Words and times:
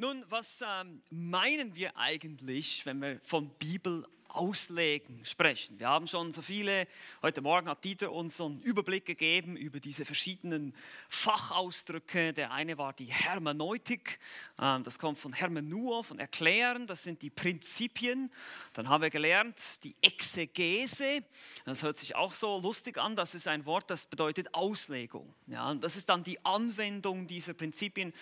Nun, 0.00 0.24
was 0.30 0.64
ähm, 0.66 1.02
meinen 1.10 1.74
wir 1.74 1.94
eigentlich, 1.94 2.86
wenn 2.86 3.02
wir 3.02 3.20
von 3.22 3.50
Bibel 3.58 4.06
Auslegen 4.34 5.24
sprechen. 5.24 5.78
Wir 5.78 5.88
haben 5.88 6.06
schon 6.06 6.32
so 6.32 6.42
viele, 6.42 6.86
heute 7.22 7.40
Morgen 7.40 7.68
hat 7.68 7.84
Dieter 7.84 8.12
uns 8.12 8.36
so 8.36 8.46
einen 8.46 8.60
Überblick 8.60 9.06
gegeben 9.06 9.56
über 9.56 9.80
diese 9.80 10.04
verschiedenen 10.04 10.74
Fachausdrücke. 11.08 12.32
Der 12.32 12.52
eine 12.52 12.78
war 12.78 12.92
die 12.92 13.06
Hermeneutik, 13.06 14.18
ähm, 14.58 14.84
das 14.84 14.98
kommt 14.98 15.18
von 15.18 15.32
Hermenuo, 15.32 16.02
von 16.02 16.18
Erklären, 16.18 16.86
das 16.86 17.02
sind 17.02 17.22
die 17.22 17.30
Prinzipien. 17.30 18.30
Dann 18.72 18.88
haben 18.88 19.02
wir 19.02 19.10
gelernt 19.10 19.82
die 19.84 19.94
Exegese, 20.02 21.24
das 21.64 21.82
hört 21.82 21.98
sich 21.98 22.14
auch 22.14 22.34
so 22.34 22.58
lustig 22.58 22.98
an, 22.98 23.16
das 23.16 23.34
ist 23.34 23.48
ein 23.48 23.66
Wort, 23.66 23.90
das 23.90 24.06
bedeutet 24.06 24.54
Auslegung. 24.54 25.34
Ja, 25.46 25.74
das 25.74 25.96
ist 25.96 26.08
dann 26.08 26.24
die 26.24 26.44
Anwendung 26.44 27.26
dieser 27.26 27.54
Prinzipien 27.54 28.12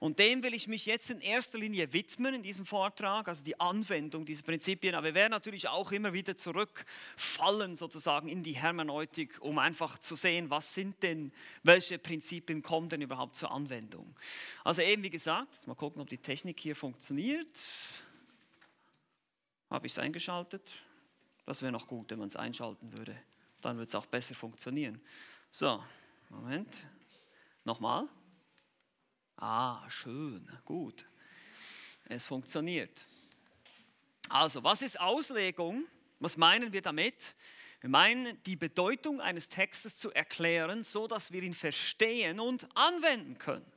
und 0.00 0.18
dem 0.18 0.42
will 0.42 0.54
ich 0.54 0.68
mich 0.68 0.86
jetzt 0.86 1.10
in 1.10 1.20
erster 1.20 1.58
Linie 1.58 1.92
widmen 1.92 2.34
in 2.34 2.42
diesem 2.42 2.64
Vortrag, 2.64 3.28
also 3.28 3.42
die 3.42 3.58
Anwendung 3.58 4.24
dieser 4.24 4.42
Prinzipien. 4.42 4.94
Aber 4.94 5.06
wir 5.06 5.14
werden 5.14 5.32
natürlich 5.32 5.57
natürlich 5.64 5.68
auch 5.68 5.92
immer 5.92 6.12
wieder 6.12 6.36
zurückfallen 6.36 7.74
sozusagen 7.74 8.28
in 8.28 8.42
die 8.42 8.52
Hermeneutik, 8.52 9.38
um 9.40 9.58
einfach 9.58 9.98
zu 9.98 10.14
sehen, 10.14 10.50
was 10.50 10.74
sind 10.74 11.02
denn, 11.02 11.32
welche 11.62 11.98
Prinzipien 11.98 12.62
kommen 12.62 12.88
denn 12.88 13.02
überhaupt 13.02 13.34
zur 13.34 13.50
Anwendung. 13.50 14.14
Also 14.64 14.82
eben 14.82 15.02
wie 15.02 15.10
gesagt, 15.10 15.52
jetzt 15.54 15.66
mal 15.66 15.74
gucken, 15.74 16.00
ob 16.00 16.08
die 16.08 16.18
Technik 16.18 16.60
hier 16.60 16.76
funktioniert. 16.76 17.48
Habe 19.70 19.86
ich 19.86 19.92
es 19.92 19.98
eingeschaltet? 19.98 20.72
Das 21.44 21.60
wäre 21.62 21.72
noch 21.72 21.86
gut, 21.86 22.10
wenn 22.10 22.18
man 22.20 22.28
es 22.28 22.36
einschalten 22.36 22.96
würde. 22.96 23.16
Dann 23.60 23.76
würde 23.76 23.88
es 23.88 23.94
auch 23.94 24.06
besser 24.06 24.34
funktionieren. 24.34 25.00
So, 25.50 25.82
Moment. 26.28 26.86
Nochmal. 27.64 28.08
Ah, 29.36 29.88
schön, 29.90 30.48
gut. 30.64 31.04
Es 32.04 32.26
funktioniert. 32.26 33.07
Also, 34.28 34.62
was 34.62 34.82
ist 34.82 35.00
Auslegung? 35.00 35.86
Was 36.20 36.36
meinen 36.36 36.72
wir 36.72 36.82
damit? 36.82 37.36
Wir 37.80 37.90
meinen, 37.90 38.42
die 38.42 38.56
Bedeutung 38.56 39.20
eines 39.20 39.48
Textes 39.48 39.96
zu 39.96 40.10
erklären, 40.12 40.82
so 40.82 41.06
dass 41.06 41.30
wir 41.32 41.42
ihn 41.42 41.54
verstehen 41.54 42.40
und 42.40 42.68
anwenden 42.74 43.38
können. 43.38 43.70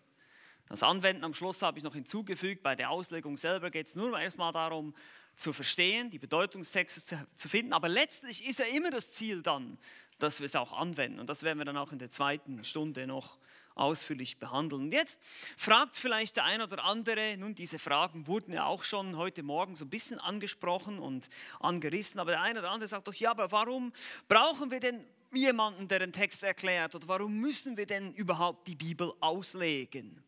Das 0.67 0.83
Anwenden 0.83 1.23
am 1.23 1.33
Schluss 1.33 1.61
habe 1.61 1.77
ich 1.77 1.83
noch 1.83 1.93
hinzugefügt. 1.93 2.63
Bei 2.63 2.75
der 2.75 2.89
Auslegung 2.89 3.37
selber 3.37 3.69
geht 3.69 3.87
es 3.87 3.95
nur 3.95 4.17
erstmal 4.17 4.53
darum, 4.53 4.95
zu 5.35 5.53
verstehen, 5.53 6.09
die 6.09 6.19
Bedeutung 6.19 6.61
des 6.61 6.71
Textes 6.71 7.13
zu 7.35 7.49
finden. 7.49 7.73
Aber 7.73 7.89
letztlich 7.89 8.47
ist 8.47 8.59
ja 8.59 8.65
immer 8.65 8.89
das 8.89 9.11
Ziel 9.11 9.41
dann, 9.41 9.77
dass 10.17 10.39
wir 10.39 10.45
es 10.45 10.55
auch 10.55 10.73
anwenden. 10.73 11.19
Und 11.19 11.29
das 11.29 11.43
werden 11.43 11.57
wir 11.57 11.65
dann 11.65 11.77
auch 11.77 11.91
in 11.91 11.99
der 11.99 12.09
zweiten 12.09 12.63
Stunde 12.63 13.05
noch 13.05 13.37
ausführlich 13.75 14.37
behandeln. 14.39 14.83
Und 14.83 14.91
jetzt 14.91 15.19
fragt 15.57 15.95
vielleicht 15.95 16.37
der 16.37 16.45
ein 16.45 16.61
oder 16.61 16.83
andere, 16.83 17.37
nun 17.37 17.55
diese 17.55 17.79
Fragen 17.79 18.27
wurden 18.27 18.53
ja 18.53 18.65
auch 18.65 18.83
schon 18.83 19.17
heute 19.17 19.43
Morgen 19.43 19.75
so 19.75 19.85
ein 19.85 19.89
bisschen 19.89 20.19
angesprochen 20.19 20.99
und 20.99 21.29
angerissen, 21.59 22.19
aber 22.19 22.31
der 22.31 22.41
eine 22.41 22.59
oder 22.59 22.71
andere 22.71 22.87
sagt 22.87 23.07
doch, 23.07 23.13
ja, 23.13 23.31
aber 23.31 23.51
warum 23.51 23.93
brauchen 24.27 24.71
wir 24.71 24.79
denn 24.79 25.05
jemanden, 25.33 25.87
der 25.87 25.99
den 25.99 26.13
Text 26.13 26.43
erklärt 26.43 26.95
oder 26.95 27.07
warum 27.07 27.39
müssen 27.39 27.77
wir 27.77 27.85
denn 27.85 28.13
überhaupt 28.13 28.67
die 28.67 28.75
Bibel 28.75 29.13
auslegen? 29.19 30.23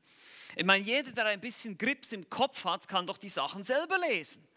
Ich 0.56 0.66
meine, 0.66 0.84
jeder, 0.84 1.12
der 1.12 1.26
ein 1.26 1.42
bisschen 1.42 1.78
Grips 1.78 2.12
im 2.12 2.30
Kopf 2.30 2.64
hat, 2.66 2.88
kann 2.88 3.08
doch 3.08 3.18
die 3.18 3.30
Sachen 3.30 3.64
selber 3.64 3.98
lesen 3.98 4.48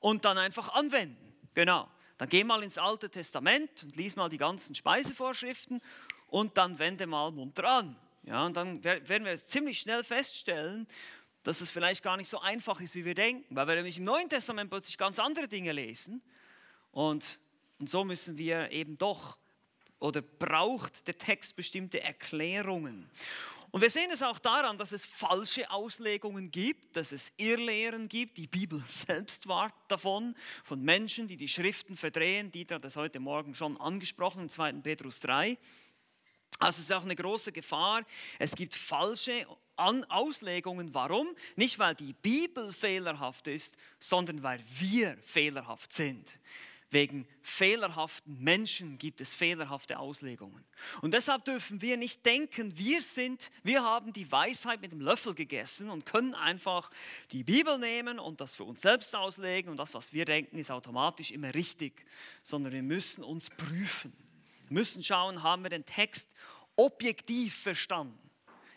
und 0.00 0.24
dann 0.24 0.36
einfach 0.36 0.74
anwenden. 0.74 1.32
Genau. 1.54 1.88
Dann 2.18 2.28
geh 2.28 2.44
mal 2.44 2.62
ins 2.62 2.78
Alte 2.78 3.10
Testament 3.10 3.82
und 3.82 3.96
lies 3.96 4.16
mal 4.16 4.28
die 4.28 4.38
ganzen 4.38 4.74
Speisevorschriften 4.74 5.80
und 6.28 6.56
dann 6.56 6.78
wende 6.78 7.06
mal 7.06 7.30
munter 7.30 7.64
an. 7.64 7.96
Ja, 8.26 8.46
und 8.46 8.56
dann 8.56 8.82
werden 8.82 9.24
wir 9.24 9.44
ziemlich 9.44 9.80
schnell 9.80 10.02
feststellen, 10.02 10.86
dass 11.42 11.60
es 11.60 11.70
vielleicht 11.70 12.02
gar 12.02 12.16
nicht 12.16 12.28
so 12.28 12.40
einfach 12.40 12.80
ist, 12.80 12.94
wie 12.94 13.04
wir 13.04 13.14
denken, 13.14 13.54
weil 13.54 13.66
wir 13.66 13.74
nämlich 13.74 13.98
im 13.98 14.04
Neuen 14.04 14.30
Testament 14.30 14.70
plötzlich 14.70 14.96
ganz 14.96 15.18
andere 15.18 15.46
Dinge 15.46 15.72
lesen. 15.72 16.22
Und, 16.90 17.38
und 17.78 17.90
so 17.90 18.02
müssen 18.04 18.38
wir 18.38 18.70
eben 18.72 18.96
doch 18.96 19.36
oder 19.98 20.22
braucht 20.22 21.06
der 21.06 21.18
Text 21.18 21.54
bestimmte 21.56 22.02
Erklärungen. 22.02 23.10
Und 23.70 23.80
wir 23.80 23.90
sehen 23.90 24.10
es 24.12 24.22
auch 24.22 24.38
daran, 24.38 24.78
dass 24.78 24.92
es 24.92 25.04
falsche 25.04 25.68
Auslegungen 25.70 26.50
gibt, 26.50 26.96
dass 26.96 27.10
es 27.10 27.32
Irrlehren 27.38 28.08
gibt. 28.08 28.36
Die 28.36 28.46
Bibel 28.46 28.80
selbst 28.86 29.48
war 29.48 29.72
davon, 29.88 30.36
von 30.62 30.80
Menschen, 30.80 31.26
die 31.26 31.36
die 31.36 31.48
Schriften 31.48 31.96
verdrehen. 31.96 32.52
Dieter 32.52 32.76
hat 32.76 32.84
das 32.84 32.96
heute 32.96 33.18
Morgen 33.18 33.54
schon 33.54 33.76
angesprochen, 33.80 34.42
in 34.44 34.48
2. 34.48 34.74
Petrus 34.74 35.20
3. 35.20 35.58
Also 36.58 36.78
es 36.78 36.84
ist 36.84 36.92
auch 36.92 37.02
eine 37.02 37.16
große 37.16 37.52
Gefahr. 37.52 38.04
Es 38.38 38.54
gibt 38.54 38.74
falsche 38.74 39.46
Auslegungen. 39.76 40.94
Warum? 40.94 41.28
Nicht, 41.56 41.78
weil 41.78 41.94
die 41.94 42.12
Bibel 42.12 42.72
fehlerhaft 42.72 43.48
ist, 43.48 43.76
sondern 43.98 44.42
weil 44.42 44.60
wir 44.78 45.16
fehlerhaft 45.24 45.92
sind. 45.92 46.38
Wegen 46.90 47.26
fehlerhaften 47.42 48.38
Menschen 48.38 48.98
gibt 48.98 49.20
es 49.20 49.34
fehlerhafte 49.34 49.98
Auslegungen. 49.98 50.64
Und 51.02 51.12
deshalb 51.12 51.44
dürfen 51.44 51.82
wir 51.82 51.96
nicht 51.96 52.24
denken, 52.24 52.78
wir 52.78 53.02
sind, 53.02 53.50
wir 53.64 53.82
haben 53.82 54.12
die 54.12 54.30
Weisheit 54.30 54.80
mit 54.80 54.92
dem 54.92 55.00
Löffel 55.00 55.34
gegessen 55.34 55.90
und 55.90 56.06
können 56.06 56.36
einfach 56.36 56.90
die 57.32 57.42
Bibel 57.42 57.78
nehmen 57.80 58.20
und 58.20 58.40
das 58.40 58.54
für 58.54 58.62
uns 58.62 58.82
selbst 58.82 59.16
auslegen 59.16 59.72
und 59.72 59.76
das, 59.76 59.94
was 59.94 60.12
wir 60.12 60.24
denken, 60.24 60.56
ist 60.56 60.70
automatisch 60.70 61.32
immer 61.32 61.52
richtig, 61.52 62.06
sondern 62.44 62.72
wir 62.72 62.82
müssen 62.84 63.24
uns 63.24 63.50
prüfen 63.50 64.23
müssen 64.70 65.02
schauen, 65.02 65.42
haben 65.42 65.62
wir 65.62 65.70
den 65.70 65.84
Text 65.84 66.34
objektiv 66.76 67.54
verstanden. 67.56 68.30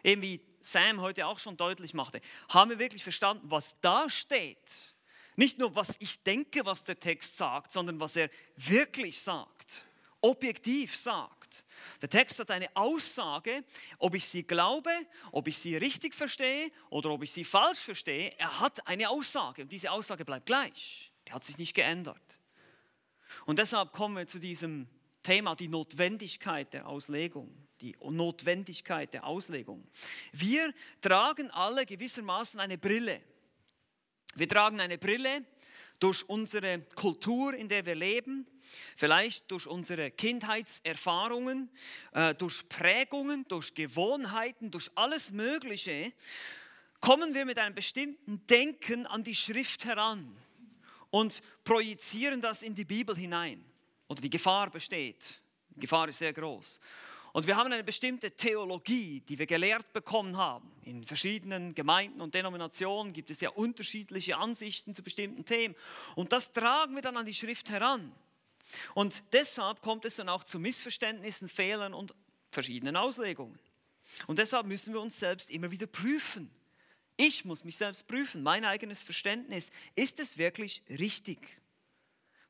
Eben 0.03 0.21
wie 0.21 0.41
Sam 0.61 1.01
heute 1.01 1.25
auch 1.27 1.39
schon 1.39 1.57
deutlich 1.57 1.93
machte. 1.93 2.21
Haben 2.49 2.71
wir 2.71 2.79
wirklich 2.79 3.03
verstanden, 3.03 3.49
was 3.49 3.79
da 3.81 4.09
steht? 4.09 4.93
Nicht 5.35 5.59
nur, 5.59 5.75
was 5.75 5.95
ich 5.99 6.23
denke, 6.23 6.65
was 6.65 6.83
der 6.83 6.99
Text 6.99 7.37
sagt, 7.37 7.71
sondern 7.71 7.99
was 7.99 8.15
er 8.15 8.29
wirklich 8.55 9.21
sagt, 9.21 9.83
objektiv 10.21 10.97
sagt. 10.97 11.63
Der 12.01 12.09
Text 12.09 12.39
hat 12.39 12.51
eine 12.51 12.75
Aussage, 12.75 13.63
ob 13.99 14.15
ich 14.15 14.27
sie 14.27 14.43
glaube, 14.43 14.89
ob 15.31 15.47
ich 15.47 15.57
sie 15.57 15.77
richtig 15.77 16.13
verstehe 16.15 16.71
oder 16.89 17.11
ob 17.11 17.23
ich 17.23 17.31
sie 17.31 17.45
falsch 17.45 17.79
verstehe. 17.79 18.33
Er 18.37 18.59
hat 18.59 18.85
eine 18.87 19.09
Aussage 19.09 19.61
und 19.61 19.71
diese 19.71 19.91
Aussage 19.91 20.25
bleibt 20.25 20.47
gleich. 20.47 21.11
Die 21.27 21.33
hat 21.33 21.43
sich 21.43 21.57
nicht 21.57 21.73
geändert. 21.73 22.21
Und 23.45 23.59
deshalb 23.59 23.91
kommen 23.91 24.17
wir 24.17 24.27
zu 24.27 24.39
diesem 24.39 24.87
Thema 25.23 25.55
die 25.55 25.67
Notwendigkeit 25.67 26.73
der 26.73 26.87
Auslegung. 26.87 27.67
Die 27.81 27.95
Notwendigkeit 28.01 29.13
der 29.13 29.25
Auslegung. 29.25 29.87
Wir 30.31 30.73
tragen 31.01 31.51
alle 31.51 31.85
gewissermaßen 31.85 32.59
eine 32.59 32.77
Brille. 32.77 33.21
Wir 34.35 34.49
tragen 34.49 34.79
eine 34.79 34.97
Brille 34.97 35.45
durch 35.99 36.27
unsere 36.29 36.81
Kultur, 36.95 37.53
in 37.53 37.69
der 37.69 37.85
wir 37.85 37.95
leben, 37.95 38.45
vielleicht 38.95 39.49
durch 39.51 39.67
unsere 39.67 40.11
Kindheitserfahrungen, 40.11 41.69
äh, 42.13 42.35
durch 42.35 42.67
Prägungen, 42.69 43.47
durch 43.47 43.73
Gewohnheiten, 43.73 44.71
durch 44.71 44.91
alles 44.95 45.31
Mögliche, 45.31 46.13
kommen 46.99 47.33
wir 47.33 47.45
mit 47.45 47.57
einem 47.57 47.75
bestimmten 47.75 48.45
Denken 48.47 49.05
an 49.05 49.23
die 49.23 49.35
Schrift 49.35 49.85
heran 49.85 50.35
und 51.09 51.41
projizieren 51.63 52.41
das 52.41 52.63
in 52.63 52.75
die 52.75 52.85
Bibel 52.85 53.15
hinein 53.15 53.63
oder 54.07 54.21
die 54.21 54.29
Gefahr 54.29 54.69
besteht. 54.69 55.39
Die 55.69 55.81
Gefahr 55.81 56.07
ist 56.09 56.19
sehr 56.19 56.33
groß. 56.33 56.79
Und 57.33 57.45
wir 57.45 57.55
haben 57.55 57.71
eine 57.71 57.83
bestimmte 57.83 58.31
Theologie, 58.31 59.21
die 59.21 59.37
wir 59.37 59.45
gelehrt 59.45 59.93
bekommen 59.93 60.37
haben. 60.37 60.71
In 60.83 61.03
verschiedenen 61.03 61.75
Gemeinden 61.75 62.21
und 62.21 62.33
Denominationen 62.33 63.13
gibt 63.13 63.29
es 63.29 63.41
ja 63.41 63.49
unterschiedliche 63.49 64.37
Ansichten 64.37 64.95
zu 64.95 65.03
bestimmten 65.03 65.45
Themen. 65.45 65.75
Und 66.15 66.33
das 66.33 66.51
tragen 66.51 66.95
wir 66.95 67.01
dann 67.03 67.15
an 67.15 67.25
die 67.25 67.35
Schrift 67.35 67.69
heran. 67.69 68.11
Und 68.95 69.23
deshalb 69.33 69.81
kommt 69.81 70.05
es 70.05 70.15
dann 70.15 70.29
auch 70.29 70.43
zu 70.43 70.59
Missverständnissen, 70.59 71.47
Fehlern 71.47 71.93
und 71.93 72.15
verschiedenen 72.49 72.95
Auslegungen. 72.95 73.59
Und 74.25 74.39
deshalb 74.39 74.65
müssen 74.65 74.93
wir 74.93 75.01
uns 75.01 75.19
selbst 75.19 75.51
immer 75.51 75.69
wieder 75.69 75.85
prüfen. 75.85 76.49
Ich 77.17 77.45
muss 77.45 77.63
mich 77.63 77.77
selbst 77.77 78.07
prüfen, 78.07 78.43
mein 78.43 78.65
eigenes 78.65 79.01
Verständnis. 79.01 79.71
Ist 79.95 80.19
es 80.19 80.37
wirklich 80.37 80.81
richtig? 80.89 81.59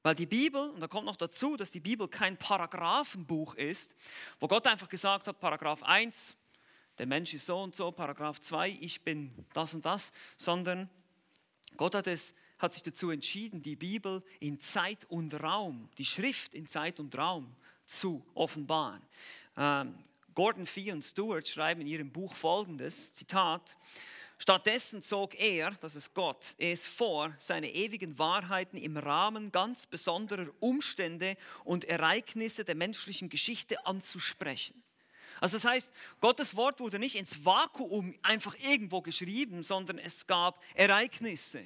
Weil 0.08 0.16
die 0.16 0.26
Bibel, 0.26 0.70
und 0.70 0.80
da 0.80 0.88
kommt 0.88 1.06
noch 1.06 1.18
dazu, 1.18 1.58
dass 1.58 1.70
die 1.70 1.82
Bibel 1.82 2.08
kein 2.08 2.38
Paragraphenbuch 2.38 3.56
ist, 3.56 3.94
wo 4.40 4.48
Gott 4.48 4.66
einfach 4.66 4.88
gesagt 4.88 5.28
hat, 5.28 5.42
Paragraph 5.42 5.84
1, 5.84 6.38
der 6.98 7.08
Mensch 7.08 7.34
ist 7.34 7.46
so 7.46 7.62
und 7.62 7.76
so, 7.76 7.92
Paragraph 7.92 8.40
2, 8.40 8.78
ich 8.80 9.02
bin 9.02 9.34
das 9.52 9.74
und 9.74 9.84
das, 9.84 10.14
sondern 10.38 10.90
Gott 11.76 11.94
hat, 11.94 12.08
es, 12.08 12.36
hat 12.58 12.74
sich 12.74 12.84
dazu 12.84 13.10
entschieden, 13.10 13.62
die 13.62 13.76
Bibel 13.76 14.24
in 14.40 14.62
Zeit 14.62 15.04
und 15.10 15.34
Raum, 15.44 15.90
die 15.98 16.06
Schrift 16.06 16.56
in 16.56 16.68
Zeit 16.68 17.02
und 17.02 17.14
Raum 17.18 17.54
zu 17.86 18.26
offenbaren. 18.34 19.02
Ähm, 19.58 19.94
Gordon 20.34 20.68
Fee 20.68 20.94
und 20.94 21.04
Stewart 21.04 21.46
schreiben 21.46 21.82
in 21.82 21.88
ihrem 21.88 22.14
Buch 22.14 22.34
folgendes, 22.34 23.12
Zitat, 23.12 23.76
Stattdessen 24.40 25.02
zog 25.02 25.40
er, 25.40 25.72
das 25.82 25.96
ist 25.96 26.14
Gott, 26.14 26.54
es 26.60 26.86
vor, 26.86 27.36
seine 27.40 27.74
ewigen 27.74 28.20
Wahrheiten 28.20 28.78
im 28.78 28.96
Rahmen 28.96 29.52
ganz 29.52 29.88
besonderer 29.88 30.48
Umstände 30.60 31.38
und 31.64 31.86
Ereignisse 31.86 32.64
der 32.64 32.76
menschlichen 32.76 33.30
Geschichte 33.30 33.84
anzusprechen. 33.86 34.84
Also 35.40 35.58
das 35.58 35.66
heißt, 35.66 35.92
Gottes 36.20 36.56
Wort 36.56 36.80
wurde 36.80 37.00
nicht 37.00 37.16
ins 37.16 37.46
Vakuum 37.46 38.16
einfach 38.22 38.56
irgendwo 38.60 39.02
geschrieben, 39.02 39.64
sondern 39.64 39.98
es 39.98 40.28
gab 40.28 40.64
Ereignisse. 40.76 41.64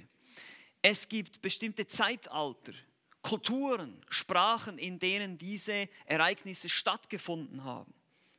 Es 0.82 1.08
gibt 1.08 1.42
bestimmte 1.42 1.88
Zeitalter, 1.88 2.74
Kulturen, 3.22 4.04
Sprachen, 4.10 4.78
in 4.78 4.98
denen 4.98 5.38
diese 5.38 5.88
Ereignisse 6.06 6.70
stattgefunden 6.70 7.64
haben. 7.64 7.94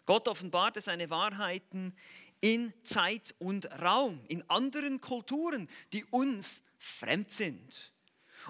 Gott 0.07 0.27
offenbarte 0.27 0.81
seine 0.81 1.09
Wahrheiten 1.11 1.95
in 2.43 2.75
Zeit 2.83 3.35
und 3.39 3.67
Raum, 3.81 4.21
in 4.29 4.45
anderen 4.51 5.01
Kulturen, 5.01 5.71
die 5.95 6.05
uns 6.07 6.63
fremd 6.79 7.33
sind. 7.33 7.93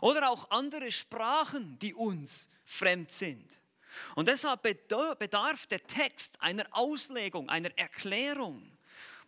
Oder 0.01 0.31
auch 0.31 0.51
andere 0.51 0.91
Sprachen, 0.91 1.79
die 1.79 1.95
uns 1.95 2.49
fremd 2.65 3.13
sind. 3.13 3.61
Und 4.17 4.27
deshalb 4.27 4.63
bedarf 4.63 5.67
der 5.67 5.87
Text 5.87 6.41
einer 6.41 6.67
Auslegung, 6.71 7.51
einer 7.51 7.71
Erklärung. 7.77 8.77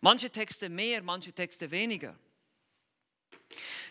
Manche 0.01 0.31
Texte 0.31 0.67
mehr, 0.67 1.03
manche 1.03 1.31
Texte 1.31 1.69
weniger. 1.69 2.17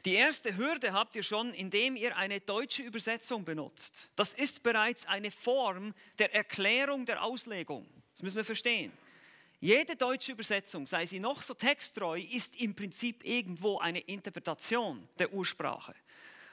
Die 0.04 0.14
erste 0.14 0.56
Hürde 0.56 0.92
habt 0.92 1.14
ihr 1.14 1.22
schon, 1.22 1.54
indem 1.54 1.94
ihr 1.94 2.16
eine 2.16 2.40
deutsche 2.40 2.82
Übersetzung 2.82 3.44
benutzt. 3.44 4.10
Das 4.16 4.34
ist 4.34 4.64
bereits 4.64 5.06
eine 5.06 5.30
Form 5.30 5.94
der 6.18 6.34
Erklärung 6.34 7.06
der 7.06 7.22
Auslegung. 7.22 7.86
Das 8.12 8.22
müssen 8.22 8.36
wir 8.36 8.44
verstehen. 8.44 8.92
Jede 9.64 9.96
deutsche 9.96 10.32
Übersetzung, 10.32 10.84
sei 10.84 11.06
sie 11.06 11.20
noch 11.20 11.42
so 11.42 11.54
texttreu, 11.54 12.20
ist 12.20 12.60
im 12.60 12.74
Prinzip 12.74 13.24
irgendwo 13.24 13.78
eine 13.78 14.00
Interpretation 14.00 15.08
der 15.18 15.32
Ursprache. 15.32 15.94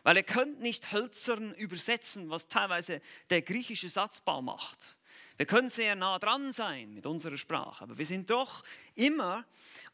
Weil 0.04 0.16
ihr 0.16 0.24
könnt 0.24 0.62
nicht 0.62 0.94
hölzern 0.94 1.54
übersetzen, 1.56 2.30
was 2.30 2.48
teilweise 2.48 3.02
der 3.30 3.42
griechische 3.42 3.90
Satzbau 3.90 4.42
macht. 4.42 4.96
Wir 5.36 5.46
können 5.46 5.68
sehr 5.68 5.96
nah 5.96 6.20
dran 6.20 6.54
sein 6.54 6.94
mit 6.94 7.06
unserer 7.06 7.36
Sprache, 7.36 7.84
aber 7.84 7.98
wir 7.98 8.06
sind 8.06 8.30
doch 8.30 8.64
immer 8.96 9.44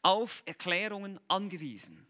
auf 0.00 0.44
Erklärungen 0.46 1.18
angewiesen. 1.26 2.06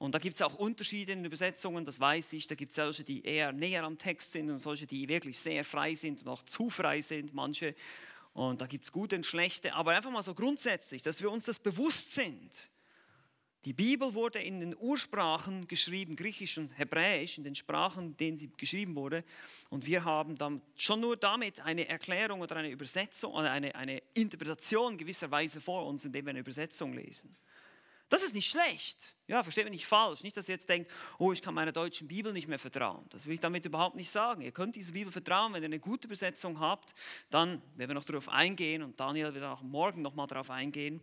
Und 0.00 0.16
da 0.16 0.18
gibt 0.18 0.34
es 0.34 0.42
auch 0.42 0.56
Unterschiede 0.56 1.12
in 1.12 1.20
den 1.20 1.26
Übersetzungen, 1.26 1.84
das 1.84 2.00
weiß 2.00 2.32
ich. 2.32 2.48
Da 2.48 2.56
gibt 2.56 2.70
es 2.70 2.76
solche, 2.76 3.04
die 3.04 3.24
eher 3.24 3.52
näher 3.52 3.84
am 3.84 3.98
Text 3.98 4.32
sind 4.32 4.50
und 4.50 4.58
solche, 4.58 4.88
die 4.88 5.08
wirklich 5.08 5.38
sehr 5.38 5.64
frei 5.64 5.94
sind 5.94 6.22
und 6.22 6.28
auch 6.28 6.42
zu 6.42 6.70
frei 6.70 7.02
sind, 7.02 7.32
manche. 7.34 7.76
Und 8.34 8.60
da 8.60 8.66
gibt 8.66 8.84
es 8.84 8.92
gute 8.92 9.16
und 9.16 9.24
schlechte. 9.24 9.72
Aber 9.74 9.92
einfach 9.92 10.10
mal 10.10 10.22
so 10.22 10.34
grundsätzlich, 10.34 11.02
dass 11.02 11.22
wir 11.22 11.30
uns 11.30 11.46
das 11.46 11.58
bewusst 11.58 12.12
sind. 12.12 12.70
Die 13.64 13.72
Bibel 13.72 14.12
wurde 14.12 14.40
in 14.40 14.60
den 14.60 14.76
Ursprachen 14.76 15.66
geschrieben, 15.68 16.16
Griechisch 16.16 16.58
und 16.58 16.76
Hebräisch, 16.76 17.38
in 17.38 17.44
den 17.44 17.54
Sprachen, 17.54 18.08
in 18.08 18.16
denen 18.18 18.36
sie 18.36 18.50
geschrieben 18.58 18.94
wurde. 18.94 19.24
Und 19.70 19.86
wir 19.86 20.04
haben 20.04 20.36
dann 20.36 20.60
schon 20.76 21.00
nur 21.00 21.16
damit 21.16 21.60
eine 21.60 21.88
Erklärung 21.88 22.42
oder 22.42 22.56
eine 22.56 22.68
Übersetzung 22.68 23.32
oder 23.32 23.50
eine, 23.50 23.74
eine 23.74 24.02
Interpretation 24.12 24.98
gewisserweise 24.98 25.62
vor 25.62 25.86
uns, 25.86 26.04
indem 26.04 26.26
wir 26.26 26.30
eine 26.30 26.40
Übersetzung 26.40 26.92
lesen. 26.92 27.34
Das 28.08 28.22
ist 28.22 28.34
nicht 28.34 28.50
schlecht. 28.50 29.14
Ja, 29.26 29.42
versteht 29.42 29.64
mich 29.64 29.72
nicht 29.72 29.86
falsch. 29.86 30.22
Nicht, 30.22 30.36
dass 30.36 30.48
ihr 30.48 30.54
jetzt 30.54 30.68
denkt, 30.68 30.90
oh, 31.18 31.32
ich 31.32 31.40
kann 31.40 31.54
meiner 31.54 31.72
deutschen 31.72 32.06
Bibel 32.06 32.32
nicht 32.32 32.46
mehr 32.46 32.58
vertrauen. 32.58 33.06
Das 33.10 33.26
will 33.26 33.34
ich 33.34 33.40
damit 33.40 33.64
überhaupt 33.64 33.96
nicht 33.96 34.10
sagen. 34.10 34.42
Ihr 34.42 34.52
könnt 34.52 34.76
dieser 34.76 34.92
Bibel 34.92 35.10
vertrauen, 35.10 35.52
wenn 35.54 35.62
ihr 35.62 35.68
eine 35.68 35.80
gute 35.80 36.06
Übersetzung 36.06 36.60
habt. 36.60 36.94
Dann 37.30 37.62
werden 37.76 37.90
wir 37.90 37.94
noch 37.94 38.04
darauf 38.04 38.28
eingehen 38.28 38.82
und 38.82 39.00
Daniel 39.00 39.32
wird 39.34 39.44
auch 39.44 39.62
morgen 39.62 40.02
nochmal 40.02 40.26
darauf 40.26 40.50
eingehen 40.50 41.00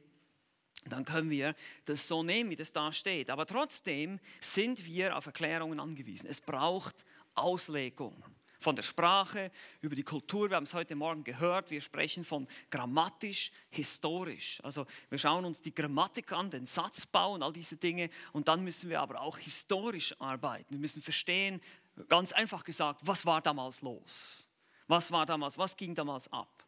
dann 0.85 1.05
können 1.05 1.29
wir 1.29 1.55
das 1.85 2.07
so 2.07 2.23
nehmen, 2.23 2.49
wie 2.49 2.55
das 2.55 2.73
da 2.73 2.91
steht. 2.91 3.29
Aber 3.29 3.45
trotzdem 3.45 4.19
sind 4.39 4.83
wir 4.85 5.15
auf 5.15 5.25
Erklärungen 5.25 5.79
angewiesen. 5.79 6.27
Es 6.27 6.41
braucht 6.41 7.05
Auslegung. 7.35 8.23
Von 8.61 8.75
der 8.75 8.83
Sprache 8.83 9.49
über 9.81 9.95
die 9.95 10.03
Kultur, 10.03 10.51
wir 10.51 10.55
haben 10.55 10.65
es 10.65 10.75
heute 10.75 10.93
Morgen 10.93 11.23
gehört, 11.23 11.71
wir 11.71 11.81
sprechen 11.81 12.23
von 12.23 12.47
grammatisch, 12.69 13.51
historisch. 13.71 14.59
Also 14.63 14.85
wir 15.09 15.17
schauen 15.17 15.45
uns 15.45 15.63
die 15.63 15.73
Grammatik 15.73 16.31
an, 16.31 16.51
den 16.51 16.67
Satzbau 16.67 17.33
und 17.33 17.41
all 17.41 17.53
diese 17.53 17.77
Dinge 17.77 18.11
und 18.33 18.47
dann 18.47 18.63
müssen 18.63 18.91
wir 18.91 19.01
aber 19.01 19.19
auch 19.19 19.39
historisch 19.39 20.13
arbeiten. 20.21 20.75
Wir 20.75 20.77
müssen 20.77 21.01
verstehen, 21.01 21.59
ganz 22.07 22.33
einfach 22.33 22.63
gesagt, 22.63 23.01
was 23.03 23.25
war 23.25 23.41
damals 23.41 23.81
los? 23.81 24.47
Was 24.85 25.11
war 25.11 25.25
damals, 25.25 25.57
was 25.57 25.75
ging 25.75 25.95
damals 25.95 26.31
ab? 26.31 26.63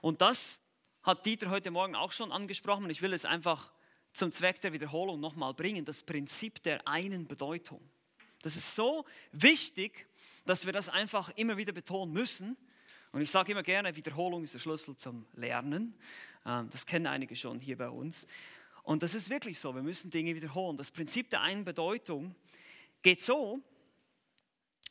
Und 0.00 0.22
das 0.22 0.62
hat 1.02 1.26
Dieter 1.26 1.50
heute 1.50 1.70
Morgen 1.70 1.94
auch 1.94 2.12
schon 2.12 2.32
angesprochen. 2.32 2.88
Ich 2.88 3.02
will 3.02 3.12
es 3.12 3.26
einfach 3.26 3.70
zum 4.14 4.32
Zweck 4.32 4.62
der 4.62 4.72
Wiederholung 4.72 5.20
nochmal 5.20 5.52
bringen, 5.52 5.84
das 5.84 6.02
Prinzip 6.02 6.62
der 6.62 6.88
einen 6.88 7.26
Bedeutung. 7.26 7.86
Das 8.40 8.56
ist 8.56 8.74
so 8.74 9.04
wichtig, 9.32 10.06
dass 10.44 10.66
wir 10.66 10.72
das 10.72 10.88
einfach 10.88 11.30
immer 11.36 11.56
wieder 11.56 11.72
betonen 11.72 12.12
müssen. 12.12 12.56
Und 13.12 13.20
ich 13.20 13.30
sage 13.30 13.52
immer 13.52 13.62
gerne, 13.62 13.94
Wiederholung 13.96 14.44
ist 14.44 14.54
der 14.54 14.58
Schlüssel 14.58 14.96
zum 14.96 15.26
Lernen. 15.34 15.94
Ähm, 16.44 16.68
das 16.70 16.86
kennen 16.86 17.06
einige 17.06 17.36
schon 17.36 17.60
hier 17.60 17.78
bei 17.78 17.88
uns. 17.88 18.26
Und 18.82 19.02
das 19.02 19.14
ist 19.14 19.30
wirklich 19.30 19.58
so, 19.58 19.74
wir 19.74 19.82
müssen 19.82 20.10
Dinge 20.10 20.34
wiederholen. 20.34 20.76
Das 20.76 20.90
Prinzip 20.90 21.30
der 21.30 21.40
einen 21.40 21.64
Bedeutung 21.64 22.34
geht 23.02 23.22
so, 23.22 23.60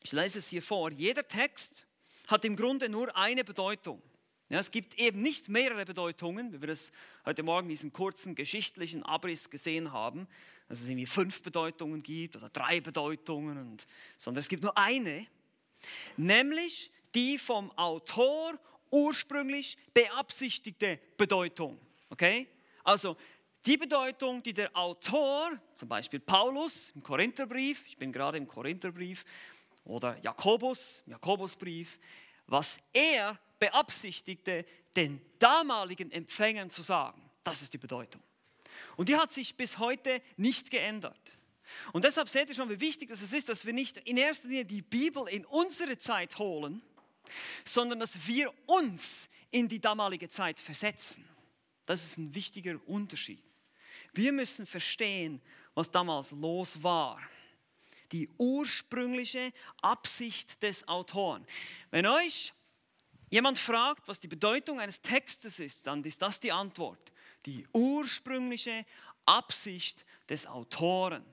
ich 0.01 0.11
lese 0.11 0.39
es 0.39 0.49
hier 0.49 0.63
vor, 0.63 0.91
jeder 0.91 1.27
Text 1.27 1.85
hat 2.27 2.43
im 2.45 2.55
Grunde 2.55 2.89
nur 2.89 3.15
eine 3.15 3.43
Bedeutung. 3.43 4.01
Ja, 4.49 4.59
es 4.59 4.71
gibt 4.71 4.99
eben 4.99 5.21
nicht 5.21 5.49
mehrere 5.49 5.85
Bedeutungen, 5.85 6.51
wie 6.53 6.61
wir 6.61 6.67
das 6.67 6.91
heute 7.25 7.43
Morgen 7.43 7.67
in 7.67 7.69
diesem 7.69 7.91
kurzen 7.91 8.35
geschichtlichen 8.35 9.03
Abriss 9.03 9.49
gesehen 9.49 9.91
haben, 9.91 10.27
dass 10.67 10.81
es 10.81 10.87
irgendwie 10.87 11.05
fünf 11.05 11.41
Bedeutungen 11.41 12.03
gibt 12.03 12.35
oder 12.35 12.49
drei 12.49 12.81
Bedeutungen, 12.81 13.57
und, 13.57 13.87
sondern 14.17 14.41
es 14.41 14.49
gibt 14.49 14.63
nur 14.63 14.77
eine, 14.77 15.25
nämlich 16.17 16.91
die 17.15 17.37
vom 17.37 17.71
Autor 17.77 18.57
ursprünglich 18.91 19.77
beabsichtigte 19.93 20.99
Bedeutung. 21.17 21.79
Okay? 22.09 22.47
Also 22.83 23.17
die 23.65 23.77
Bedeutung, 23.77 24.43
die 24.43 24.53
der 24.53 24.75
Autor, 24.75 25.51
zum 25.73 25.87
Beispiel 25.87 26.19
Paulus 26.19 26.91
im 26.95 27.01
Korintherbrief, 27.01 27.85
ich 27.87 27.97
bin 27.97 28.11
gerade 28.11 28.37
im 28.37 28.47
Korintherbrief, 28.47 29.23
oder 29.85 30.17
Jakobus, 30.21 31.03
im 31.05 31.13
Jakobusbrief, 31.13 31.99
was 32.47 32.77
er 32.93 33.39
beabsichtigte, 33.59 34.65
den 34.95 35.21
damaligen 35.39 36.11
Empfängern 36.11 36.69
zu 36.69 36.81
sagen. 36.81 37.21
Das 37.43 37.61
ist 37.61 37.73
die 37.73 37.77
Bedeutung. 37.77 38.21
Und 38.95 39.09
die 39.09 39.17
hat 39.17 39.31
sich 39.31 39.55
bis 39.55 39.77
heute 39.77 40.21
nicht 40.37 40.69
geändert. 40.69 41.19
Und 41.91 42.05
deshalb 42.05 42.29
seht 42.29 42.49
ihr 42.49 42.55
schon, 42.55 42.69
wie 42.69 42.79
wichtig 42.79 43.09
es 43.11 43.33
ist, 43.33 43.49
dass 43.49 43.65
wir 43.65 43.73
nicht 43.73 43.97
in 43.97 44.17
erster 44.17 44.47
Linie 44.47 44.65
die 44.65 44.81
Bibel 44.81 45.27
in 45.27 45.45
unsere 45.45 45.97
Zeit 45.97 46.37
holen, 46.37 46.81
sondern 47.65 47.99
dass 47.99 48.27
wir 48.27 48.53
uns 48.65 49.29
in 49.51 49.67
die 49.67 49.79
damalige 49.79 50.29
Zeit 50.29 50.59
versetzen. 50.59 51.27
Das 51.85 52.03
ist 52.03 52.17
ein 52.17 52.33
wichtiger 52.33 52.79
Unterschied. 52.87 53.43
Wir 54.13 54.31
müssen 54.31 54.65
verstehen, 54.65 55.41
was 55.73 55.89
damals 55.89 56.31
los 56.31 56.81
war. 56.81 57.19
Die 58.11 58.29
ursprüngliche 58.37 59.51
Absicht 59.81 60.61
des 60.61 60.87
Autoren. 60.87 61.45
Wenn 61.89 62.05
euch 62.05 62.53
jemand 63.29 63.57
fragt, 63.57 64.07
was 64.07 64.19
die 64.19 64.27
Bedeutung 64.27 64.79
eines 64.79 65.01
Textes 65.01 65.59
ist, 65.59 65.87
dann 65.87 66.03
ist 66.03 66.21
das 66.21 66.39
die 66.39 66.51
Antwort. 66.51 67.11
Die 67.45 67.67
ursprüngliche 67.73 68.85
Absicht 69.25 70.05
des 70.29 70.45
Autoren. 70.45 71.25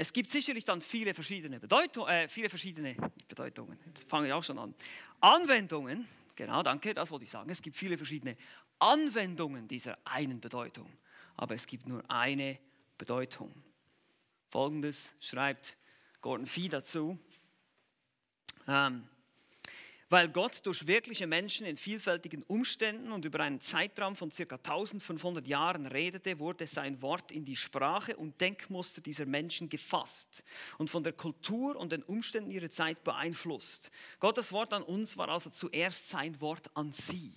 Es 0.00 0.14
gibt 0.14 0.30
sicherlich 0.30 0.64
dann 0.64 0.80
viele 0.80 1.12
verschiedene, 1.12 1.60
Bedeutung, 1.60 2.08
äh, 2.08 2.26
viele 2.26 2.48
verschiedene 2.48 2.96
Bedeutungen. 3.28 3.78
Jetzt 3.84 4.08
fange 4.08 4.28
ich 4.28 4.32
auch 4.32 4.42
schon 4.42 4.58
an. 4.58 4.74
Anwendungen, 5.20 6.08
genau, 6.36 6.62
danke, 6.62 6.94
das 6.94 7.10
wollte 7.10 7.24
ich 7.24 7.30
sagen. 7.30 7.50
Es 7.50 7.60
gibt 7.60 7.76
viele 7.76 7.98
verschiedene 7.98 8.38
Anwendungen 8.78 9.68
dieser 9.68 9.98
einen 10.06 10.40
Bedeutung. 10.40 10.90
Aber 11.36 11.54
es 11.54 11.66
gibt 11.66 11.86
nur 11.86 12.02
eine 12.10 12.58
Bedeutung. 12.96 13.52
Folgendes 14.48 15.12
schreibt 15.20 15.76
Gordon 16.22 16.46
Fee 16.46 16.70
dazu. 16.70 17.18
Ähm, 18.66 19.06
weil 20.10 20.28
Gott 20.28 20.66
durch 20.66 20.88
wirkliche 20.88 21.28
Menschen 21.28 21.64
in 21.64 21.76
vielfältigen 21.76 22.42
Umständen 22.42 23.12
und 23.12 23.24
über 23.24 23.40
einen 23.40 23.60
Zeitraum 23.60 24.16
von 24.16 24.30
ca. 24.30 24.56
1500 24.56 25.46
Jahren 25.46 25.86
redete, 25.86 26.40
wurde 26.40 26.66
sein 26.66 27.00
Wort 27.00 27.30
in 27.30 27.44
die 27.44 27.56
Sprache 27.56 28.16
und 28.16 28.40
Denkmuster 28.40 29.00
dieser 29.00 29.24
Menschen 29.24 29.68
gefasst 29.68 30.42
und 30.78 30.90
von 30.90 31.04
der 31.04 31.12
Kultur 31.12 31.76
und 31.76 31.92
den 31.92 32.02
Umständen 32.02 32.50
ihrer 32.50 32.70
Zeit 32.70 33.04
beeinflusst. 33.04 33.92
Gottes 34.18 34.50
Wort 34.50 34.72
an 34.72 34.82
uns 34.82 35.16
war 35.16 35.28
also 35.28 35.48
zuerst 35.48 36.08
sein 36.08 36.40
Wort 36.40 36.70
an 36.74 36.92
sie. 36.92 37.32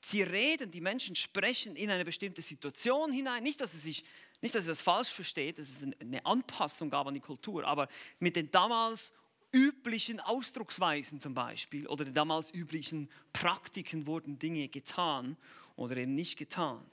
Sie 0.00 0.22
reden, 0.22 0.70
die 0.70 0.80
Menschen 0.80 1.16
sprechen 1.16 1.74
in 1.74 1.90
eine 1.90 2.04
bestimmte 2.04 2.42
Situation 2.42 3.12
hinein. 3.12 3.42
Nicht, 3.42 3.60
dass, 3.60 3.72
sie 3.72 3.78
sich, 3.78 4.04
nicht, 4.40 4.54
dass 4.54 4.64
ihr 4.64 4.70
das 4.70 4.80
falsch 4.80 5.10
versteht, 5.10 5.58
dass 5.58 5.68
es 5.68 5.82
eine 6.00 6.24
Anpassung 6.24 6.90
gab 6.90 7.08
an 7.08 7.14
die 7.14 7.20
Kultur, 7.20 7.64
aber 7.64 7.88
mit 8.20 8.36
den 8.36 8.50
damals 8.52 9.12
üblichen 9.52 10.20
Ausdrucksweisen 10.20 11.20
zum 11.20 11.34
Beispiel 11.34 11.86
oder 11.86 12.04
den 12.04 12.14
damals 12.14 12.50
üblichen 12.52 13.08
Praktiken 13.32 14.06
wurden 14.06 14.38
Dinge 14.38 14.68
getan 14.68 15.36
oder 15.76 15.96
eben 15.96 16.14
nicht 16.14 16.38
getan. 16.38 16.84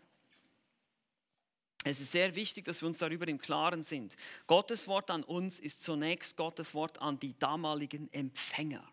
Es 1.85 2.01
ist 2.01 2.11
sehr 2.11 2.35
wichtig, 2.35 2.65
dass 2.65 2.81
wir 2.81 2.87
uns 2.87 2.97
darüber 2.97 3.27
im 3.27 3.37
Klaren 3.37 3.83
sind. 3.83 4.17
Gottes 4.47 4.87
Wort 4.89 5.09
an 5.09 5.23
uns 5.23 5.59
ist 5.59 5.81
zunächst 5.81 6.35
Gottes 6.35 6.73
Wort 6.73 7.01
an 7.01 7.17
die 7.19 7.37
damaligen 7.39 8.11
Empfänger. 8.11 8.83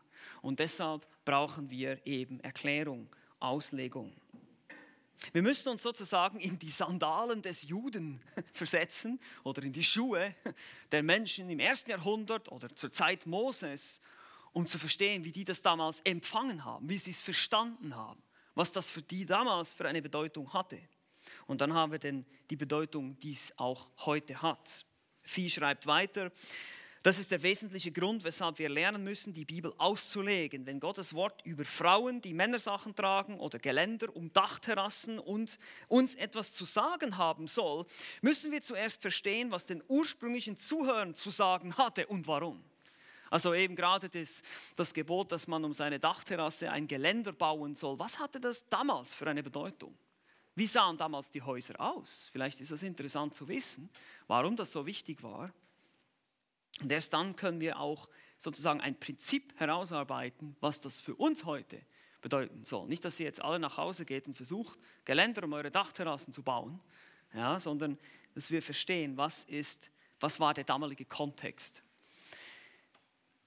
Und 0.41 0.61
deshalb 0.61 1.07
brauchen 1.25 1.69
wir 1.69 2.07
eben 2.07 2.39
Erklärung, 2.41 3.09
Auslegung. 3.41 4.15
Wir 5.33 5.43
müssen 5.43 5.71
uns 5.71 5.83
sozusagen 5.83 6.39
in 6.41 6.59
die 6.59 6.71
Sandalen 6.71 7.43
des 7.43 7.63
Juden 7.63 8.21
versetzen 8.53 9.21
oder 9.45 9.63
in 9.63 9.73
die 9.73 9.85
Schuhe 9.85 10.35
der 10.93 11.03
Menschen 11.03 11.51
im 11.51 11.59
ersten 11.59 11.91
Jahrhundert 11.91 12.51
oder 12.51 12.75
zur 12.75 12.93
Zeit 12.93 13.27
Moses, 13.27 14.01
um 14.53 14.67
zu 14.67 14.79
verstehen, 14.79 15.25
wie 15.25 15.33
die 15.33 15.45
das 15.45 15.63
damals 15.63 16.01
empfangen 16.01 16.65
haben, 16.65 16.89
wie 16.89 16.99
sie 16.99 17.11
es 17.11 17.21
verstanden 17.21 17.95
haben, 17.95 18.23
was 18.55 18.73
das 18.73 18.89
für 18.89 19.03
die 19.03 19.27
damals 19.27 19.73
für 19.73 19.87
eine 19.87 20.03
Bedeutung 20.03 20.53
hatte. 20.53 20.79
Und 21.47 21.61
dann 21.61 21.75
haben 21.75 21.93
wir 21.93 21.99
denn 21.99 22.25
die 22.51 22.57
Bedeutung, 22.57 23.19
die 23.21 23.33
es 23.33 23.53
auch 23.59 23.89
heute 23.99 24.43
hat. 24.43 24.87
Vieh 25.23 25.51
schreibt 25.51 25.87
weiter, 25.87 26.31
das 27.07 27.21
ist 27.21 27.31
der 27.31 27.41
wesentliche 27.45 27.93
Grund, 27.93 28.25
weshalb 28.25 28.59
wir 28.59 28.69
lernen 28.69 29.05
müssen, 29.05 29.33
die 29.33 29.45
Bibel 29.45 29.73
auszulegen. 29.79 30.67
Wenn 30.67 30.81
Gottes 30.81 31.15
Wort 31.15 31.41
über 31.45 31.65
Frauen, 31.65 32.21
die 32.21 32.35
Männersachen 32.35 32.97
tragen 32.97 33.39
oder 33.39 33.61
Geländer 33.61 34.09
um 34.17 34.33
Dachterrassen 34.33 35.21
und 35.21 35.61
uns 35.87 36.17
etwas 36.17 36.53
zu 36.53 36.65
sagen 36.65 37.17
haben 37.17 37.47
soll, 37.47 37.87
müssen 38.23 38.51
wir 38.51 38.61
zuerst 38.61 39.01
verstehen, 39.01 39.53
was 39.53 39.67
den 39.67 39.85
ursprünglichen 39.87 40.59
Zuhörern 40.59 41.15
zu 41.15 41.31
sagen 41.31 41.77
hatte 41.77 42.09
und 42.09 42.27
warum. 42.27 42.61
Also 43.31 43.55
eben 43.55 43.77
gerade 43.77 44.09
das, 44.09 44.43
das 44.75 44.93
Gebot, 44.93 45.31
dass 45.31 45.47
man 45.47 45.65
um 45.65 45.75
seine 45.75 46.01
Dachterrasse 46.01 46.73
ein 46.73 46.89
Geländer 46.89 47.33
bauen 47.33 47.77
soll. 47.77 48.01
Was 48.01 48.19
hatte 48.19 48.41
das 48.41 48.69
damals 48.69 49.15
für 49.15 49.29
eine 49.29 49.45
Bedeutung? 49.45 49.97
Wie 50.57 50.67
sahen 50.67 50.97
damals 50.97 51.31
die 51.31 51.43
Häuser 51.43 51.81
aus? 51.81 52.31
Vielleicht 52.33 52.61
ist 52.61 52.73
es 52.73 52.83
interessant 52.83 53.33
zu 53.33 53.47
wissen, 53.47 53.91
warum 54.27 54.57
das 54.57 54.73
so 54.73 54.85
wichtig 54.87 55.23
war. 55.23 55.53
Und 56.81 56.93
erst 56.93 57.13
dann 57.13 57.37
können 57.37 57.61
wir 57.61 57.79
auch 57.79 58.09
sozusagen 58.39 58.81
ein 58.81 58.99
Prinzip 58.99 59.59
herausarbeiten, 59.59 60.57
was 60.61 60.81
das 60.81 61.01
für 61.01 61.15
uns 61.15 61.45
heute 61.45 61.81
bedeuten 62.21 62.65
soll. 62.65 62.87
Nicht, 62.89 63.05
dass 63.05 63.19
ihr 63.21 63.27
jetzt 63.27 63.41
alle 63.41 63.59
nach 63.59 63.77
Hause 63.77 64.05
geht 64.05 64.27
und 64.27 64.35
versucht, 64.35 64.79
Geländer 65.05 65.45
um 65.45 65.53
eure 65.53 65.71
Dachterrassen 65.71 66.33
zu 66.33 66.43
bauen, 66.43 66.81
ja, 67.33 67.59
sondern 67.61 67.99
dass 68.35 68.51
wir 68.51 68.63
verstehen, 68.63 69.17
was, 69.17 69.45
ist, 69.45 69.91
was 70.21 70.41
war 70.41 70.53
der 70.53 70.65
damalige 70.65 71.05
Kontext. 71.05 71.83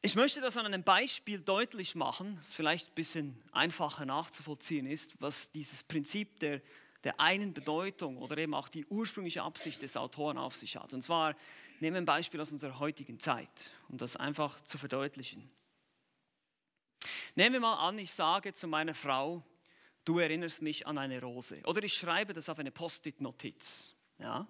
Ich 0.01 0.15
möchte 0.15 0.39
das 0.39 0.55
an 0.55 0.65
einem 0.65 0.83
Beispiel 0.83 1.41
deutlich 1.41 1.93
machen, 1.93 2.37
das 2.37 2.53
vielleicht 2.53 2.89
ein 2.89 2.95
bisschen 2.95 3.43
einfacher 3.51 4.05
nachzuvollziehen 4.05 4.85
ist, 4.85 5.21
was 5.21 5.51
dieses 5.51 5.83
Prinzip 5.83 6.39
der, 6.39 6.61
der 7.03 7.19
einen 7.19 7.53
Bedeutung 7.53 8.17
oder 8.17 8.37
eben 8.37 8.53
auch 8.53 8.69
die 8.69 8.85
ursprüngliche 8.85 9.43
Absicht 9.43 9.81
des 9.81 9.97
Autoren 9.97 10.37
auf 10.37 10.55
sich 10.55 10.77
hat. 10.77 10.93
Und 10.93 11.01
zwar 11.01 11.35
Nehmen 11.79 11.95
wir 11.95 12.01
ein 12.01 12.05
Beispiel 12.05 12.41
aus 12.41 12.51
unserer 12.51 12.79
heutigen 12.79 13.19
Zeit, 13.19 13.71
um 13.87 13.97
das 13.97 14.17
einfach 14.17 14.61
zu 14.65 14.77
verdeutlichen. 14.77 15.49
Nehmen 17.35 17.53
wir 17.53 17.61
mal 17.61 17.87
an, 17.87 17.97
ich 17.97 18.11
sage 18.11 18.53
zu 18.53 18.67
meiner 18.67 18.93
Frau, 18.93 19.41
du 20.03 20.19
erinnerst 20.19 20.61
mich 20.61 20.85
an 20.87 20.97
eine 20.97 21.21
Rose. 21.21 21.61
Oder 21.65 21.81
ich 21.83 21.93
schreibe 21.93 22.33
das 22.33 22.49
auf 22.49 22.59
eine 22.59 22.71
Post-it-Notiz. 22.71 23.95
Ja? 24.17 24.45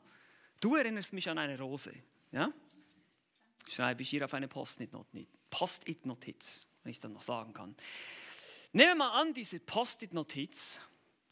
Du 0.59 0.75
erinnerst 0.75 1.13
mich 1.13 1.29
an 1.29 1.37
eine 1.37 1.59
Rose. 1.59 1.93
Ja? 2.31 2.51
Schreibe 3.67 4.01
ich 4.01 4.09
hier 4.09 4.25
auf 4.25 4.33
eine 4.33 4.47
Post-it-Notiz, 4.47 6.65
wenn 6.83 6.91
ich 6.91 6.99
dann 6.99 7.13
noch 7.13 7.21
sagen 7.21 7.53
kann. 7.53 7.75
Nehmen 8.71 8.89
wir 8.89 8.95
mal 8.95 9.21
an, 9.21 9.35
diese 9.35 9.59
Post-it-Notiz 9.59 10.79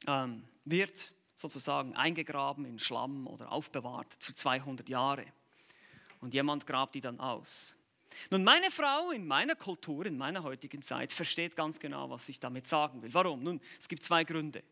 ähm, 0.05 0.47
wird 0.65 1.11
sozusagen 1.33 1.95
eingegraben 1.95 2.65
in 2.65 2.77
Schlamm 2.77 3.25
oder 3.25 3.51
aufbewahrt 3.51 4.15
für 4.19 4.35
200 4.35 4.87
Jahre 4.89 5.25
und 6.21 6.33
jemand 6.33 6.65
grabt 6.65 6.95
die 6.95 7.01
dann 7.01 7.19
aus. 7.19 7.75
Nun, 8.31 8.43
meine 8.43 8.71
Frau 8.71 9.11
in 9.11 9.27
meiner 9.27 9.55
Kultur, 9.55 10.05
in 10.05 10.17
meiner 10.17 10.43
heutigen 10.43 10.81
Zeit, 10.81 11.13
versteht 11.13 11.55
ganz 11.55 11.79
genau, 11.79 12.09
was 12.09 12.27
ich 12.29 12.39
damit 12.39 12.67
sagen 12.67 13.01
will. 13.01 13.13
Warum? 13.13 13.43
Nun, 13.43 13.61
es 13.79 13.87
gibt 13.87 14.03
zwei 14.03 14.23
Gründe. 14.23 14.63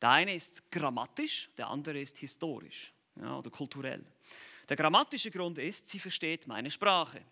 Der 0.00 0.10
eine 0.10 0.34
ist 0.34 0.70
grammatisch, 0.70 1.48
der 1.56 1.68
andere 1.68 2.00
ist 2.00 2.18
historisch 2.18 2.92
ja, 3.16 3.38
oder 3.38 3.50
kulturell. 3.50 4.04
Der 4.68 4.76
grammatische 4.76 5.30
Grund 5.30 5.58
ist, 5.58 5.88
sie 5.88 5.98
versteht 5.98 6.46
meine 6.46 6.70
Sprache. 6.70 7.22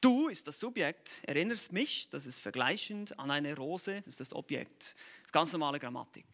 Du 0.00 0.28
ist 0.28 0.46
das 0.46 0.60
Subjekt, 0.60 1.20
erinnerst 1.22 1.72
mich, 1.72 2.08
das 2.10 2.26
ist 2.26 2.38
vergleichend 2.38 3.18
an 3.18 3.30
eine 3.30 3.56
Rose, 3.56 3.96
das 3.96 4.14
ist 4.14 4.20
das 4.20 4.32
Objekt. 4.32 4.82
Das 4.82 5.26
ist 5.26 5.32
ganz 5.32 5.52
normale 5.52 5.78
Grammatik. 5.78 6.26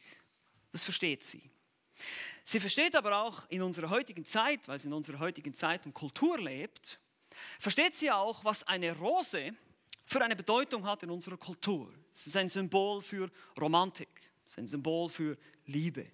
Das 0.73 0.83
versteht 0.85 1.25
sie. 1.25 1.51
Sie 2.45 2.61
versteht 2.61 2.97
aber 2.97 3.17
auch 3.23 3.49
in 3.49 3.63
unserer 3.63 3.91
heutigen 3.91 4.25
Zeit, 4.25 4.67
weil 4.67 4.79
sie 4.79 4.89
in 4.89 4.93
unserer 4.93 5.19
heutigen 5.19 5.55
Zeit 5.55 5.87
und 5.87 5.95
Kultur 5.95 6.39
lebt, 6.39 6.99
versteht 7.59 7.95
sie 7.95 8.11
auch, 8.11 8.45
was 8.45 8.67
eine 8.67 8.97
Rose 8.97 9.55
für 10.05 10.23
eine 10.23 10.37
Bedeutung 10.37 10.85
hat 10.85 11.03
in 11.03 11.11
unserer 11.11 11.37
Kultur. 11.37 11.93
Es 12.13 12.27
ist 12.27 12.37
ein 12.37 12.49
Symbol 12.49 13.01
für 13.01 13.31
Romantik, 13.61 14.09
es 14.45 14.53
ist 14.53 14.59
ein 14.59 14.67
Symbol 14.67 15.09
für 15.09 15.39
Liebe, 15.67 16.07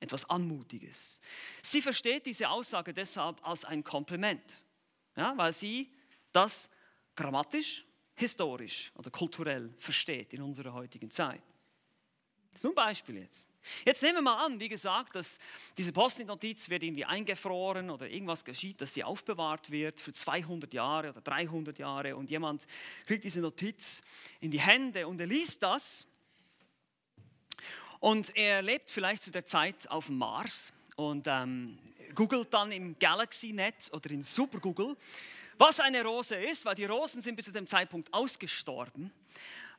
etwas 0.00 0.28
Anmutiges. 0.28 1.20
Sie 1.62 1.80
versteht 1.80 2.26
diese 2.26 2.48
Aussage 2.48 2.92
deshalb 2.92 3.46
als 3.46 3.64
ein 3.64 3.82
Kompliment, 3.82 4.62
ja, 5.16 5.36
weil 5.36 5.52
sie 5.52 5.90
das 6.32 6.68
grammatisch, 7.14 7.84
historisch 8.14 8.92
oder 8.96 9.10
kulturell 9.10 9.72
versteht 9.78 10.32
in 10.34 10.42
unserer 10.42 10.72
heutigen 10.72 11.10
Zeit. 11.10 11.42
Ein 12.62 12.74
Beispiel 12.74 13.16
jetzt. 13.18 13.50
Jetzt 13.84 14.02
nehmen 14.02 14.16
wir 14.16 14.22
mal 14.22 14.44
an, 14.44 14.60
wie 14.60 14.68
gesagt, 14.68 15.14
dass 15.14 15.38
diese 15.76 15.92
Post-it-Notiz 15.92 16.68
wird 16.68 16.82
irgendwie 16.82 17.04
eingefroren 17.04 17.90
oder 17.90 18.08
irgendwas 18.08 18.44
geschieht, 18.44 18.80
dass 18.80 18.94
sie 18.94 19.04
aufbewahrt 19.04 19.70
wird 19.70 20.00
für 20.00 20.12
200 20.12 20.72
Jahre 20.74 21.10
oder 21.10 21.20
300 21.20 21.78
Jahre 21.78 22.16
und 22.16 22.30
jemand 22.30 22.66
kriegt 23.06 23.24
diese 23.24 23.40
Notiz 23.40 24.02
in 24.40 24.50
die 24.50 24.60
Hände 24.60 25.06
und 25.06 25.20
er 25.20 25.26
liest 25.26 25.62
das 25.62 26.06
und 28.00 28.36
er 28.36 28.62
lebt 28.62 28.90
vielleicht 28.90 29.22
zu 29.22 29.30
der 29.30 29.46
Zeit 29.46 29.88
auf 29.88 30.06
dem 30.06 30.18
Mars 30.18 30.72
und 30.96 31.26
ähm, 31.28 31.78
googelt 32.14 32.52
dann 32.52 32.72
im 32.72 32.98
Galaxy-Net 32.98 33.90
oder 33.92 34.10
in 34.10 34.24
Super 34.24 34.58
Google, 34.58 34.96
was 35.56 35.80
eine 35.80 36.02
Rose 36.02 36.34
ist, 36.34 36.64
weil 36.64 36.74
die 36.74 36.84
Rosen 36.84 37.22
sind 37.22 37.36
bis 37.36 37.46
zu 37.46 37.52
dem 37.52 37.66
Zeitpunkt 37.66 38.12
ausgestorben. 38.12 39.12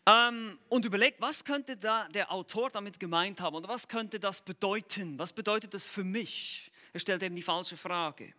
Ähm, 0.06 0.60
und 0.68 0.86
überlegt, 0.86 1.22
was 1.22 1.46
könnte 1.46 1.78
da 1.78 2.08
der 2.10 2.32
Autor 2.32 2.70
damit 2.70 3.00
gemeint 3.00 3.40
haben 3.40 3.56
oder 3.56 3.70
was 3.70 3.88
könnte 3.88 4.20
das 4.20 4.42
bedeuten? 4.42 5.18
Was 5.18 5.32
bedeutet 5.32 5.74
das 5.74 5.88
für 5.88 6.04
mich? 6.04 6.72
Er 6.92 7.00
stellt 7.00 7.24
eben 7.24 7.36
die 7.36 7.42
falsche 7.42 7.78
Frage. 7.78 8.34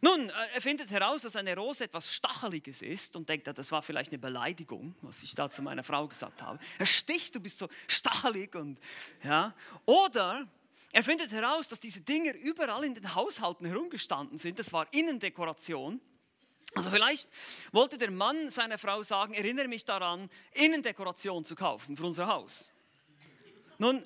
Nun, 0.00 0.30
äh, 0.30 0.32
er 0.54 0.60
findet 0.62 0.90
heraus, 0.90 1.22
dass 1.22 1.36
eine 1.36 1.54
Rose 1.54 1.84
etwas 1.84 2.10
Stacheliges 2.10 2.80
ist 2.80 3.16
und 3.16 3.28
denkt, 3.28 3.46
das 3.46 3.70
war 3.70 3.82
vielleicht 3.82 4.12
eine 4.12 4.18
Beleidigung, 4.18 4.94
was 5.02 5.22
ich 5.22 5.34
da 5.34 5.50
zu 5.50 5.62
meiner 5.62 5.82
Frau 5.82 6.08
gesagt 6.08 6.40
habe. 6.42 6.58
Er 6.78 6.86
sticht, 6.86 7.34
du 7.34 7.40
bist 7.40 7.58
so 7.58 7.68
stachelig 7.86 8.54
und 8.54 8.78
ja. 9.22 9.54
Oder 9.84 10.46
er 10.92 11.02
findet 11.02 11.32
heraus, 11.32 11.68
dass 11.68 11.80
diese 11.80 12.00
Dinger 12.00 12.34
überall 12.34 12.84
in 12.84 12.94
den 12.94 13.14
Haushalten 13.14 13.66
herumgestanden 13.66 14.38
sind. 14.38 14.58
Das 14.58 14.72
war 14.72 14.86
Innendekoration. 14.92 16.00
Also 16.76 16.90
vielleicht 16.90 17.30
wollte 17.72 17.96
der 17.96 18.10
Mann 18.10 18.50
seiner 18.50 18.76
Frau 18.76 19.02
sagen, 19.02 19.32
erinnere 19.32 19.66
mich 19.66 19.86
daran, 19.86 20.28
Innendekoration 20.52 21.42
zu 21.44 21.54
kaufen 21.54 21.96
für 21.96 22.04
unser 22.04 22.26
Haus. 22.26 22.70
Nun, 23.78 24.04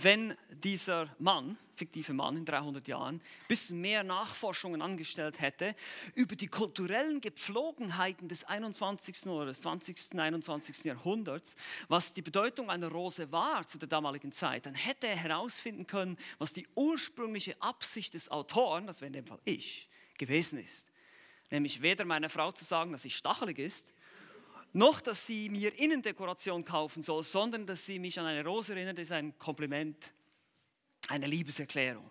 wenn 0.00 0.36
dieser 0.50 1.14
Mann, 1.20 1.56
fiktive 1.76 2.12
Mann 2.12 2.36
in 2.38 2.44
300 2.44 2.88
Jahren, 2.88 3.16
ein 3.16 3.46
bisschen 3.46 3.80
mehr 3.80 4.02
Nachforschungen 4.02 4.82
angestellt 4.82 5.40
hätte 5.40 5.76
über 6.16 6.34
die 6.34 6.48
kulturellen 6.48 7.20
Gepflogenheiten 7.20 8.26
des 8.26 8.42
21. 8.42 9.26
oder 9.26 9.46
des 9.46 9.60
20. 9.60 10.18
21. 10.18 10.84
Jahrhunderts, 10.84 11.54
was 11.86 12.12
die 12.12 12.22
Bedeutung 12.22 12.70
einer 12.70 12.88
Rose 12.88 13.30
war 13.30 13.68
zu 13.68 13.78
der 13.78 13.88
damaligen 13.88 14.32
Zeit, 14.32 14.66
dann 14.66 14.74
hätte 14.74 15.06
er 15.06 15.16
herausfinden 15.16 15.86
können, 15.86 16.16
was 16.38 16.52
die 16.52 16.66
ursprüngliche 16.74 17.54
Absicht 17.62 18.14
des 18.14 18.32
Autoren, 18.32 18.88
das 18.88 19.00
wäre 19.00 19.08
in 19.08 19.12
dem 19.12 19.26
Fall 19.26 19.40
ich, 19.44 19.88
gewesen 20.18 20.58
ist 20.58 20.93
nämlich 21.54 21.80
weder 21.80 22.04
meiner 22.04 22.28
Frau 22.28 22.50
zu 22.52 22.64
sagen, 22.64 22.92
dass 22.92 23.02
sie 23.02 23.10
stachelig 23.10 23.58
ist, 23.58 23.92
noch 24.72 25.00
dass 25.00 25.26
sie 25.26 25.48
mir 25.48 25.72
Innendekoration 25.78 26.64
kaufen 26.64 27.00
soll, 27.00 27.22
sondern 27.22 27.64
dass 27.64 27.86
sie 27.86 28.00
mich 28.00 28.18
an 28.18 28.26
eine 28.26 28.44
Rose 28.44 28.74
erinnert, 28.74 28.98
ist 28.98 29.12
ein 29.12 29.38
Kompliment, 29.38 30.12
eine 31.08 31.26
Liebeserklärung. 31.26 32.10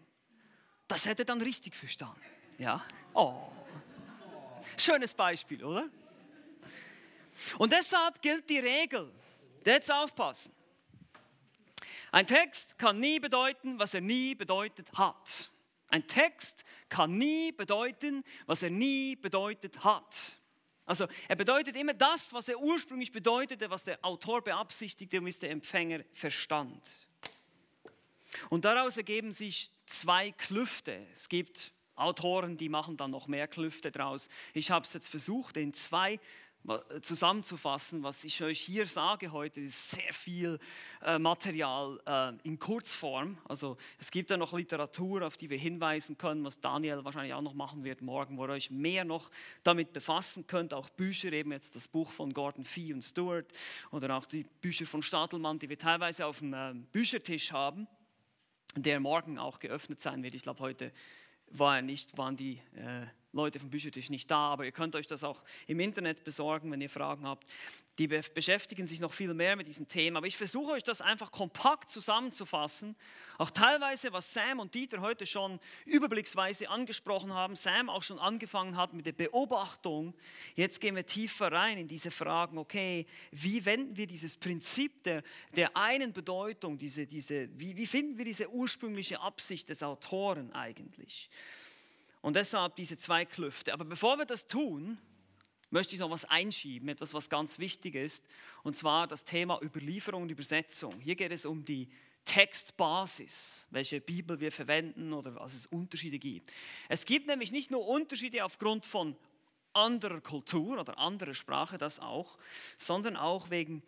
Das 0.88 1.06
hätte 1.06 1.26
dann 1.26 1.42
richtig 1.42 1.76
verstanden. 1.76 2.22
Ja? 2.58 2.86
Oh. 3.14 3.52
Schönes 4.78 5.14
Beispiel, 5.14 5.64
oder? 5.64 5.90
Und 7.58 7.74
deshalb 7.74 8.22
gilt 8.22 8.50
die 8.50 8.60
Regel, 8.60 9.12
jetzt 9.66 9.92
aufpassen. 9.92 10.54
Ein 12.12 12.28
Text 12.28 12.78
kann 12.78 13.00
nie 13.00 13.20
bedeuten, 13.20 13.78
was 13.78 13.94
er 13.94 14.02
nie 14.02 14.36
bedeutet 14.36 14.88
hat. 14.94 15.52
Ein 15.94 16.08
Text 16.08 16.66
kann 16.90 17.20
nie 17.20 17.52
bedeuten, 17.52 18.24
was 18.48 18.64
er 18.64 18.72
nie 18.72 19.16
bedeutet 19.16 19.84
hat. 19.84 20.40
Also 20.88 21.06
er 21.28 21.36
bedeutet 21.36 21.76
immer 21.76 21.94
das, 21.94 22.34
was 22.34 22.48
er 22.48 22.60
ursprünglich 22.60 23.12
bedeutete, 23.12 23.70
was 23.70 23.84
der 23.84 24.04
Autor 24.04 24.42
beabsichtigte 24.42 25.20
und 25.20 25.28
was 25.28 25.38
der 25.38 25.52
Empfänger 25.52 26.00
verstand. 26.12 27.08
Und 28.50 28.66
daraus 28.66 28.98
ergeben 28.98 29.34
sich 29.34 29.70
zwei 29.86 30.32
Klüfte. 30.32 31.06
Es 31.14 31.30
gibt 31.30 31.72
Autoren, 31.94 32.58
die 32.58 32.70
machen 32.70 32.98
dann 32.98 33.12
noch 33.12 33.28
mehr 33.28 33.48
Klüfte 33.48 33.92
draus. 33.92 34.30
Ich 34.56 34.72
habe 34.72 34.88
es 34.88 34.94
jetzt 34.94 35.10
versucht, 35.10 35.58
in 35.58 35.76
zwei 35.76 36.20
zusammenzufassen, 37.02 38.04
was 38.04 38.24
ich 38.24 38.42
euch 38.42 38.60
hier 38.62 38.86
sage 38.86 39.32
heute, 39.34 39.60
ist 39.60 39.92
sehr 39.92 40.14
viel 40.14 40.60
äh, 41.02 41.20
Material 41.20 42.00
äh, 42.06 42.48
in 42.48 42.58
Kurzform. 42.58 43.38
Also 43.46 43.78
es 44.00 44.12
gibt 44.12 44.32
da 44.32 44.38
noch 44.38 44.54
Literatur, 44.54 45.28
auf 45.28 45.36
die 45.36 45.50
wir 45.50 45.58
hinweisen 45.58 46.18
können, 46.18 46.44
was 46.46 46.62
Daniel 46.62 47.04
wahrscheinlich 47.04 47.34
auch 47.34 47.42
noch 47.42 47.54
machen 47.54 47.84
wird 47.84 48.02
morgen, 48.02 48.38
wo 48.38 48.46
ihr 48.46 48.52
euch 48.52 48.72
mehr 48.72 49.04
noch 49.04 49.30
damit 49.64 49.92
befassen 49.92 50.48
könnt. 50.48 50.74
Auch 50.74 50.90
Bücher, 50.90 51.34
eben 51.34 51.52
jetzt 51.52 51.76
das 51.76 51.90
Buch 51.90 52.12
von 52.12 52.34
Gordon 52.34 52.64
Fee 52.64 52.94
und 52.94 53.02
Stewart 53.02 53.52
oder 53.92 54.16
auch 54.16 54.26
die 54.26 54.46
Bücher 54.62 54.86
von 54.86 55.04
Stadelmann, 55.04 55.60
die 55.60 55.68
wir 55.68 55.78
teilweise 55.78 56.26
auf 56.26 56.40
dem 56.40 56.54
äh, 56.54 56.74
Büchertisch 56.94 57.52
haben, 57.52 57.88
der 58.76 59.02
morgen 59.02 59.38
auch 59.38 59.60
geöffnet 59.60 60.00
sein 60.00 60.24
wird. 60.24 60.34
Ich 60.34 60.44
glaube, 60.44 60.62
heute 60.62 60.94
war 61.50 61.76
er 61.76 61.82
nicht, 61.82 62.18
waren 62.18 62.38
die 62.38 62.62
äh, 62.76 63.06
Leute 63.34 63.60
vom 63.60 63.72
Büchertisch 63.72 64.10
nicht 64.10 64.30
da, 64.30 64.38
aber 64.38 64.66
ihr 64.66 64.72
könnt 64.72 64.96
euch 64.96 65.08
das 65.08 65.24
auch 65.24 65.44
im 65.66 65.80
Internet 65.80 66.24
besorgen, 66.24 66.72
wenn 66.72 66.82
ihr 66.82 66.90
Fragen 66.90 67.28
habt. 67.28 67.46
Die 67.98 68.08
beschäftigen 68.08 68.88
sich 68.88 69.00
noch 69.00 69.12
viel 69.14 69.34
mehr 69.34 69.56
mit 69.56 69.68
diesen 69.68 69.88
Themen, 69.88 70.18
aber 70.18 70.28
ich 70.28 70.38
versuche 70.38 70.74
euch 70.74 70.84
das 70.84 71.02
einfach 71.02 71.32
kompakt 71.32 71.90
zusammenzufassen, 71.90 72.96
auch 73.40 73.50
teilweise, 73.50 74.14
was 74.14 74.32
Sam 74.32 74.60
und 74.60 74.76
Dieter 74.76 75.02
heute 75.02 75.26
schon 75.26 75.60
überblicksweise 75.86 76.70
angesprochen 76.70 77.34
haben, 77.34 77.56
Sam 77.56 77.90
auch 77.90 78.04
schon 78.04 78.20
angefangen 78.20 78.78
hat 78.78 78.94
mit 78.94 79.08
der 79.08 79.14
Beobachtung. 79.14 80.14
Jetzt 80.56 80.80
gehen 80.80 80.96
wir 80.96 81.06
tiefer 81.06 81.52
rein 81.52 81.80
in 81.80 81.88
diese 81.88 82.12
Fragen, 82.12 82.60
okay, 82.60 83.08
wie 83.32 83.66
wenden 83.66 83.98
wir 83.98 84.06
dieses 84.06 84.38
Prinzip 84.38 85.04
der, 85.04 85.24
der 85.56 85.76
einen 85.76 86.14
Bedeutung, 86.14 86.78
diese, 86.78 87.08
diese, 87.08 87.50
wie, 87.60 87.76
wie 87.76 87.88
finden 87.88 88.18
wir 88.18 88.26
diese 88.26 88.50
ursprüngliche 88.52 89.20
Absicht 89.20 89.70
des 89.70 89.82
Autoren 89.82 90.52
eigentlich? 90.54 91.30
Und 92.24 92.38
deshalb 92.38 92.78
diese 92.78 92.98
zwei 92.98 93.26
Klüfte. 93.26 93.74
Aber 93.74 93.84
bevor 93.84 94.18
wir 94.18 94.26
das 94.26 94.48
tun, 94.48 94.98
möchte 95.70 95.94
ich 95.94 96.00
noch 96.00 96.10
was 96.10 96.24
einschieben, 96.24 96.88
etwas, 96.88 97.14
was 97.14 97.30
ganz 97.30 97.60
wichtig 97.60 97.96
ist, 97.96 98.24
und 98.64 98.78
zwar 98.78 99.08
das 99.08 99.26
Thema 99.26 99.60
Überlieferung 99.62 100.24
und 100.24 100.32
Übersetzung. 100.32 100.98
Hier 101.02 101.16
geht 101.16 101.34
es 101.34 101.46
um 101.46 101.66
die 101.66 101.90
Textbasis, 102.24 103.68
welche 103.72 104.00
Bibel 104.00 104.40
wir 104.40 104.54
verwenden 104.54 105.12
oder 105.12 105.36
was 105.36 105.54
es 105.54 105.66
Unterschiede 105.66 106.18
gibt. 106.18 106.50
Es 106.88 107.04
gibt 107.04 107.28
nämlich 107.28 107.52
nicht 107.52 107.72
nur 107.72 107.86
Unterschiede 107.86 108.46
aufgrund 108.46 108.86
von 108.86 109.18
anderer 109.74 110.22
Kultur 110.22 110.80
oder 110.80 110.98
anderer 110.98 111.34
Sprache, 111.34 111.78
das 111.78 112.00
auch, 112.00 112.38
sondern 112.78 113.18
auch 113.18 113.50
wegen 113.50 113.84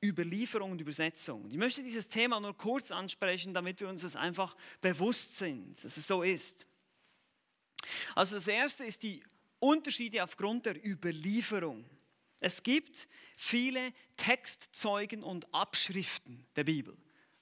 Überlieferung 0.00 0.70
und 0.70 0.80
Übersetzung. 0.80 1.50
Ich 1.50 1.56
möchte 1.56 1.82
dieses 1.82 2.06
Thema 2.06 2.38
nur 2.38 2.56
kurz 2.56 2.92
ansprechen, 2.92 3.52
damit 3.52 3.80
wir 3.80 3.88
uns 3.88 4.02
das 4.02 4.14
einfach 4.14 4.54
bewusst 4.80 5.38
sind, 5.38 5.82
dass 5.82 5.96
es 5.96 6.06
so 6.06 6.22
ist. 6.22 6.66
Also 8.14 8.36
das 8.36 8.46
erste 8.46 8.84
ist 8.84 9.02
die 9.02 9.22
Unterschiede 9.58 10.22
aufgrund 10.22 10.66
der 10.66 10.84
Überlieferung. 10.84 11.84
Es 12.40 12.62
gibt 12.62 13.08
viele 13.36 13.92
Textzeugen 14.16 15.22
und 15.22 15.52
Abschriften 15.54 16.46
der 16.56 16.64
Bibel. 16.64 16.96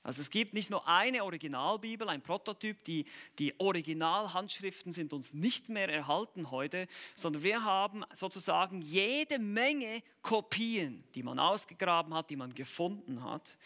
Also 0.04 0.20
es 0.20 0.30
gibt 0.30 0.52
nicht 0.52 0.68
nur 0.68 0.86
eine 0.88 1.22
Originalbibel, 1.22 2.08
ein 2.08 2.22
Prototyp, 2.22 2.82
die, 2.84 3.04
die 3.38 3.58
Originalhandschriften 3.60 4.92
sind 4.92 5.12
uns 5.12 5.32
nicht 5.32 5.68
mehr 5.68 5.88
erhalten 5.88 6.50
heute, 6.50 6.88
sondern 7.14 7.44
wir 7.44 7.64
haben 7.64 8.04
sozusagen 8.12 8.82
jede 8.82 9.38
Menge 9.38 10.02
Kopien, 10.22 11.02
die 11.14 11.22
man 11.22 11.40
ausgegraben 11.40 12.14
hat, 12.14 12.30
die 12.30 12.36
man 12.36 12.54
gefunden 12.54 13.24
hat. 13.24 13.58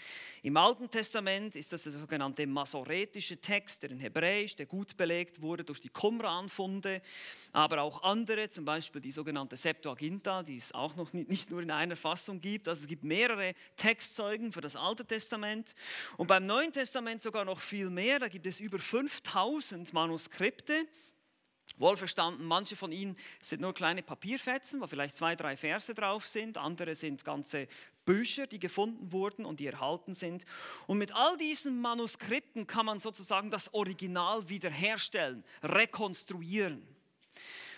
Im 0.43 0.57
Alten 0.57 0.91
Testament 0.91 1.55
ist 1.55 1.73
das 1.73 1.83
der 1.83 1.93
sogenannte 1.93 2.47
masoretische 2.47 3.39
Text, 3.39 3.83
der 3.83 3.91
in 3.91 4.01
Hebräisch, 4.01 4.57
der 4.57 4.65
gut 4.65 4.97
belegt 4.97 5.43
wurde 5.43 5.65
durch 5.65 5.81
die 5.81 5.91
Qumran-Funde, 5.91 7.03
aber 7.53 7.83
auch 7.83 8.03
andere, 8.03 8.49
zum 8.49 8.65
Beispiel 8.65 9.03
die 9.03 9.13
sogenannte 9.13 9.57
Septuaginta, 9.57 10.43
die 10.43 10.57
es 10.57 10.73
auch 10.73 10.97
noch 10.97 11.13
nicht 11.13 11.51
nur 11.51 11.61
in 11.61 11.71
einer 11.71 11.97
Fassung 11.97 12.41
gibt. 12.41 12.69
Also 12.69 12.83
es 12.83 12.89
gibt 12.89 13.05
mehrere 13.05 13.55
Textzeugen 13.77 14.51
für 14.51 14.63
das 14.63 14.77
Alte 14.77 15.05
Testament. 15.05 15.75
Und 16.17 16.27
beim 16.27 16.47
Neuen 16.47 16.73
Testament 16.73 17.21
sogar 17.21 17.45
noch 17.45 17.61
viel 17.61 17.91
mehr. 17.91 18.19
Da 18.19 18.29
gibt 18.29 18.47
es 18.47 18.61
über 18.61 18.79
5000 18.79 19.93
Manuskripte. 19.93 20.87
Wohlverstanden, 21.79 22.47
manche 22.47 22.77
von 22.77 22.91
ihnen 22.91 23.17
sind 23.41 23.61
nur 23.61 23.75
kleine 23.75 24.03
Papierfetzen, 24.03 24.81
wo 24.81 24.87
vielleicht 24.87 25.15
zwei, 25.15 25.37
drei 25.37 25.57
Verse 25.57 25.95
drauf 25.95 26.27
sind. 26.27 26.57
Andere 26.57 26.95
sind 26.95 27.25
ganze 27.25 27.69
Bücher, 28.05 28.47
die 28.47 28.59
gefunden 28.59 29.13
wurden 29.13 29.45
und 29.45 29.61
die 29.61 29.67
erhalten 29.67 30.15
sind. 30.15 30.47
Und 30.87 30.99
mit 30.99 31.15
all 31.15 31.37
diesen 31.37 31.81
Manuskripten 31.81 32.67
kann 32.67 32.87
man 32.87 33.01
sozusagen 33.01 33.51
das 33.51 33.75
Original 33.75 34.49
wiederherstellen, 34.49 35.45
rekonstruieren. 35.63 36.87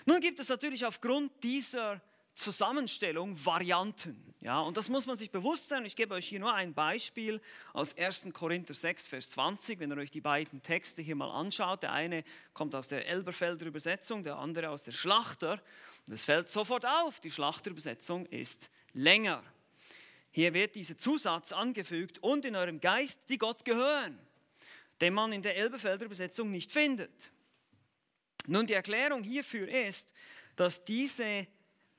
Nun 0.06 0.20
gibt 0.20 0.38
es 0.38 0.48
natürlich 0.48 0.86
aufgrund 0.86 1.32
dieser 1.42 2.00
Zusammenstellung 2.38 3.44
Varianten. 3.44 4.32
Ja, 4.40 4.60
und 4.60 4.76
das 4.76 4.88
muss 4.88 5.06
man 5.06 5.16
sich 5.16 5.32
bewusst 5.32 5.68
sein. 5.68 5.84
Ich 5.84 5.96
gebe 5.96 6.14
euch 6.14 6.28
hier 6.28 6.38
nur 6.38 6.54
ein 6.54 6.72
Beispiel 6.72 7.40
aus 7.72 7.98
1. 7.98 8.28
Korinther 8.32 8.74
6, 8.74 9.08
Vers 9.08 9.30
20. 9.30 9.80
Wenn 9.80 9.90
ihr 9.90 9.96
euch 9.96 10.12
die 10.12 10.20
beiden 10.20 10.62
Texte 10.62 11.02
hier 11.02 11.16
mal 11.16 11.30
anschaut, 11.32 11.82
der 11.82 11.92
eine 11.92 12.22
kommt 12.54 12.76
aus 12.76 12.86
der 12.86 13.08
Elberfelder 13.08 13.66
Übersetzung, 13.66 14.22
der 14.22 14.36
andere 14.36 14.70
aus 14.70 14.84
der 14.84 14.92
Schlachter. 14.92 15.60
Und 16.06 16.14
es 16.14 16.24
fällt 16.24 16.48
sofort 16.48 16.86
auf, 16.86 17.18
die 17.18 17.32
Schlachterübersetzung 17.32 18.24
ist 18.26 18.70
länger. 18.92 19.42
Hier 20.30 20.54
wird 20.54 20.76
dieser 20.76 20.96
Zusatz 20.96 21.52
angefügt 21.52 22.20
und 22.20 22.44
in 22.44 22.54
eurem 22.54 22.80
Geist, 22.80 23.20
die 23.28 23.38
Gott 23.38 23.64
gehören, 23.64 24.16
den 25.00 25.12
man 25.12 25.32
in 25.32 25.42
der 25.42 25.56
Elberfelder 25.56 26.04
Übersetzung 26.04 26.52
nicht 26.52 26.70
findet. 26.70 27.32
Nun, 28.46 28.68
die 28.68 28.74
Erklärung 28.74 29.24
hierfür 29.24 29.68
ist, 29.68 30.14
dass 30.54 30.84
diese 30.84 31.48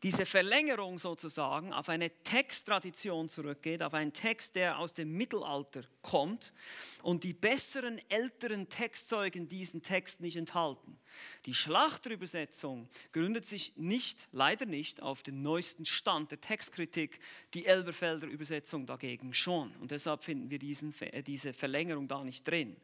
diese 0.03 0.25
Verlängerung 0.25 0.97
sozusagen 0.97 1.73
auf 1.73 1.89
eine 1.89 2.09
Texttradition 2.23 3.27
zurückgeht, 3.27 3.83
auf 3.83 3.93
einen 3.93 4.13
Text, 4.13 4.55
der 4.55 4.79
aus 4.79 4.93
dem 4.93 5.12
Mittelalter 5.12 5.81
kommt 6.01 6.53
und 7.03 7.23
die 7.23 7.33
besseren 7.33 7.99
älteren 8.07 8.69
Textzeugen 8.69 9.49
diesen 9.49 9.81
Text 9.81 10.21
nicht 10.21 10.38
enthalten. 10.38 10.97
Die 11.45 11.53
Schlachterübersetzung 11.53 12.88
gründet 13.12 13.45
sich 13.45 13.73
nicht, 13.75 14.29
leider 14.31 14.65
nicht, 14.65 15.01
auf 15.01 15.21
den 15.21 15.41
neuesten 15.41 15.85
Stand 15.85 16.31
der 16.31 16.39
Textkritik, 16.39 17.19
die 17.53 17.65
Elberfelder 17.65 18.27
Übersetzung 18.27 18.85
dagegen 18.85 19.33
schon. 19.33 19.75
Und 19.77 19.91
deshalb 19.91 20.23
finden 20.23 20.49
wir 20.49 20.59
diesen, 20.59 20.93
diese 21.27 21.51
Verlängerung 21.51 22.07
da 22.07 22.23
nicht 22.23 22.47
drin. 22.47 22.77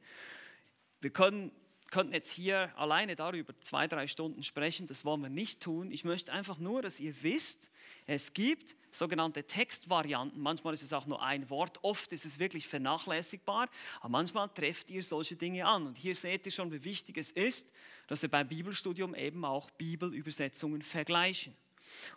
Wir 1.00 1.12
können 1.12 1.52
könnten 1.92 2.14
jetzt 2.14 2.32
hier 2.32 2.72
alleine 2.78 3.16
darüber 3.16 3.54
zwei, 3.62 3.88
drei 3.88 4.08
Stunden 4.08 4.44
sprechen, 4.44 4.88
das 4.88 5.06
wollen 5.06 5.22
wir 5.22 5.30
nicht 5.30 5.62
tun. 5.62 5.92
Ich 5.92 6.04
möchte 6.04 6.32
einfach 6.34 6.58
nur, 6.58 6.82
dass 6.82 7.00
ihr 7.00 7.14
wisst, 7.22 7.70
es 8.06 8.34
gibt 8.34 8.76
sogenannte 8.92 9.44
Textvarianten. 9.44 10.42
Manchmal 10.42 10.74
ist 10.74 10.84
es 10.84 10.94
auch 10.94 11.06
nur 11.06 11.22
ein 11.22 11.50
Wort, 11.50 11.80
oft 11.84 12.12
ist 12.14 12.26
es 12.26 12.40
wirklich 12.40 12.68
vernachlässigbar, 12.68 13.70
aber 14.00 14.10
manchmal 14.10 14.50
trefft 14.50 14.90
ihr 14.90 15.04
solche 15.04 15.36
Dinge 15.36 15.66
an. 15.66 15.88
Und 15.88 15.98
hier 15.98 16.16
seht 16.16 16.46
ihr 16.46 16.52
schon, 16.52 16.72
wie 16.72 16.84
wichtig 16.84 17.18
es 17.18 17.32
ist, 17.32 17.70
dass 18.08 18.22
wir 18.22 18.30
beim 18.30 18.48
Bibelstudium 18.48 19.14
eben 19.16 19.46
auch 19.46 19.70
Bibelübersetzungen 19.72 20.82
vergleichen. 20.82 21.56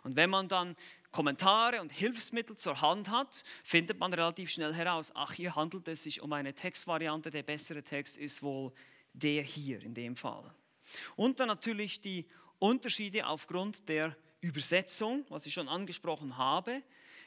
Und 0.03 0.15
wenn 0.15 0.29
man 0.29 0.47
dann 0.47 0.75
Kommentare 1.11 1.81
und 1.81 1.91
Hilfsmittel 1.91 2.57
zur 2.57 2.81
Hand 2.81 3.09
hat, 3.09 3.43
findet 3.63 3.99
man 3.99 4.13
relativ 4.13 4.49
schnell 4.49 4.73
heraus, 4.73 5.11
ach, 5.15 5.33
hier 5.33 5.55
handelt 5.55 5.87
es 5.87 6.03
sich 6.03 6.21
um 6.21 6.33
eine 6.33 6.53
Textvariante, 6.53 7.29
der 7.29 7.43
bessere 7.43 7.83
Text 7.83 8.17
ist 8.17 8.43
wohl 8.43 8.71
der 9.19 9.43
hier 9.43 9.81
in 9.81 9.93
dem 9.93 10.15
Fall. 10.15 10.53
Und 11.15 11.39
dann 11.39 11.47
natürlich 11.47 12.01
die 12.01 12.25
Unterschiede 12.57 13.27
aufgrund 13.27 13.87
der 13.87 14.15
Übersetzung, 14.41 15.25
was 15.29 15.45
ich 15.45 15.53
schon 15.53 15.67
angesprochen 15.67 16.37
habe. 16.37 16.81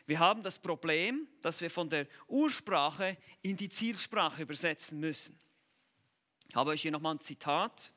Wir 0.07 0.19
haben 0.19 0.43
das 0.43 0.59
Problem, 0.59 1.29
dass 1.41 1.61
wir 1.61 1.71
von 1.71 1.89
der 1.89 2.07
Ursprache 2.27 3.17
in 3.43 3.57
die 3.57 3.69
Zielsprache 3.69 4.43
übersetzen 4.43 4.99
müssen. 4.99 5.39
Ich 6.49 6.57
habe 6.57 6.71
euch 6.71 6.83
hier 6.83 6.91
nochmal 6.91 7.15
ein 7.15 7.21
Zitat 7.21 7.93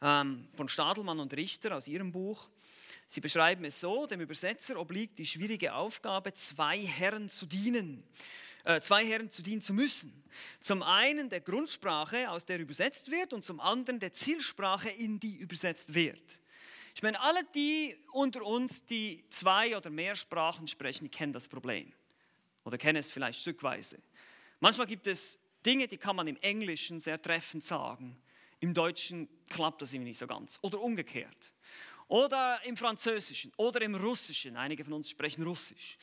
ähm, 0.00 0.48
von 0.54 0.68
Stadelmann 0.68 1.20
und 1.20 1.34
Richter 1.34 1.76
aus 1.76 1.86
ihrem 1.86 2.12
Buch. 2.12 2.48
Sie 3.06 3.20
beschreiben 3.20 3.64
es 3.64 3.80
so, 3.80 4.06
dem 4.06 4.20
Übersetzer 4.20 4.80
obliegt 4.80 5.18
die 5.18 5.26
schwierige 5.26 5.74
Aufgabe, 5.74 6.32
zwei 6.34 6.80
Herren 6.80 7.28
zu 7.28 7.46
dienen 7.46 8.02
äh, 8.64 8.80
zwei 8.80 9.04
Herren 9.06 9.30
zu 9.30 9.42
dienen 9.42 9.62
zu 9.62 9.72
müssen. 9.72 10.24
Zum 10.60 10.82
einen 10.82 11.28
der 11.28 11.40
Grundsprache, 11.40 12.30
aus 12.30 12.46
der 12.46 12.58
übersetzt 12.58 13.10
wird, 13.10 13.32
und 13.32 13.44
zum 13.44 13.60
anderen 13.60 14.00
der 14.00 14.12
Zielsprache, 14.12 14.88
in 14.90 15.20
die 15.20 15.36
übersetzt 15.36 15.94
wird. 15.94 16.38
Ich 16.94 17.02
meine, 17.02 17.20
alle 17.20 17.40
die 17.54 17.96
unter 18.12 18.42
uns, 18.42 18.84
die 18.86 19.24
zwei 19.30 19.76
oder 19.76 19.90
mehr 19.90 20.14
Sprachen 20.14 20.68
sprechen, 20.68 21.04
die 21.04 21.10
kennen 21.10 21.32
das 21.32 21.48
Problem. 21.48 21.92
Oder 22.64 22.78
kennen 22.78 22.98
es 22.98 23.10
vielleicht 23.10 23.40
stückweise. 23.40 23.98
Manchmal 24.60 24.86
gibt 24.86 25.06
es 25.06 25.38
Dinge, 25.66 25.88
die 25.88 25.98
kann 25.98 26.16
man 26.16 26.26
im 26.26 26.36
Englischen 26.36 27.00
sehr 27.00 27.20
treffend 27.20 27.64
sagen. 27.64 28.16
Im 28.60 28.72
Deutschen 28.72 29.28
klappt 29.50 29.82
das 29.82 29.92
irgendwie 29.92 30.10
nicht 30.10 30.18
so 30.18 30.26
ganz. 30.26 30.58
Oder 30.62 30.80
umgekehrt. 30.80 31.52
Oder 32.08 32.60
im 32.64 32.76
Französischen 32.76 33.52
oder 33.56 33.82
im 33.82 33.94
Russischen. 33.94 34.56
Einige 34.56 34.84
von 34.84 34.94
uns 34.94 35.10
sprechen 35.10 35.42
Russisch. 35.42 35.98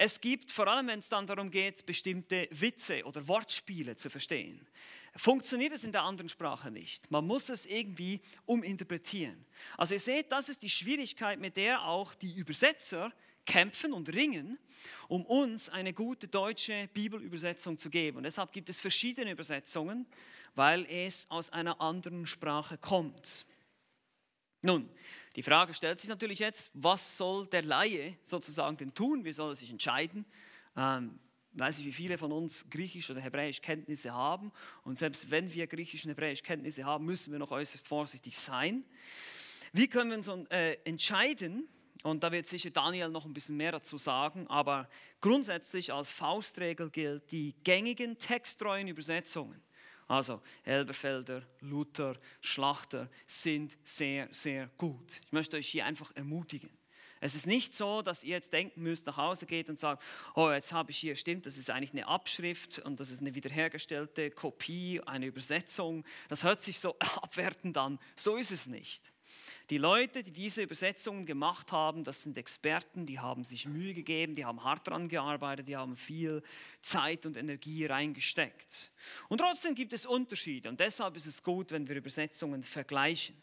Es 0.00 0.20
gibt, 0.20 0.52
vor 0.52 0.68
allem 0.68 0.86
wenn 0.86 1.00
es 1.00 1.08
dann 1.08 1.26
darum 1.26 1.50
geht, 1.50 1.84
bestimmte 1.84 2.46
Witze 2.52 3.02
oder 3.04 3.26
Wortspiele 3.26 3.96
zu 3.96 4.08
verstehen, 4.08 4.64
funktioniert 5.16 5.72
es 5.72 5.82
in 5.82 5.90
der 5.90 6.04
anderen 6.04 6.28
Sprache 6.28 6.70
nicht. 6.70 7.10
Man 7.10 7.26
muss 7.26 7.48
es 7.48 7.66
irgendwie 7.66 8.20
uminterpretieren. 8.46 9.44
Also 9.76 9.94
ihr 9.94 10.00
seht, 10.00 10.30
das 10.30 10.48
ist 10.48 10.62
die 10.62 10.70
Schwierigkeit, 10.70 11.40
mit 11.40 11.56
der 11.56 11.82
auch 11.82 12.14
die 12.14 12.32
Übersetzer 12.32 13.12
kämpfen 13.44 13.92
und 13.92 14.14
ringen, 14.14 14.56
um 15.08 15.26
uns 15.26 15.68
eine 15.68 15.92
gute 15.92 16.28
deutsche 16.28 16.88
Bibelübersetzung 16.94 17.76
zu 17.76 17.90
geben. 17.90 18.18
Und 18.18 18.22
deshalb 18.22 18.52
gibt 18.52 18.68
es 18.68 18.78
verschiedene 18.78 19.32
Übersetzungen, 19.32 20.06
weil 20.54 20.86
es 20.88 21.28
aus 21.28 21.50
einer 21.50 21.80
anderen 21.80 22.24
Sprache 22.24 22.78
kommt. 22.78 23.46
Nun, 24.62 24.88
die 25.36 25.42
Frage 25.42 25.72
stellt 25.72 26.00
sich 26.00 26.10
natürlich 26.10 26.40
jetzt, 26.40 26.70
was 26.74 27.16
soll 27.16 27.46
der 27.46 27.62
Laie 27.62 28.16
sozusagen 28.24 28.76
denn 28.76 28.94
tun? 28.94 29.24
Wie 29.24 29.32
soll 29.32 29.52
er 29.52 29.54
sich 29.54 29.70
entscheiden? 29.70 30.24
Ähm, 30.76 31.18
weiß 31.52 31.78
ich, 31.78 31.86
wie 31.86 31.92
viele 31.92 32.18
von 32.18 32.32
uns 32.32 32.68
Griechisch 32.70 33.10
oder 33.10 33.20
Hebräisch 33.20 33.60
Kenntnisse 33.60 34.12
haben. 34.12 34.52
Und 34.84 34.98
selbst 34.98 35.30
wenn 35.30 35.52
wir 35.52 35.66
Griechisch 35.66 36.04
und 36.04 36.10
Hebräisch 36.10 36.42
Kenntnisse 36.42 36.84
haben, 36.84 37.04
müssen 37.04 37.32
wir 37.32 37.38
noch 37.38 37.50
äußerst 37.50 37.86
vorsichtig 37.86 38.38
sein. 38.38 38.84
Wie 39.72 39.88
können 39.88 40.10
wir 40.10 40.18
uns 40.18 40.50
äh, 40.50 40.76
entscheiden? 40.84 41.68
Und 42.04 42.22
da 42.22 42.30
wird 42.30 42.46
sicher 42.46 42.70
Daniel 42.70 43.08
noch 43.08 43.24
ein 43.24 43.34
bisschen 43.34 43.56
mehr 43.56 43.72
dazu 43.72 43.98
sagen, 43.98 44.46
aber 44.46 44.88
grundsätzlich 45.20 45.92
als 45.92 46.12
Faustregel 46.12 46.90
gilt, 46.90 47.32
die 47.32 47.54
gängigen 47.64 48.18
texttreuen 48.18 48.86
Übersetzungen, 48.86 49.60
also 50.08 50.40
Elberfelder, 50.64 51.42
Luther, 51.60 52.16
Schlachter, 52.40 53.08
sind 53.26 53.76
sehr, 53.84 54.28
sehr 54.32 54.68
gut. 54.78 55.20
Ich 55.24 55.32
möchte 55.32 55.56
euch 55.56 55.68
hier 55.68 55.84
einfach 55.84 56.10
ermutigen. 56.16 56.70
Es 57.20 57.34
ist 57.34 57.46
nicht 57.46 57.74
so, 57.74 58.00
dass 58.00 58.22
ihr 58.22 58.36
jetzt 58.36 58.52
denken 58.52 58.82
müsst, 58.82 59.06
nach 59.06 59.16
Hause 59.16 59.46
geht 59.46 59.68
und 59.68 59.78
sagt, 59.78 60.02
oh, 60.34 60.50
jetzt 60.50 60.72
habe 60.72 60.90
ich 60.90 60.98
hier, 60.98 61.16
stimmt, 61.16 61.46
das 61.46 61.58
ist 61.58 61.68
eigentlich 61.68 61.92
eine 61.92 62.06
Abschrift 62.06 62.78
und 62.78 63.00
das 63.00 63.10
ist 63.10 63.20
eine 63.20 63.34
wiederhergestellte 63.34 64.30
Kopie, 64.30 65.00
eine 65.04 65.26
Übersetzung. 65.26 66.04
Das 66.28 66.44
hört 66.44 66.62
sich 66.62 66.78
so 66.78 66.96
abwertend 66.98 67.76
an. 67.76 67.98
So 68.16 68.36
ist 68.36 68.52
es 68.52 68.66
nicht. 68.66 69.12
Die 69.70 69.76
Leute, 69.76 70.22
die 70.22 70.30
diese 70.30 70.62
Übersetzungen 70.62 71.26
gemacht 71.26 71.72
haben, 71.72 72.02
das 72.02 72.22
sind 72.22 72.38
Experten, 72.38 73.04
die 73.04 73.18
haben 73.18 73.44
sich 73.44 73.66
Mühe 73.66 73.92
gegeben, 73.92 74.34
die 74.34 74.46
haben 74.46 74.64
hart 74.64 74.86
daran 74.86 75.08
gearbeitet, 75.08 75.68
die 75.68 75.76
haben 75.76 75.94
viel 75.94 76.42
Zeit 76.80 77.26
und 77.26 77.36
Energie 77.36 77.84
reingesteckt. 77.84 78.90
Und 79.28 79.38
trotzdem 79.38 79.74
gibt 79.74 79.92
es 79.92 80.06
Unterschiede 80.06 80.70
und 80.70 80.80
deshalb 80.80 81.16
ist 81.16 81.26
es 81.26 81.42
gut, 81.42 81.70
wenn 81.70 81.86
wir 81.86 81.96
Übersetzungen 81.96 82.64
vergleichen. 82.64 83.36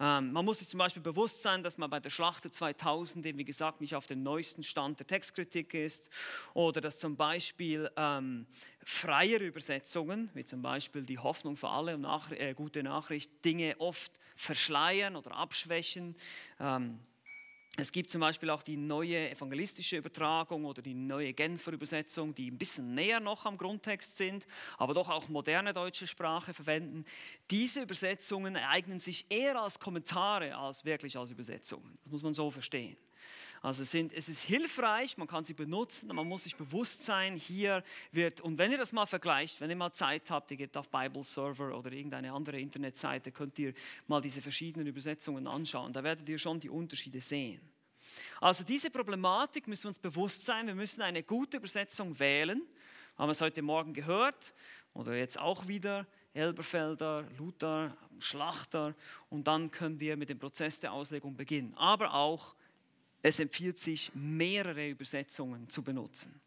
Ähm, 0.00 0.32
man 0.32 0.44
muss 0.44 0.60
sich 0.60 0.68
zum 0.68 0.78
Beispiel 0.78 1.02
bewusst 1.02 1.42
sein, 1.42 1.62
dass 1.62 1.78
man 1.78 1.90
bei 1.90 2.00
der 2.00 2.10
Schlachter 2.10 2.52
2000, 2.52 3.24
wie 3.24 3.44
gesagt, 3.44 3.80
nicht 3.80 3.94
auf 3.94 4.06
dem 4.06 4.22
neuesten 4.22 4.62
Stand 4.62 5.00
der 5.00 5.06
Textkritik 5.06 5.74
ist. 5.74 6.10
Oder 6.54 6.80
dass 6.80 6.98
zum 6.98 7.16
Beispiel 7.16 7.90
ähm, 7.96 8.46
freiere 8.84 9.44
Übersetzungen, 9.44 10.30
wie 10.34 10.44
zum 10.44 10.62
Beispiel 10.62 11.02
die 11.02 11.18
Hoffnung 11.18 11.56
für 11.56 11.68
alle 11.68 11.94
und 11.94 12.02
nach, 12.02 12.30
äh, 12.30 12.54
gute 12.54 12.82
Nachricht, 12.82 13.44
Dinge 13.44 13.76
oft 13.78 14.12
verschleiern 14.36 15.16
oder 15.16 15.32
abschwächen. 15.32 16.16
Ähm, 16.60 17.00
es 17.80 17.92
gibt 17.92 18.10
zum 18.10 18.20
Beispiel 18.20 18.50
auch 18.50 18.64
die 18.64 18.76
neue 18.76 19.30
evangelistische 19.30 19.96
Übertragung 19.98 20.64
oder 20.64 20.82
die 20.82 20.94
neue 20.94 21.32
Genfer 21.32 21.72
Übersetzung, 21.72 22.34
die 22.34 22.50
ein 22.50 22.58
bisschen 22.58 22.94
näher 22.94 23.20
noch 23.20 23.46
am 23.46 23.56
Grundtext 23.56 24.16
sind, 24.16 24.46
aber 24.78 24.94
doch 24.94 25.08
auch 25.08 25.28
moderne 25.28 25.72
deutsche 25.72 26.08
Sprache 26.08 26.52
verwenden. 26.52 27.04
Diese 27.50 27.82
Übersetzungen 27.82 28.56
eignen 28.56 28.98
sich 28.98 29.26
eher 29.28 29.62
als 29.62 29.78
Kommentare 29.78 30.56
als 30.56 30.84
wirklich 30.84 31.16
als 31.16 31.30
Übersetzungen. 31.30 31.96
Das 32.02 32.10
muss 32.10 32.22
man 32.24 32.34
so 32.34 32.50
verstehen. 32.50 32.96
Also 33.60 33.82
es, 33.82 33.90
sind, 33.90 34.12
es 34.12 34.28
ist 34.28 34.42
hilfreich, 34.42 35.16
man 35.16 35.26
kann 35.26 35.44
sie 35.44 35.54
benutzen, 35.54 36.08
man 36.14 36.28
muss 36.28 36.44
sich 36.44 36.56
bewusst 36.56 37.04
sein, 37.04 37.34
hier 37.34 37.82
wird, 38.12 38.40
und 38.40 38.56
wenn 38.58 38.70
ihr 38.70 38.78
das 38.78 38.92
mal 38.92 39.06
vergleicht, 39.06 39.60
wenn 39.60 39.70
ihr 39.70 39.76
mal 39.76 39.92
Zeit 39.92 40.30
habt, 40.30 40.50
ihr 40.52 40.56
geht 40.56 40.76
auf 40.76 40.88
Bible 40.88 41.24
Server 41.24 41.76
oder 41.76 41.90
irgendeine 41.92 42.32
andere 42.32 42.60
Internetseite, 42.60 43.32
könnt 43.32 43.58
ihr 43.58 43.74
mal 44.06 44.20
diese 44.20 44.40
verschiedenen 44.40 44.86
Übersetzungen 44.86 45.46
anschauen. 45.46 45.92
Da 45.92 46.04
werdet 46.04 46.28
ihr 46.28 46.38
schon 46.38 46.60
die 46.60 46.70
Unterschiede 46.70 47.20
sehen. 47.20 47.60
Also 48.40 48.64
diese 48.64 48.90
Problematik 48.90 49.66
müssen 49.66 49.84
wir 49.84 49.88
uns 49.88 49.98
bewusst 49.98 50.44
sein. 50.44 50.66
Wir 50.66 50.74
müssen 50.74 51.02
eine 51.02 51.22
gute 51.22 51.56
Übersetzung 51.56 52.18
wählen. 52.18 52.62
Haben 53.16 53.28
wir 53.28 53.32
es 53.32 53.40
heute 53.40 53.62
Morgen 53.62 53.92
gehört 53.92 54.54
oder 54.94 55.16
jetzt 55.16 55.38
auch 55.38 55.66
wieder. 55.66 56.06
Elberfelder, 56.34 57.24
Luther, 57.36 57.96
Schlachter 58.20 58.94
und 59.28 59.48
dann 59.48 59.70
können 59.70 59.98
wir 59.98 60.16
mit 60.16 60.28
dem 60.28 60.38
Prozess 60.38 60.78
der 60.78 60.92
Auslegung 60.92 61.36
beginnen. 61.36 61.74
Aber 61.74 62.14
auch 62.14 62.54
es 63.22 63.40
empfiehlt 63.40 63.78
sich, 63.78 64.10
mehrere 64.14 64.88
Übersetzungen 64.88 65.68
zu 65.68 65.82
benutzen. 65.82 66.40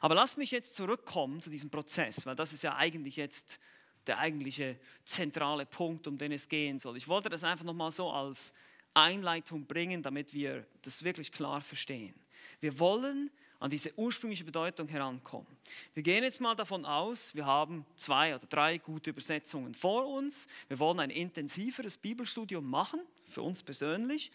Aber 0.00 0.14
lass 0.14 0.36
mich 0.36 0.50
jetzt 0.50 0.74
zurückkommen 0.74 1.40
zu 1.40 1.50
diesem 1.50 1.70
Prozess, 1.70 2.26
weil 2.26 2.34
das 2.36 2.52
ist 2.52 2.62
ja 2.62 2.76
eigentlich 2.76 3.16
jetzt 3.16 3.58
der 4.06 4.18
eigentliche 4.18 4.78
zentrale 5.04 5.66
Punkt, 5.66 6.06
um 6.06 6.18
den 6.18 6.32
es 6.32 6.48
gehen 6.48 6.78
soll. 6.78 6.96
Ich 6.96 7.08
wollte 7.08 7.28
das 7.28 7.44
einfach 7.44 7.64
nochmal 7.64 7.92
so 7.92 8.10
als 8.10 8.52
Einleitung 8.94 9.66
bringen, 9.66 10.02
damit 10.02 10.32
wir 10.32 10.66
das 10.82 11.02
wirklich 11.02 11.32
klar 11.32 11.60
verstehen. 11.60 12.14
Wir 12.60 12.78
wollen 12.78 13.30
an 13.58 13.70
diese 13.70 13.92
ursprüngliche 13.98 14.44
Bedeutung 14.44 14.88
herankommen. 14.88 15.46
Wir 15.94 16.02
gehen 16.02 16.22
jetzt 16.22 16.40
mal 16.40 16.54
davon 16.54 16.84
aus, 16.84 17.34
wir 17.34 17.46
haben 17.46 17.86
zwei 17.96 18.34
oder 18.34 18.46
drei 18.46 18.78
gute 18.78 19.10
Übersetzungen 19.10 19.74
vor 19.74 20.06
uns. 20.06 20.46
Wir 20.68 20.78
wollen 20.78 21.00
ein 21.00 21.10
intensiveres 21.10 21.96
Bibelstudium 21.96 22.68
machen, 22.68 23.00
für 23.24 23.42
uns 23.42 23.62
persönlich. 23.62 24.30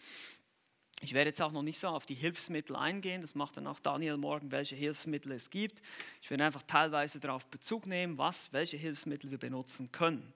Ich 1.04 1.14
werde 1.14 1.30
jetzt 1.30 1.42
auch 1.42 1.50
noch 1.50 1.62
nicht 1.62 1.80
so 1.80 1.88
auf 1.88 2.06
die 2.06 2.14
Hilfsmittel 2.14 2.76
eingehen, 2.76 3.22
das 3.22 3.34
macht 3.34 3.56
dann 3.56 3.66
auch 3.66 3.80
Daniel 3.80 4.16
morgen, 4.16 4.52
welche 4.52 4.76
Hilfsmittel 4.76 5.32
es 5.32 5.50
gibt. 5.50 5.82
Ich 6.22 6.30
werde 6.30 6.44
einfach 6.44 6.62
teilweise 6.62 7.18
darauf 7.18 7.44
Bezug 7.46 7.86
nehmen, 7.86 8.18
was, 8.18 8.52
welche 8.52 8.76
Hilfsmittel 8.76 9.32
wir 9.32 9.38
benutzen 9.38 9.90
können. 9.90 10.32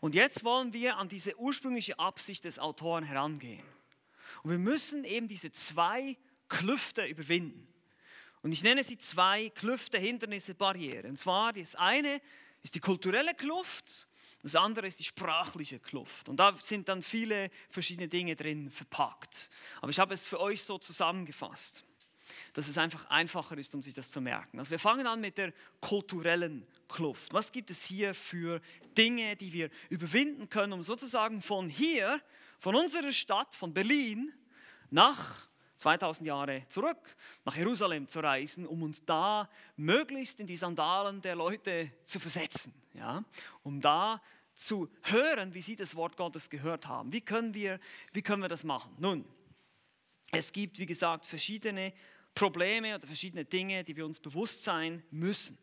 Und 0.00 0.14
jetzt 0.14 0.44
wollen 0.44 0.72
wir 0.72 0.96
an 0.96 1.08
diese 1.08 1.38
ursprüngliche 1.38 1.98
Absicht 1.98 2.44
des 2.44 2.58
Autoren 2.58 3.04
herangehen. 3.04 3.62
Und 4.42 4.50
wir 4.50 4.58
müssen 4.58 5.04
eben 5.04 5.28
diese 5.28 5.52
zwei 5.52 6.16
Klüfte 6.48 7.04
überwinden. 7.04 7.68
Und 8.40 8.52
ich 8.52 8.62
nenne 8.62 8.84
sie 8.84 8.96
zwei 8.96 9.50
Klüfte, 9.50 9.98
Hindernisse, 9.98 10.54
Barrieren. 10.54 11.10
Und 11.10 11.18
zwar 11.18 11.52
das 11.52 11.74
eine 11.74 12.22
ist 12.62 12.74
die 12.74 12.80
kulturelle 12.80 13.34
Kluft 13.34 14.06
das 14.42 14.54
andere 14.54 14.86
ist 14.86 15.00
die 15.00 15.04
sprachliche 15.04 15.80
Kluft. 15.80 16.28
Und 16.28 16.36
da 16.36 16.54
sind 16.60 16.88
dann 16.88 17.02
viele 17.02 17.50
verschiedene 17.70 18.08
Dinge 18.08 18.36
drin 18.36 18.70
verpackt. 18.70 19.50
Aber 19.80 19.90
ich 19.90 19.98
habe 19.98 20.14
es 20.14 20.26
für 20.26 20.40
euch 20.40 20.62
so 20.62 20.78
zusammengefasst, 20.78 21.84
dass 22.52 22.68
es 22.68 22.78
einfach 22.78 23.08
einfacher 23.10 23.58
ist, 23.58 23.74
um 23.74 23.82
sich 23.82 23.94
das 23.94 24.12
zu 24.12 24.20
merken. 24.20 24.58
Also 24.60 24.70
wir 24.70 24.78
fangen 24.78 25.06
an 25.06 25.20
mit 25.20 25.38
der 25.38 25.52
kulturellen 25.80 26.66
Kluft. 26.88 27.32
Was 27.32 27.50
gibt 27.50 27.70
es 27.70 27.84
hier 27.84 28.14
für 28.14 28.60
Dinge, 28.96 29.34
die 29.34 29.52
wir 29.52 29.70
überwinden 29.88 30.48
können, 30.48 30.72
um 30.72 30.82
sozusagen 30.82 31.42
von 31.42 31.68
hier, 31.68 32.20
von 32.60 32.76
unserer 32.76 33.12
Stadt, 33.12 33.56
von 33.56 33.74
Berlin, 33.74 34.32
nach 34.90 35.47
2000 35.78 36.26
Jahre 36.26 36.64
zurück 36.68 37.16
nach 37.44 37.56
Jerusalem 37.56 38.08
zu 38.08 38.20
reisen, 38.20 38.66
um 38.66 38.82
uns 38.82 39.04
da 39.04 39.48
möglichst 39.76 40.40
in 40.40 40.46
die 40.46 40.56
Sandalen 40.56 41.20
der 41.22 41.36
Leute 41.36 41.90
zu 42.04 42.18
versetzen, 42.20 42.74
ja? 42.94 43.24
um 43.62 43.80
da 43.80 44.20
zu 44.56 44.90
hören, 45.04 45.54
wie 45.54 45.62
sie 45.62 45.76
das 45.76 45.94
Wort 45.94 46.16
Gottes 46.16 46.50
gehört 46.50 46.86
haben. 46.86 47.12
Wie 47.12 47.20
können 47.20 47.54
wir, 47.54 47.78
wie 48.12 48.22
können 48.22 48.42
wir 48.42 48.48
das 48.48 48.64
machen? 48.64 48.94
Nun, 48.98 49.24
es 50.32 50.52
gibt, 50.52 50.78
wie 50.80 50.86
gesagt, 50.86 51.24
verschiedene 51.24 51.92
Probleme 52.34 52.96
oder 52.96 53.06
verschiedene 53.06 53.44
Dinge, 53.44 53.84
die 53.84 53.96
wir 53.96 54.04
uns 54.04 54.18
bewusst 54.18 54.64
sein 54.64 55.04
müssen. 55.10 55.56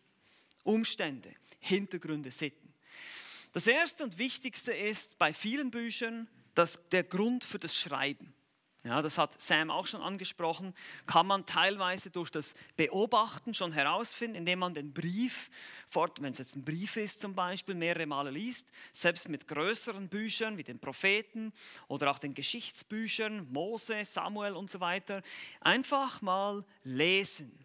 Umstände, 0.63 1.34
Hintergründe, 1.60 2.32
Sitten. 2.32 2.73
Das 3.51 3.67
erste 3.67 4.04
und 4.06 4.17
wichtigste 4.17 4.71
ist 4.71 5.17
bei 5.17 5.34
vielen 5.34 5.71
Büchern 5.71 6.28
das, 6.54 6.80
der 6.91 7.04
Grund 7.04 7.43
für 7.43 7.60
das 7.60 7.75
Schreiben 7.75 8.34
ja, 8.85 9.01
das 9.01 9.17
hat 9.17 9.41
Sam 9.41 9.71
auch 9.71 9.87
schon 9.87 10.01
angesprochen, 10.01 10.75
kann 11.07 11.25
man 11.25 11.47
teilweise 11.47 12.11
durch 12.11 12.29
das 12.29 12.53
Beobachten 12.77 13.55
schon 13.55 13.71
herausfinden, 13.71 14.35
indem 14.35 14.59
man 14.59 14.75
den 14.75 14.93
Brief, 14.93 15.49
wenn 16.19 16.31
es 16.31 16.37
jetzt 16.37 16.55
ein 16.55 16.63
Brief 16.63 16.95
ist 16.95 17.19
zum 17.19 17.33
Beispiel, 17.33 17.73
mehrere 17.73 18.05
Male 18.05 18.29
liest, 18.29 18.69
selbst 18.93 19.27
mit 19.27 19.47
größeren 19.47 20.07
Büchern 20.07 20.57
wie 20.57 20.63
den 20.63 20.79
Propheten 20.79 21.51
oder 21.87 22.11
auch 22.11 22.19
den 22.19 22.35
Geschichtsbüchern, 22.35 23.51
Mose, 23.51 24.05
Samuel 24.05 24.53
und 24.53 24.69
so 24.69 24.79
weiter, 24.79 25.23
einfach 25.61 26.21
mal 26.21 26.63
lesen. 26.83 27.57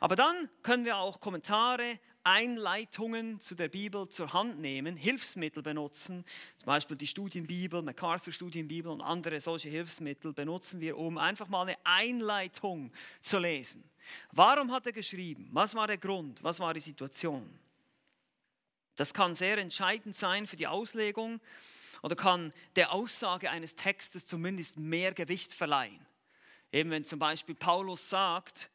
Aber 0.00 0.16
dann 0.16 0.48
können 0.62 0.84
wir 0.84 0.96
auch 0.96 1.20
Kommentare, 1.20 2.00
Einleitungen 2.24 3.40
zu 3.40 3.54
der 3.54 3.68
Bibel 3.68 4.08
zur 4.08 4.32
Hand 4.32 4.58
nehmen, 4.60 4.96
Hilfsmittel 4.96 5.62
benutzen, 5.62 6.24
zum 6.56 6.66
Beispiel 6.66 6.96
die 6.96 7.06
Studienbibel, 7.06 7.82
MacArthur 7.82 8.32
Studienbibel 8.32 8.90
und 8.90 9.00
andere 9.00 9.40
solche 9.40 9.68
Hilfsmittel 9.68 10.32
benutzen 10.32 10.80
wir, 10.80 10.98
um 10.98 11.18
einfach 11.18 11.48
mal 11.48 11.62
eine 11.62 11.76
Einleitung 11.84 12.92
zu 13.20 13.38
lesen. 13.38 13.84
Warum 14.30 14.72
hat 14.72 14.86
er 14.86 14.92
geschrieben? 14.92 15.48
Was 15.52 15.74
war 15.74 15.86
der 15.86 15.98
Grund? 15.98 16.42
Was 16.42 16.60
war 16.60 16.74
die 16.74 16.80
Situation? 16.80 17.48
Das 18.96 19.14
kann 19.14 19.34
sehr 19.34 19.58
entscheidend 19.58 20.16
sein 20.16 20.46
für 20.46 20.56
die 20.56 20.66
Auslegung 20.66 21.40
oder 22.02 22.16
kann 22.16 22.52
der 22.76 22.92
Aussage 22.92 23.50
eines 23.50 23.74
Textes 23.76 24.26
zumindest 24.26 24.78
mehr 24.78 25.12
Gewicht 25.12 25.52
verleihen. 25.52 26.04
Eben 26.72 26.90
wenn 26.90 27.04
zum 27.04 27.18
Beispiel 27.18 27.54
Paulus 27.54 28.08
sagt, 28.08 28.70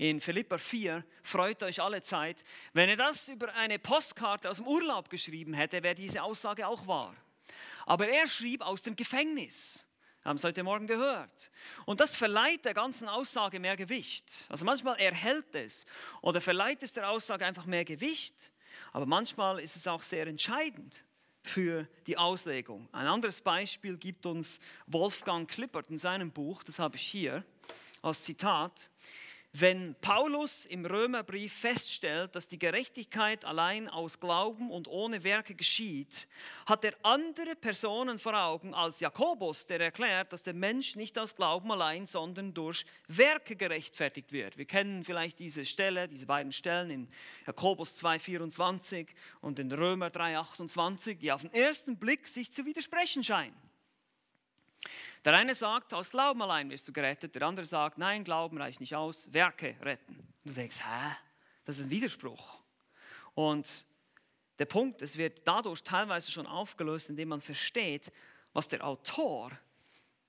in 0.00 0.18
Philippa 0.18 0.56
4, 0.56 1.04
freut 1.22 1.62
euch 1.62 1.82
alle 1.82 2.00
Zeit. 2.00 2.42
Wenn 2.72 2.88
er 2.88 2.96
das 2.96 3.28
über 3.28 3.52
eine 3.52 3.78
Postkarte 3.78 4.48
aus 4.48 4.56
dem 4.56 4.66
Urlaub 4.66 5.10
geschrieben 5.10 5.52
hätte, 5.52 5.82
wäre 5.82 5.94
diese 5.94 6.22
Aussage 6.22 6.66
auch 6.66 6.86
wahr. 6.86 7.14
Aber 7.84 8.08
er 8.08 8.26
schrieb 8.26 8.62
aus 8.62 8.80
dem 8.80 8.96
Gefängnis. 8.96 9.86
Wir 10.22 10.30
haben 10.30 10.36
es 10.36 10.44
heute 10.44 10.62
Morgen 10.62 10.86
gehört. 10.86 11.50
Und 11.84 12.00
das 12.00 12.16
verleiht 12.16 12.64
der 12.64 12.72
ganzen 12.72 13.10
Aussage 13.10 13.60
mehr 13.60 13.76
Gewicht. 13.76 14.32
Also 14.48 14.64
manchmal 14.64 14.98
erhält 14.98 15.54
es 15.54 15.84
oder 16.22 16.40
verleiht 16.40 16.82
es 16.82 16.94
der 16.94 17.10
Aussage 17.10 17.44
einfach 17.44 17.66
mehr 17.66 17.84
Gewicht, 17.84 18.52
aber 18.92 19.04
manchmal 19.04 19.60
ist 19.60 19.76
es 19.76 19.86
auch 19.86 20.02
sehr 20.02 20.26
entscheidend 20.26 21.04
für 21.42 21.86
die 22.06 22.16
Auslegung. 22.16 22.88
Ein 22.92 23.06
anderes 23.06 23.42
Beispiel 23.42 23.98
gibt 23.98 24.24
uns 24.24 24.60
Wolfgang 24.86 25.46
Klippert 25.46 25.90
in 25.90 25.98
seinem 25.98 26.30
Buch, 26.30 26.62
das 26.62 26.78
habe 26.78 26.96
ich 26.96 27.02
hier 27.02 27.44
als 28.00 28.24
Zitat. 28.24 28.90
Wenn 29.52 29.96
Paulus 30.00 30.64
im 30.64 30.86
Römerbrief 30.86 31.52
feststellt, 31.52 32.36
dass 32.36 32.46
die 32.46 32.58
Gerechtigkeit 32.58 33.44
allein 33.44 33.88
aus 33.88 34.20
Glauben 34.20 34.70
und 34.70 34.86
ohne 34.86 35.24
Werke 35.24 35.56
geschieht, 35.56 36.28
hat 36.66 36.84
er 36.84 36.94
andere 37.02 37.56
Personen 37.56 38.20
vor 38.20 38.40
Augen 38.40 38.74
als 38.74 39.00
Jakobus, 39.00 39.66
der 39.66 39.80
erklärt, 39.80 40.32
dass 40.32 40.44
der 40.44 40.54
Mensch 40.54 40.94
nicht 40.94 41.18
aus 41.18 41.34
Glauben 41.34 41.72
allein, 41.72 42.06
sondern 42.06 42.54
durch 42.54 42.86
Werke 43.08 43.56
gerechtfertigt 43.56 44.30
wird. 44.30 44.56
Wir 44.56 44.66
kennen 44.66 45.02
vielleicht 45.02 45.40
diese 45.40 45.66
Stelle, 45.66 46.06
diese 46.06 46.26
beiden 46.26 46.52
Stellen 46.52 46.88
in 46.88 47.08
Jakobus 47.44 48.00
2,24 48.00 49.08
und 49.40 49.58
in 49.58 49.72
Römer 49.72 50.10
3,28, 50.10 51.14
die 51.14 51.32
auf 51.32 51.42
den 51.42 51.52
ersten 51.52 51.96
Blick 51.96 52.28
sich 52.28 52.52
zu 52.52 52.66
widersprechen 52.66 53.24
scheinen. 53.24 53.70
Der 55.24 55.34
eine 55.34 55.54
sagt, 55.54 55.92
aus 55.92 56.10
Glauben 56.10 56.40
allein 56.40 56.70
wirst 56.70 56.88
du 56.88 56.92
gerettet. 56.92 57.34
Der 57.34 57.42
andere 57.42 57.66
sagt, 57.66 57.98
nein, 57.98 58.24
Glauben 58.24 58.58
reicht 58.58 58.80
nicht 58.80 58.94
aus, 58.94 59.32
Werke 59.32 59.76
retten. 59.82 60.16
Und 60.44 60.50
du 60.50 60.52
denkst, 60.52 60.78
hä? 60.78 61.16
Das 61.64 61.78
ist 61.78 61.84
ein 61.84 61.90
Widerspruch. 61.90 62.60
Und 63.34 63.86
der 64.58 64.64
Punkt, 64.64 65.02
es 65.02 65.16
wird 65.16 65.42
dadurch 65.44 65.82
teilweise 65.82 66.30
schon 66.30 66.46
aufgelöst, 66.46 67.10
indem 67.10 67.28
man 67.28 67.40
versteht, 67.40 68.12
was 68.52 68.68
der 68.68 68.84
Autor 68.84 69.52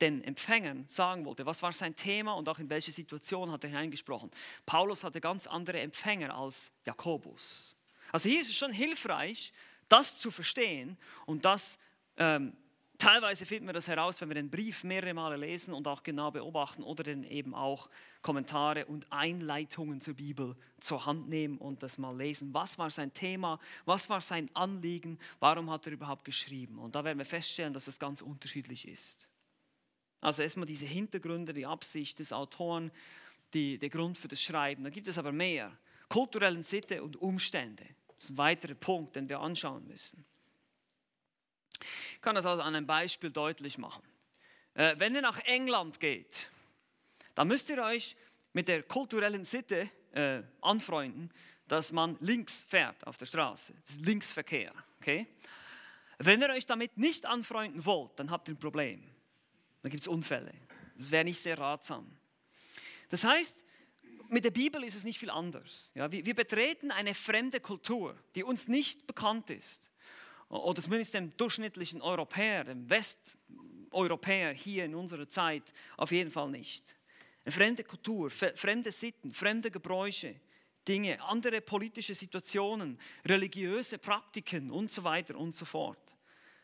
den 0.01 0.23
Empfängern 0.23 0.87
sagen 0.87 1.25
wollte. 1.25 1.45
Was 1.45 1.61
war 1.61 1.71
sein 1.73 1.95
Thema 1.95 2.33
und 2.33 2.49
auch 2.49 2.59
in 2.59 2.69
welche 2.69 2.91
Situation 2.91 3.51
hat 3.51 3.63
er 3.63 3.69
hineingesprochen. 3.69 4.31
Paulus 4.65 5.03
hatte 5.03 5.21
ganz 5.21 5.47
andere 5.47 5.79
Empfänger 5.79 6.35
als 6.35 6.71
Jakobus. 6.85 7.77
Also 8.11 8.27
hier 8.27 8.41
ist 8.41 8.49
es 8.49 8.55
schon 8.55 8.71
hilfreich, 8.71 9.53
das 9.87 10.17
zu 10.17 10.31
verstehen 10.31 10.97
und 11.25 11.45
das 11.45 11.77
ähm, 12.17 12.55
Teilweise 13.01 13.47
finden 13.47 13.65
wir 13.65 13.73
das 13.73 13.87
heraus, 13.87 14.21
wenn 14.21 14.29
wir 14.29 14.35
den 14.35 14.51
Brief 14.51 14.83
mehrere 14.83 15.15
Male 15.15 15.35
lesen 15.35 15.73
und 15.73 15.87
auch 15.87 16.03
genau 16.03 16.29
beobachten 16.29 16.83
oder 16.83 17.01
dann 17.01 17.23
eben 17.23 17.55
auch 17.55 17.89
Kommentare 18.21 18.85
und 18.85 19.11
Einleitungen 19.11 20.01
zur 20.01 20.13
Bibel 20.13 20.55
zur 20.79 21.03
Hand 21.07 21.27
nehmen 21.27 21.57
und 21.57 21.81
das 21.81 21.97
mal 21.97 22.15
lesen. 22.15 22.53
Was 22.53 22.77
war 22.77 22.91
sein 22.91 23.11
Thema? 23.11 23.59
Was 23.85 24.07
war 24.07 24.21
sein 24.21 24.51
Anliegen? 24.53 25.17
Warum 25.39 25.71
hat 25.71 25.87
er 25.87 25.93
überhaupt 25.93 26.25
geschrieben? 26.25 26.77
Und 26.77 26.93
da 26.93 27.03
werden 27.03 27.17
wir 27.17 27.25
feststellen, 27.25 27.73
dass 27.73 27.87
es 27.87 27.97
ganz 27.97 28.21
unterschiedlich 28.21 28.87
ist. 28.87 29.27
Also 30.19 30.43
erstmal 30.43 30.67
diese 30.67 30.85
Hintergründe, 30.85 31.53
die 31.53 31.65
Absicht 31.65 32.19
des 32.19 32.31
Autoren, 32.31 32.91
die, 33.55 33.79
der 33.79 33.89
Grund 33.89 34.15
für 34.15 34.27
das 34.27 34.43
Schreiben. 34.43 34.83
Da 34.83 34.91
gibt 34.91 35.07
es 35.07 35.17
aber 35.17 35.31
mehr. 35.31 35.75
Kulturellen 36.07 36.61
Sitte 36.61 37.01
und 37.01 37.19
Umstände. 37.19 37.83
Das 38.19 38.25
ist 38.25 38.29
ein 38.29 38.37
weiterer 38.37 38.75
Punkt, 38.75 39.15
den 39.15 39.27
wir 39.27 39.39
anschauen 39.39 39.87
müssen. 39.87 40.23
Ich 42.21 42.23
kann 42.23 42.35
das 42.35 42.45
also 42.45 42.61
an 42.61 42.75
einem 42.75 42.85
Beispiel 42.85 43.31
deutlich 43.31 43.79
machen. 43.79 44.03
Äh, 44.75 44.93
wenn 44.99 45.15
ihr 45.15 45.23
nach 45.23 45.39
England 45.39 45.99
geht, 45.99 46.51
dann 47.33 47.47
müsst 47.47 47.67
ihr 47.71 47.81
euch 47.81 48.15
mit 48.53 48.67
der 48.67 48.83
kulturellen 48.83 49.43
Sitte 49.43 49.89
äh, 50.11 50.43
anfreunden, 50.61 51.31
dass 51.67 51.91
man 51.91 52.17
links 52.19 52.61
fährt 52.61 53.07
auf 53.07 53.17
der 53.17 53.25
Straße. 53.25 53.73
Das 53.73 53.95
ist 53.95 54.05
Linksverkehr. 54.05 54.71
Okay? 54.99 55.25
Wenn 56.19 56.39
ihr 56.43 56.49
euch 56.49 56.67
damit 56.67 56.95
nicht 56.95 57.25
anfreunden 57.25 57.83
wollt, 57.85 58.11
dann 58.19 58.29
habt 58.29 58.47
ihr 58.49 58.53
ein 58.53 58.59
Problem. 58.59 59.03
Dann 59.81 59.89
gibt 59.89 60.03
es 60.03 60.07
Unfälle. 60.07 60.53
Das 60.99 61.09
wäre 61.09 61.23
nicht 61.23 61.41
sehr 61.41 61.57
ratsam. 61.57 62.05
Das 63.09 63.23
heißt, 63.23 63.65
mit 64.27 64.45
der 64.45 64.51
Bibel 64.51 64.83
ist 64.83 64.93
es 64.93 65.05
nicht 65.05 65.17
viel 65.17 65.31
anders. 65.31 65.91
Ja, 65.95 66.11
wir, 66.11 66.23
wir 66.23 66.35
betreten 66.35 66.91
eine 66.91 67.15
fremde 67.15 67.59
Kultur, 67.59 68.15
die 68.35 68.43
uns 68.43 68.67
nicht 68.67 69.07
bekannt 69.07 69.49
ist 69.49 69.90
oder 70.51 70.81
zumindest 70.81 71.13
dem 71.13 71.35
durchschnittlichen 71.37 72.01
Europäer, 72.01 72.65
dem 72.65 72.89
Westeuropäer 72.89 74.53
hier 74.53 74.85
in 74.85 74.95
unserer 74.95 75.27
Zeit 75.27 75.73
auf 75.95 76.11
jeden 76.11 76.29
Fall 76.29 76.49
nicht. 76.49 76.97
Eine 77.45 77.53
fremde 77.53 77.83
Kultur, 77.83 78.29
fremde 78.29 78.91
Sitten, 78.91 79.33
fremde 79.33 79.71
Gebräuche, 79.71 80.35
Dinge, 80.87 81.21
andere 81.21 81.61
politische 81.61 82.13
Situationen, 82.13 82.99
religiöse 83.25 83.97
Praktiken 83.97 84.71
und 84.71 84.91
so 84.91 85.03
weiter 85.03 85.37
und 85.37 85.55
so 85.55 85.65
fort. 85.65 86.17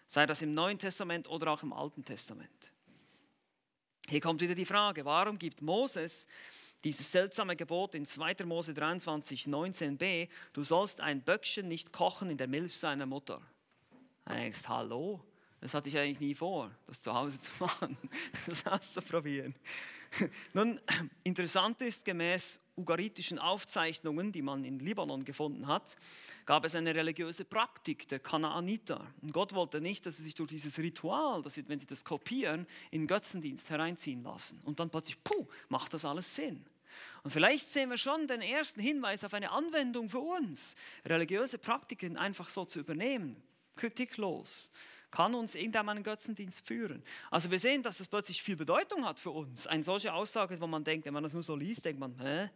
Sei 0.05 0.25
das 0.25 0.41
im 0.41 0.53
Neuen 0.53 0.77
Testament 0.77 1.27
oder 1.27 1.51
auch 1.51 1.63
im 1.63 1.73
Alten 1.73 2.03
Testament. 2.03 2.71
Hier 4.09 4.21
kommt 4.21 4.41
wieder 4.41 4.55
die 4.55 4.65
Frage, 4.65 5.05
warum 5.05 5.37
gibt 5.37 5.61
Moses 5.61 6.27
dieses 6.83 7.11
seltsame 7.11 7.55
Gebot 7.55 7.95
in 7.95 8.05
2. 8.05 8.45
Mose 8.45 8.73
23, 8.73 9.45
19b, 9.45 10.29
du 10.53 10.63
sollst 10.63 11.01
ein 11.01 11.21
Böckchen 11.21 11.67
nicht 11.67 11.91
kochen 11.91 12.29
in 12.29 12.37
der 12.37 12.47
Milch 12.47 12.73
seiner 12.73 13.05
Mutter. 13.05 13.41
Du 14.27 14.33
denkst, 14.33 14.67
hallo, 14.67 15.21
das 15.61 15.73
hatte 15.73 15.89
ich 15.89 15.97
eigentlich 15.97 16.19
nie 16.19 16.35
vor, 16.35 16.71
das 16.85 17.01
zu 17.01 17.13
Hause 17.13 17.39
zu 17.39 17.51
machen, 17.59 17.97
das 18.45 18.65
auszuprobieren. 18.65 19.55
Nun, 20.53 20.79
interessant 21.23 21.81
ist, 21.81 22.05
gemäß 22.05 22.59
ugaritischen 22.75 23.39
Aufzeichnungen, 23.39 24.31
die 24.31 24.41
man 24.41 24.63
in 24.63 24.79
Libanon 24.79 25.25
gefunden 25.25 25.67
hat, 25.67 25.95
gab 26.45 26.63
es 26.65 26.75
eine 26.75 26.93
religiöse 26.93 27.43
Praktik 27.43 28.07
der 28.07 28.19
Kanaaniter. 28.19 29.05
Und 29.21 29.33
Gott 29.33 29.53
wollte 29.53 29.81
nicht, 29.81 30.05
dass 30.05 30.17
sie 30.17 30.23
sich 30.23 30.35
durch 30.35 30.49
dieses 30.49 30.77
Ritual, 30.77 31.41
dass 31.41 31.55
sie, 31.55 31.67
wenn 31.67 31.79
sie 31.79 31.87
das 31.87 32.05
kopieren, 32.05 32.67
in 32.91 33.07
Götzendienst 33.07 33.69
hereinziehen 33.69 34.23
lassen. 34.23 34.61
Und 34.63 34.79
dann 34.79 34.89
plötzlich, 34.89 35.21
puh, 35.23 35.47
macht 35.69 35.93
das 35.93 36.05
alles 36.05 36.35
Sinn. 36.35 36.65
Und 37.23 37.31
vielleicht 37.31 37.67
sehen 37.67 37.89
wir 37.89 37.97
schon 37.97 38.27
den 38.27 38.41
ersten 38.41 38.79
Hinweis 38.79 39.23
auf 39.23 39.33
eine 39.33 39.51
Anwendung 39.51 40.09
für 40.09 40.19
uns, 40.19 40.75
religiöse 41.05 41.57
Praktiken 41.57 42.15
einfach 42.15 42.49
so 42.49 42.65
zu 42.65 42.79
übernehmen 42.79 43.41
kritiklos, 43.77 44.69
kann 45.11 45.33
uns 45.35 45.55
irgendeinen 45.55 46.03
Götzendienst 46.03 46.67
führen. 46.67 47.03
Also 47.31 47.49
wir 47.49 47.59
sehen, 47.59 47.81
dass 47.81 47.99
das 47.99 48.07
plötzlich 48.07 48.41
viel 48.43 48.57
Bedeutung 48.57 49.05
hat 49.05 49.19
für 49.19 49.31
uns. 49.31 49.65
Eine 49.65 49.83
solche 49.83 50.13
Aussage, 50.13 50.59
wo 50.59 50.67
man 50.67 50.83
denkt, 50.83 51.05
wenn 51.05 51.13
man 51.13 51.23
das 51.23 51.33
nur 51.33 51.43
so 51.43 51.55
liest, 51.55 51.85
denkt 51.85 51.99
man, 51.99 52.19
hä, 52.19 52.49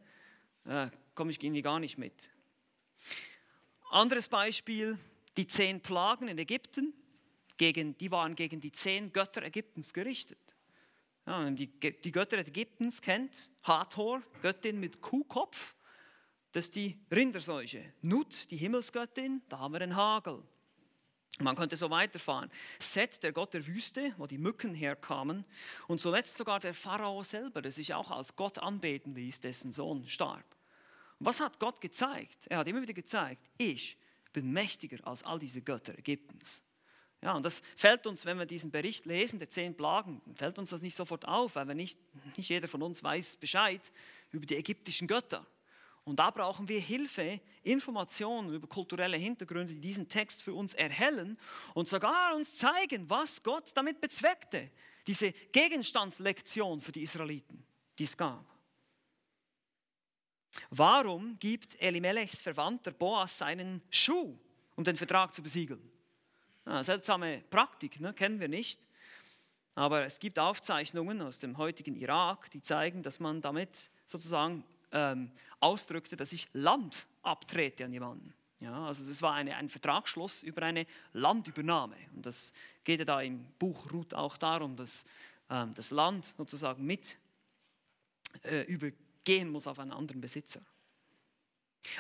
äh, 0.66 0.90
komme 1.16 1.32
ich 1.32 1.42
irgendwie 1.42 1.62
gar 1.62 1.80
nicht 1.80 1.98
mit. 1.98 2.30
Anderes 3.90 4.28
Beispiel, 4.28 4.98
die 5.38 5.48
zehn 5.48 5.82
Plagen 5.82 6.28
in 6.28 6.38
Ägypten, 6.38 6.94
gegen, 7.58 7.98
die 7.98 8.12
waren 8.12 8.36
gegen 8.36 8.60
die 8.60 8.72
zehn 8.72 9.14
Götter 9.14 9.44
Ägyptens 9.44 9.94
gerichtet. 9.94 10.56
Ja, 11.28 11.50
die, 11.52 11.68
die 11.68 12.12
Götter 12.12 12.40
Ägyptens 12.40 13.02
kennt, 13.02 13.52
Hathor, 13.64 14.22
Göttin 14.42 14.80
mit 14.80 15.02
Kuhkopf, 15.02 15.76
das 16.52 16.66
ist 16.66 16.76
die 16.76 17.00
Rinderseuche. 17.12 17.94
Nut, 18.02 18.50
die 18.52 18.58
Himmelsgöttin, 18.58 19.42
da 19.48 19.60
haben 19.60 19.74
wir 19.74 19.80
den 19.80 19.96
Hagel. 19.96 20.44
Man 21.40 21.56
könnte 21.56 21.78
so 21.78 21.90
weiterfahren. 21.90 22.52
Set, 22.80 23.24
der 23.24 23.32
Gott 23.32 23.54
der 23.54 23.66
Wüste, 23.66 24.14
wo 24.18 24.28
die 24.28 24.38
Mücken 24.38 24.76
herkamen. 24.76 25.46
Und 25.88 26.02
zuletzt 26.02 26.38
sogar 26.38 26.60
der 26.60 26.74
Pharao 26.74 27.24
selber, 27.24 27.62
der 27.62 27.72
sich 27.72 27.94
auch 27.94 28.12
als 28.12 28.36
Gott 28.36 28.60
anbeten 28.60 29.16
ließ, 29.16 29.42
dessen 29.42 29.72
Sohn 29.72 30.08
starb. 30.08 30.46
Und 31.20 31.26
was 31.26 31.40
hat 31.40 31.60
Gott 31.60 31.82
gezeigt? 31.82 32.48
Er 32.48 32.60
hat 32.60 32.68
immer 32.68 32.82
wieder 32.82 32.94
gezeigt, 32.94 33.50
ich 33.58 33.98
bin 34.34 34.52
mächtiger 34.52 35.06
als 35.08 35.24
all 35.24 35.40
diese 35.40 35.62
Götter 35.62 35.98
Ägyptens. 35.98 36.64
Ja, 37.24 37.34
und 37.34 37.44
das 37.44 37.62
fällt 37.76 38.08
uns, 38.08 38.26
wenn 38.26 38.40
wir 38.40 38.48
diesen 38.48 38.72
Bericht 38.72 39.06
lesen, 39.06 39.38
der 39.38 39.50
zehn 39.50 39.76
Plagen, 39.78 40.22
fällt 40.36 40.58
uns 40.58 40.72
das 40.72 40.82
nicht 40.82 40.96
sofort 40.96 41.28
auf, 41.28 41.56
weil 41.56 41.68
wir 41.68 41.76
nicht, 41.76 42.00
nicht 42.36 42.50
jeder 42.50 42.68
von 42.68 42.82
uns 42.82 43.04
weiß 43.04 43.36
Bescheid 43.36 43.92
über 44.32 44.46
die 44.46 44.56
ägyptischen 44.56 45.08
Götter. 45.08 45.46
Und 46.04 46.18
da 46.18 46.32
brauchen 46.32 46.68
wir 46.68 46.80
Hilfe, 46.80 47.40
Informationen 47.64 48.54
über 48.54 48.68
kulturelle 48.68 49.18
Hintergründe, 49.18 49.74
die 49.74 49.82
diesen 49.82 50.10
Text 50.10 50.42
für 50.42 50.54
uns 50.54 50.74
erhellen 50.74 51.38
und 51.76 51.88
sogar 51.88 52.36
uns 52.36 52.56
zeigen, 52.56 53.10
was 53.10 53.44
Gott 53.44 53.72
damit 53.76 54.02
bezweckte. 54.02 54.72
Diese 55.06 55.32
Gegenstandslektion 55.32 56.82
für 56.82 56.92
die 56.92 57.04
Israeliten, 57.04 57.64
die 58.00 58.06
es 58.06 58.18
gab. 58.18 58.46
Warum 60.70 61.38
gibt 61.40 61.80
Elimelechs 61.82 62.42
Verwandter 62.42 62.92
Boas 62.92 63.38
seinen 63.38 63.82
Schuh, 63.90 64.38
um 64.76 64.84
den 64.84 64.98
Vertrag 64.98 65.34
zu 65.34 65.42
besiegeln? 65.42 65.82
Ja, 66.66 66.84
seltsame 66.84 67.44
Praktik, 67.50 68.00
ne? 68.00 68.14
kennen 68.14 68.40
wir 68.40 68.48
nicht. 68.48 68.88
Aber 69.76 70.06
es 70.06 70.20
gibt 70.20 70.38
Aufzeichnungen 70.38 71.22
aus 71.22 71.40
dem 71.40 71.58
heutigen 71.58 71.96
Irak, 71.96 72.52
die 72.52 72.62
zeigen, 72.62 73.04
dass 73.04 73.20
man 73.20 73.42
damit 73.42 73.90
sozusagen 74.06 74.66
ähm, 74.92 75.32
ausdrückte, 75.60 76.16
dass 76.16 76.34
ich 76.34 76.48
Land 76.54 77.06
abtrete 77.24 77.86
an 77.86 77.94
jemanden. 77.94 78.34
Ja, 78.60 78.86
also 78.88 79.10
es 79.10 79.22
war 79.22 79.34
eine, 79.34 79.56
ein 79.56 79.70
Vertragsschluss 79.70 80.44
über 80.44 80.62
eine 80.62 80.86
Landübernahme. 81.14 81.96
Und 82.16 82.26
das 82.26 82.54
geht 82.84 83.00
ja 83.00 83.06
da 83.06 83.22
im 83.22 83.44
Buch 83.58 83.92
Ruth 83.92 84.14
auch 84.14 84.38
darum, 84.38 84.76
dass 84.76 85.04
ähm, 85.50 85.74
das 85.74 85.90
Land 85.90 86.34
sozusagen 86.38 86.86
mit 86.86 87.18
äh, 88.44 88.62
übergehen 88.64 89.50
muss 89.50 89.66
auf 89.66 89.80
einen 89.80 89.92
anderen 89.92 90.22
Besitzer. 90.22 90.62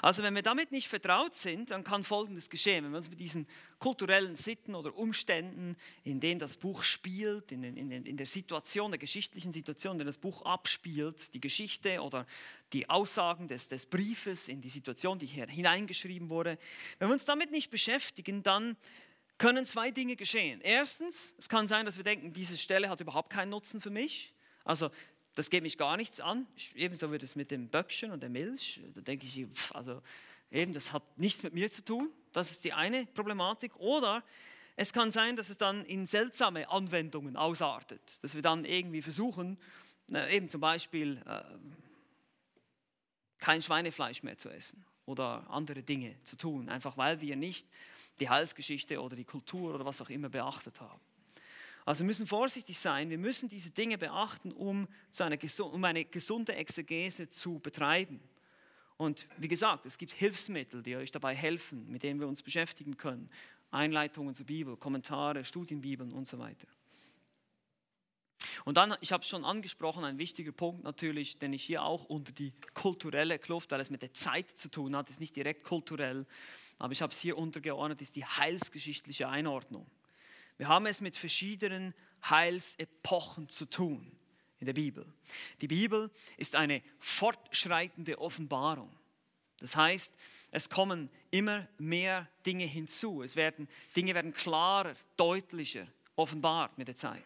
Also 0.02 0.22
wenn 0.24 0.36
wir 0.36 0.41
damit 0.41 0.72
nicht 0.72 0.88
vertraut 0.88 1.36
sind, 1.36 1.72
dann 1.72 1.84
kann 1.84 2.04
Folgendes 2.04 2.50
geschehen. 2.50 2.86
Wenn 2.86 2.91
wir 2.91 2.98
uns 2.98 3.10
mit 3.10 3.20
diesen 3.20 3.48
kulturellen 3.80 4.36
Sitten 4.36 4.76
oder 4.76 4.96
Umständen, 4.96 5.76
in 6.04 6.20
denen 6.20 6.39
das 6.39 6.58
Buch 6.58 6.84
spielt, 6.84 7.52
in, 7.52 7.63
in, 7.63 7.91
in 7.91 8.17
der 8.17 8.26
Situation, 8.26 8.91
der 8.91 9.00
geschichtlichen 9.00 9.52
Situation, 9.52 9.94
in 9.94 10.00
der 10.00 10.06
das 10.06 10.20
Buch 10.20 10.44
abspielt, 10.44 11.34
die 11.34 11.41
Geschichte 11.41 12.02
oder 12.02 12.28
die 12.74 12.89
Aussagen 12.89 13.48
des, 13.48 13.70
des 13.70 13.86
Briefes 13.86 14.48
in 14.48 14.62
die 14.62 14.70
Situation, 14.70 15.17
die 15.17 15.26
hier 15.26 15.48
hineingeschrieben 15.48 16.30
wurde, 16.30 16.58
wenn 17.00 17.10
wir 17.10 17.13
uns 17.13 17.26
damit 17.26 17.52
nicht 17.52 17.72
beschäftigen, 17.72 18.44
dann 18.44 18.78
können 19.39 19.65
zwei 19.65 19.89
Dinge 19.89 20.15
geschehen. 20.15 20.62
Erstens, 20.62 21.34
es 21.39 21.50
kann 21.50 21.67
sein, 21.67 21.88
dass 21.88 21.98
wir 21.98 22.04
denken, 22.04 22.32
diese 22.32 22.58
Stelle 22.58 22.89
hat 22.89 23.02
überhaupt 23.02 23.32
keinen 23.32 23.50
Nutzen 23.50 23.82
für 23.82 23.89
mich. 23.89 24.36
Also 24.63 24.91
das 25.36 25.50
geht 25.50 25.63
mich 25.63 25.78
gar 25.78 25.98
nichts 25.98 26.20
an. 26.20 26.46
Ebenso 26.76 27.12
wird 27.12 27.24
es 27.24 27.36
mit 27.36 27.52
dem 27.52 27.70
Böckchen 27.70 28.12
und 28.12 28.22
der 28.22 28.30
Milch. 28.30 28.82
Da 28.94 29.02
denke 29.02 29.26
ich, 29.26 29.46
also 29.74 30.02
eben, 30.52 30.74
das 30.74 30.91
hat 30.91 31.04
nichts 31.17 31.44
mit 31.44 31.54
mir 31.54 31.72
zu 31.72 31.84
tun. 31.84 32.10
Das 32.34 32.52
ist 32.52 32.63
die 32.63 32.74
eine 32.74 33.06
Problematik. 33.06 33.76
Oder 33.78 34.24
es 34.76 34.91
kann 34.94 35.12
sein, 35.12 35.36
dass 35.36 35.50
es 35.50 35.58
dann 35.58 35.86
in 35.86 36.06
seltsame 36.06 36.70
Anwendungen 36.70 37.38
ausartet. 37.38 38.02
Dass 38.22 38.36
wir 38.36 38.41
dann 38.41 38.65
irgendwie 38.65 39.02
versuchen, 39.02 39.58
eben 40.30 40.50
zum 40.50 40.60
Beispiel 40.60 41.22
äh, 41.26 41.44
kein 43.38 43.62
Schweinefleisch 43.62 44.24
mehr 44.24 44.38
zu 44.38 44.50
essen 44.50 44.86
oder 45.06 45.50
andere 45.50 45.84
Dinge 45.84 46.15
zu 46.24 46.38
tun, 46.38 46.70
einfach 46.70 46.98
weil 46.98 47.22
wir 47.22 47.36
nicht 47.36 47.67
die 48.20 48.30
Heilsgeschichte 48.30 49.02
oder 49.02 49.15
die 49.15 49.26
Kultur 49.26 49.74
oder 49.74 49.86
was 49.86 50.02
auch 50.02 50.10
immer 50.10 50.30
beachtet 50.30 50.80
haben. 50.80 51.02
Also 51.86 52.04
wir 52.04 52.08
müssen 52.08 52.28
vorsichtig 52.28 52.80
sein, 52.80 53.10
wir 53.10 53.17
müssen 53.17 53.50
diese 53.50 53.72
Dinge 53.72 53.98
beachten, 53.98 54.52
um, 54.52 54.88
eine, 55.17 55.39
um 55.63 55.84
eine 55.84 56.06
gesunde 56.06 56.56
Exegese 56.56 57.30
zu 57.30 57.60
betreiben. 57.60 58.20
Und 58.98 59.28
wie 59.38 59.48
gesagt, 59.48 59.86
es 59.88 59.98
gibt 59.98 60.13
Hilfsmittel, 60.13 60.84
die 60.84 60.96
euch 60.96 61.12
dabei 61.12 61.36
helfen, 61.36 61.89
mit 61.89 62.04
denen 62.04 62.20
wir 62.20 62.28
uns 62.28 62.44
beschäftigen 62.44 62.98
können. 62.98 63.32
Einleitungen 63.72 64.36
zur 64.36 64.46
Bibel, 64.46 64.78
Kommentare, 64.78 65.44
Studienbibeln 65.44 66.12
und 66.12 66.28
so 66.28 66.38
weiter. 66.38 66.67
Und 68.65 68.78
dann, 68.78 68.96
ich 69.02 69.12
habe 69.12 69.22
es 69.22 69.30
schon 69.30 69.46
angesprochen, 69.46 70.04
ein 70.04 70.17
wichtiger 70.17 70.52
Punkt 70.52 70.84
natürlich, 70.84 71.39
den 71.39 71.54
ich 71.54 71.63
hier 71.63 71.84
auch 71.84 72.04
unter 72.06 72.32
die 72.32 72.54
kulturelle 72.74 73.39
Kluft, 73.39 73.72
weil 73.72 73.82
es 73.82 73.89
mit 73.89 74.02
der 74.02 74.13
Zeit 74.13 74.50
zu 74.52 74.70
tun 74.70 74.96
hat, 74.96 75.10
ist 75.10 75.20
nicht 75.20 75.36
direkt 75.36 75.63
kulturell, 75.63 76.26
aber 76.78 76.94
ich 76.94 77.02
habe 77.02 77.12
es 77.12 77.20
hier 77.20 77.38
untergeordnet, 77.38 78.02
ist 78.02 78.15
die 78.15 78.26
heilsgeschichtliche 78.26 79.30
Einordnung. 79.30 79.86
Wir 80.62 80.67
haben 80.67 80.86
es 80.86 81.02
mit 81.02 81.17
verschiedenen 81.17 81.95
Heilsepochen 82.30 83.50
zu 83.50 83.65
tun 83.65 84.12
in 84.60 84.67
der 84.67 84.74
Bibel. 84.74 85.12
Die 85.60 85.67
Bibel 85.67 86.12
ist 86.38 86.56
eine 86.56 86.84
fortschreitende 87.00 88.21
Offenbarung. 88.21 88.95
Das 89.58 89.76
heißt, 89.76 90.13
es 90.52 90.69
kommen 90.69 91.10
immer 91.32 91.67
mehr 91.80 92.30
Dinge 92.45 92.65
hinzu. 92.65 93.24
Es 93.24 93.36
werden, 93.36 93.67
Dinge 93.95 94.13
werden 94.13 94.36
klarer, 94.36 94.93
deutlicher 95.17 95.88
offenbart 96.15 96.78
mit 96.78 96.89
der 96.89 96.95
Zeit. 96.95 97.24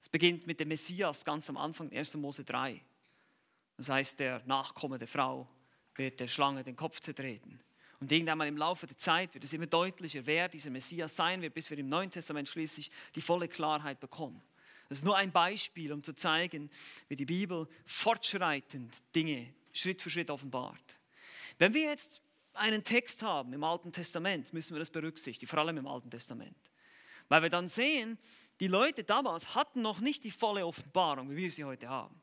Es 0.00 0.08
beginnt 0.08 0.46
mit 0.46 0.60
dem 0.60 0.68
Messias 0.68 1.24
ganz 1.24 1.50
am 1.50 1.56
Anfang, 1.56 1.90
1. 1.90 2.14
Mose 2.14 2.44
3. 2.44 2.80
Das 3.78 3.88
heißt, 3.88 4.20
der 4.20 4.44
Nachkomme 4.46 4.98
der 4.98 5.08
Frau 5.08 5.48
wird 5.96 6.20
der 6.20 6.28
Schlange 6.28 6.62
den 6.62 6.76
Kopf 6.76 7.00
zertreten. 7.00 7.58
Und 8.00 8.10
irgendwann 8.10 8.38
mal 8.38 8.48
im 8.48 8.56
Laufe 8.56 8.86
der 8.86 8.96
Zeit 8.96 9.34
wird 9.34 9.44
es 9.44 9.52
immer 9.52 9.66
deutlicher, 9.66 10.26
wer 10.26 10.48
dieser 10.48 10.70
Messias 10.70 11.16
sein 11.16 11.40
wird, 11.42 11.54
bis 11.54 11.70
wir 11.70 11.78
im 11.78 11.88
Neuen 11.88 12.10
Testament 12.10 12.48
schließlich 12.48 12.90
die 13.14 13.20
volle 13.20 13.48
Klarheit 13.48 14.00
bekommen. 14.00 14.42
Das 14.88 14.98
ist 14.98 15.04
nur 15.04 15.16
ein 15.16 15.32
Beispiel, 15.32 15.92
um 15.92 16.02
zu 16.02 16.14
zeigen, 16.14 16.70
wie 17.08 17.16
die 17.16 17.24
Bibel 17.24 17.66
fortschreitend 17.86 18.92
Dinge 19.14 19.52
Schritt 19.72 20.02
für 20.02 20.10
Schritt 20.10 20.30
offenbart. 20.30 20.98
Wenn 21.58 21.74
wir 21.74 21.82
jetzt 21.82 22.20
einen 22.54 22.84
Text 22.84 23.22
haben 23.22 23.52
im 23.52 23.64
Alten 23.64 23.92
Testament, 23.92 24.52
müssen 24.52 24.74
wir 24.74 24.78
das 24.78 24.90
berücksichtigen, 24.90 25.48
vor 25.48 25.58
allem 25.58 25.78
im 25.78 25.86
Alten 25.86 26.10
Testament. 26.10 26.56
Weil 27.28 27.42
wir 27.42 27.50
dann 27.50 27.68
sehen, 27.68 28.18
die 28.60 28.68
Leute 28.68 29.02
damals 29.02 29.54
hatten 29.54 29.82
noch 29.82 30.00
nicht 30.00 30.24
die 30.24 30.30
volle 30.30 30.66
Offenbarung, 30.66 31.30
wie 31.30 31.36
wir 31.36 31.50
sie 31.52 31.64
heute 31.64 31.88
haben. 31.88 32.20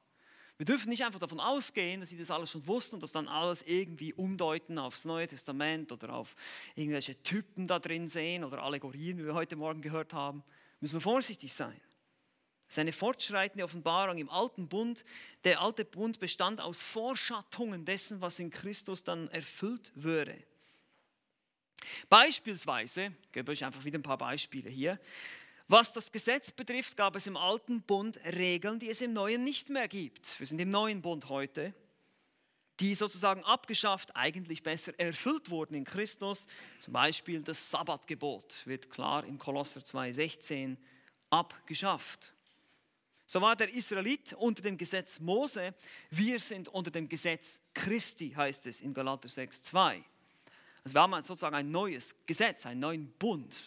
Wir 0.61 0.65
dürfen 0.65 0.89
nicht 0.89 1.03
einfach 1.03 1.19
davon 1.19 1.39
ausgehen, 1.39 2.01
dass 2.01 2.09
sie 2.09 2.19
das 2.19 2.29
alles 2.29 2.51
schon 2.51 2.67
wussten 2.67 2.97
und 2.97 3.01
das 3.01 3.11
dann 3.11 3.27
alles 3.27 3.63
irgendwie 3.63 4.13
umdeuten 4.13 4.77
aufs 4.77 5.05
Neue 5.05 5.25
Testament 5.25 5.91
oder 5.91 6.13
auf 6.13 6.35
irgendwelche 6.75 7.19
Typen 7.23 7.65
da 7.65 7.79
drin 7.79 8.07
sehen 8.07 8.43
oder 8.43 8.61
Allegorien, 8.61 9.17
wie 9.17 9.25
wir 9.25 9.33
heute 9.33 9.55
Morgen 9.55 9.81
gehört 9.81 10.13
haben. 10.13 10.43
Müssen 10.79 10.93
wir 10.93 11.01
vorsichtig 11.01 11.51
sein. 11.51 11.81
Es 12.67 12.75
ist 12.75 12.77
eine 12.77 12.91
fortschreitende 12.91 13.63
Offenbarung 13.63 14.19
im 14.19 14.29
alten 14.29 14.67
Bund. 14.67 15.03
Der 15.45 15.61
alte 15.61 15.83
Bund 15.83 16.19
bestand 16.19 16.61
aus 16.61 16.79
Vorschattungen 16.79 17.83
dessen, 17.83 18.21
was 18.21 18.37
in 18.37 18.51
Christus 18.51 19.03
dann 19.03 19.29
erfüllt 19.29 19.91
würde. 19.95 20.43
Beispielsweise, 22.07 23.13
ich 23.23 23.31
gebe 23.31 23.51
euch 23.51 23.65
einfach 23.65 23.83
wieder 23.83 23.97
ein 23.97 24.03
paar 24.03 24.19
Beispiele 24.19 24.69
hier. 24.69 24.99
Was 25.71 25.93
das 25.93 26.11
Gesetz 26.11 26.51
betrifft, 26.51 26.97
gab 26.97 27.15
es 27.15 27.27
im 27.27 27.37
alten 27.37 27.81
Bund 27.81 28.19
Regeln, 28.25 28.77
die 28.77 28.89
es 28.89 28.99
im 28.99 29.13
neuen 29.13 29.45
nicht 29.45 29.69
mehr 29.69 29.87
gibt. 29.87 30.37
Wir 30.37 30.45
sind 30.45 30.59
im 30.59 30.69
neuen 30.69 31.01
Bund 31.01 31.29
heute, 31.29 31.73
die 32.81 32.93
sozusagen 32.93 33.41
abgeschafft, 33.45 34.13
eigentlich 34.13 34.63
besser 34.63 34.91
erfüllt 34.99 35.49
wurden 35.49 35.75
in 35.75 35.85
Christus. 35.85 36.45
Zum 36.81 36.91
Beispiel 36.91 37.41
das 37.41 37.71
Sabbatgebot 37.71 38.67
wird 38.67 38.89
klar 38.89 39.23
in 39.23 39.37
Kolosser 39.37 39.79
2,16 39.79 40.75
abgeschafft. 41.29 42.33
So 43.25 43.39
war 43.39 43.55
der 43.55 43.73
Israelit 43.73 44.33
unter 44.33 44.61
dem 44.61 44.77
Gesetz 44.77 45.21
Mose, 45.21 45.73
wir 46.09 46.41
sind 46.41 46.67
unter 46.67 46.91
dem 46.91 47.07
Gesetz 47.07 47.61
Christi, 47.73 48.31
heißt 48.31 48.67
es 48.67 48.81
in 48.81 48.93
Galater 48.93 49.29
6,2. 49.29 50.03
Also 50.83 50.93
wir 50.93 51.01
haben 51.01 51.23
sozusagen 51.23 51.55
ein 51.55 51.71
neues 51.71 52.13
Gesetz, 52.25 52.65
einen 52.65 52.81
neuen 52.81 53.09
Bund. 53.13 53.57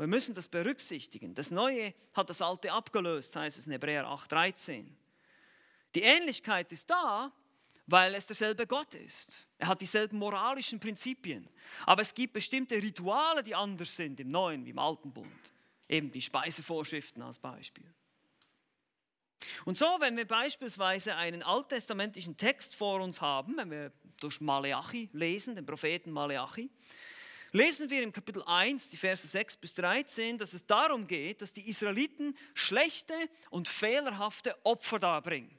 Wir 0.00 0.06
müssen 0.06 0.34
das 0.34 0.48
berücksichtigen. 0.48 1.34
Das 1.34 1.50
Neue 1.50 1.92
hat 2.14 2.30
das 2.30 2.40
Alte 2.40 2.72
abgelöst, 2.72 3.36
heißt 3.36 3.58
es 3.58 3.66
in 3.66 3.72
Hebräer 3.72 4.06
8,13. 4.06 4.86
Die 5.94 6.00
Ähnlichkeit 6.00 6.72
ist 6.72 6.88
da, 6.88 7.30
weil 7.86 8.14
es 8.14 8.26
derselbe 8.26 8.66
Gott 8.66 8.94
ist. 8.94 9.46
Er 9.58 9.68
hat 9.68 9.82
dieselben 9.82 10.18
moralischen 10.18 10.80
Prinzipien. 10.80 11.46
Aber 11.84 12.00
es 12.00 12.14
gibt 12.14 12.32
bestimmte 12.32 12.76
Rituale, 12.76 13.42
die 13.42 13.54
anders 13.54 13.94
sind 13.94 14.18
im 14.20 14.30
Neuen 14.30 14.64
wie 14.64 14.70
im 14.70 14.78
Alten 14.78 15.12
Bund. 15.12 15.28
Eben 15.86 16.10
die 16.10 16.22
Speisevorschriften 16.22 17.22
als 17.22 17.38
Beispiel. 17.38 17.92
Und 19.66 19.76
so, 19.76 19.84
wenn 19.98 20.16
wir 20.16 20.26
beispielsweise 20.26 21.14
einen 21.14 21.42
alttestamentlichen 21.42 22.38
Text 22.38 22.74
vor 22.74 23.02
uns 23.02 23.20
haben, 23.20 23.58
wenn 23.58 23.70
wir 23.70 23.92
durch 24.18 24.40
Maleachi 24.40 25.10
lesen, 25.12 25.56
den 25.56 25.66
Propheten 25.66 26.10
Maleachi, 26.10 26.70
lesen 27.52 27.90
wir 27.90 28.02
im 28.02 28.12
Kapitel 28.12 28.42
1, 28.42 28.90
die 28.90 28.96
Verse 28.96 29.26
6 29.26 29.56
bis 29.56 29.74
13, 29.74 30.38
dass 30.38 30.52
es 30.52 30.66
darum 30.66 31.06
geht, 31.06 31.42
dass 31.42 31.52
die 31.52 31.68
Israeliten 31.68 32.36
schlechte 32.54 33.14
und 33.50 33.68
fehlerhafte 33.68 34.56
Opfer 34.64 34.98
darbringen. 34.98 35.50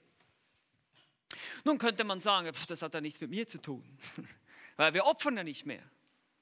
Nun 1.63 1.77
könnte 1.77 2.03
man 2.03 2.19
sagen, 2.19 2.51
das 2.67 2.81
hat 2.81 2.93
ja 2.93 3.01
nichts 3.01 3.21
mit 3.21 3.29
mir 3.29 3.47
zu 3.47 3.57
tun, 3.59 3.83
weil 4.75 4.93
wir 4.93 5.05
opfern 5.05 5.37
ja 5.37 5.43
nicht 5.43 5.65
mehr. 5.65 5.83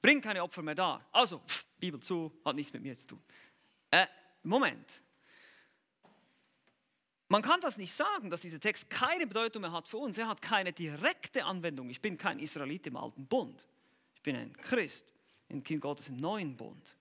Bring 0.02 0.20
keine 0.20 0.42
Opfer 0.42 0.62
mehr 0.62 0.74
da. 0.74 1.06
Also, 1.12 1.42
Bibel 1.78 2.00
zu, 2.00 2.32
hat 2.44 2.56
nichts 2.56 2.72
mit 2.72 2.82
mir 2.82 2.96
zu 2.96 3.08
tun. 3.08 3.22
Äh, 3.90 4.06
Moment. 4.42 5.02
Man 7.28 7.42
kann 7.42 7.60
das 7.60 7.76
nicht 7.76 7.92
sagen, 7.92 8.30
dass 8.30 8.40
dieser 8.40 8.58
Text 8.58 8.90
keine 8.90 9.26
Bedeutung 9.26 9.62
mehr 9.62 9.70
hat 9.70 9.86
für 9.86 9.98
uns. 9.98 10.18
Er 10.18 10.26
hat 10.26 10.42
keine 10.42 10.72
direkte 10.72 11.44
Anwendung. 11.44 11.88
Ich 11.90 12.00
bin 12.00 12.16
kein 12.16 12.40
Israelit 12.40 12.86
im 12.88 12.96
alten 12.96 13.26
Bund. 13.26 13.64
Ich 14.16 14.22
bin 14.22 14.34
ein 14.34 14.52
Christ 14.56 15.12
ein 15.50 15.62
Kind 15.62 15.82
Gottes 15.82 16.08
im 16.08 16.16
neuen 16.16 16.56
Bund. 16.56 16.96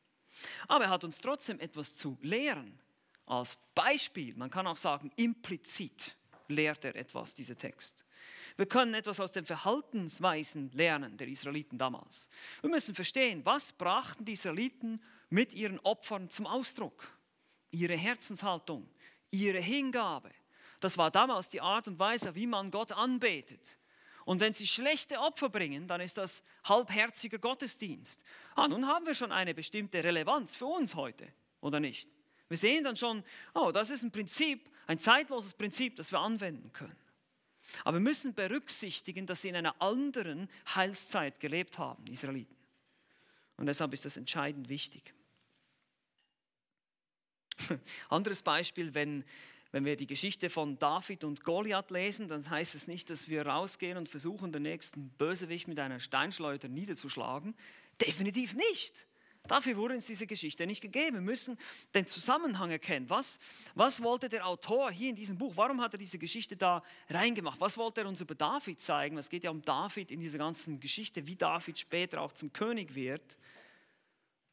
Aber 0.67 0.85
er 0.85 0.89
hat 0.89 1.03
uns 1.03 1.19
trotzdem 1.19 1.59
etwas 1.59 1.95
zu 1.95 2.17
lehren. 2.21 2.79
Als 3.25 3.57
Beispiel, 3.75 4.33
man 4.35 4.49
kann 4.49 4.67
auch 4.67 4.77
sagen, 4.77 5.11
implizit 5.15 6.15
lehrt 6.47 6.83
er 6.85 6.95
etwas, 6.95 7.35
dieser 7.35 7.57
Text. 7.57 8.03
Wir 8.57 8.65
können 8.65 8.93
etwas 8.93 9.19
aus 9.19 9.31
den 9.31 9.45
Verhaltensweisen 9.45 10.71
lernen 10.73 11.15
der 11.15 11.27
Israeliten 11.27 11.77
damals. 11.77 12.29
Wir 12.61 12.69
müssen 12.69 12.95
verstehen, 12.95 13.45
was 13.45 13.71
brachten 13.71 14.25
die 14.25 14.33
Israeliten 14.33 15.01
mit 15.29 15.53
ihren 15.53 15.79
Opfern 15.79 16.29
zum 16.29 16.47
Ausdruck? 16.47 17.07
Ihre 17.71 17.95
Herzenshaltung, 17.95 18.89
ihre 19.31 19.61
Hingabe. 19.61 20.31
Das 20.79 20.97
war 20.97 21.11
damals 21.11 21.49
die 21.49 21.61
Art 21.61 21.87
und 21.87 21.99
Weise, 21.99 22.35
wie 22.35 22.47
man 22.47 22.71
Gott 22.71 22.91
anbetet. 22.91 23.77
Und 24.29 24.41
wenn 24.41 24.53
sie 24.53 24.67
schlechte 24.67 25.19
Opfer 25.21 25.49
bringen, 25.49 25.87
dann 25.87 26.01
ist 26.01 26.19
das 26.19 26.43
halbherziger 26.63 27.39
Gottesdienst. 27.39 28.23
Ah, 28.55 28.67
nun 28.67 28.85
haben 28.85 29.07
wir 29.07 29.15
schon 29.15 29.31
eine 29.31 29.55
bestimmte 29.55 30.03
Relevanz 30.03 30.55
für 30.55 30.67
uns 30.67 30.93
heute, 30.93 31.27
oder 31.61 31.79
nicht? 31.79 32.07
Wir 32.47 32.57
sehen 32.57 32.83
dann 32.83 32.95
schon, 32.95 33.23
oh, 33.55 33.71
das 33.71 33.89
ist 33.89 34.03
ein 34.03 34.11
Prinzip, 34.11 34.69
ein 34.85 34.99
zeitloses 34.99 35.55
Prinzip, 35.55 35.95
das 35.95 36.11
wir 36.11 36.19
anwenden 36.19 36.71
können. 36.73 36.95
Aber 37.83 37.97
wir 37.97 38.01
müssen 38.01 38.35
berücksichtigen, 38.35 39.25
dass 39.25 39.41
sie 39.41 39.49
in 39.49 39.55
einer 39.55 39.81
anderen 39.81 40.47
Heilszeit 40.75 41.39
gelebt 41.39 41.79
haben, 41.79 42.05
Israeliten. 42.05 42.55
Und 43.57 43.65
deshalb 43.65 43.93
ist 43.93 44.05
das 44.05 44.15
entscheidend 44.15 44.69
wichtig. 44.69 45.11
Anderes 48.09 48.43
Beispiel, 48.43 48.93
wenn 48.93 49.25
Wenn 49.71 49.85
wir 49.85 49.95
die 49.95 50.07
Geschichte 50.07 50.49
von 50.49 50.79
David 50.79 51.23
und 51.23 51.43
Goliath 51.43 51.91
lesen, 51.91 52.27
dann 52.27 52.49
heißt 52.49 52.73
es 52.73 52.87
nicht, 52.87 53.09
dass 53.09 53.27
wir 53.27 53.45
rausgehen 53.45 53.97
und 53.97 54.09
versuchen, 54.09 54.51
den 54.51 54.63
nächsten 54.63 55.09
Bösewicht 55.09 55.67
mit 55.67 55.79
einer 55.79 55.99
Steinschleuder 55.99 56.67
niederzuschlagen. 56.67 57.55
Definitiv 58.01 58.55
nicht. 58.55 59.07
Dafür 59.47 59.77
wurde 59.77 59.95
uns 59.95 60.05
diese 60.05 60.27
Geschichte 60.27 60.67
nicht 60.67 60.81
gegeben. 60.81 61.17
Wir 61.17 61.21
müssen 61.21 61.57
den 61.95 62.07
Zusammenhang 62.07 62.71
erkennen. 62.71 63.09
Was, 63.09 63.39
was 63.73 64.03
wollte 64.03 64.29
der 64.29 64.45
Autor 64.45 64.91
hier 64.91 65.09
in 65.09 65.15
diesem 65.15 65.37
Buch? 65.37 65.53
Warum 65.55 65.81
hat 65.81 65.93
er 65.93 65.97
diese 65.97 66.19
Geschichte 66.19 66.55
da 66.55 66.83
reingemacht? 67.09 67.59
Was 67.59 67.77
wollte 67.77 68.01
er 68.01 68.07
uns 68.07 68.21
über 68.21 68.35
David 68.35 68.81
zeigen? 68.81 69.17
Es 69.17 69.29
geht 69.29 69.43
ja 69.43 69.49
um 69.49 69.61
David 69.61 70.11
in 70.11 70.19
dieser 70.19 70.37
ganzen 70.37 70.79
Geschichte, 70.79 71.25
wie 71.25 71.35
David 71.35 71.79
später 71.79 72.21
auch 72.21 72.33
zum 72.33 72.53
König 72.53 72.93
wird. 72.95 73.37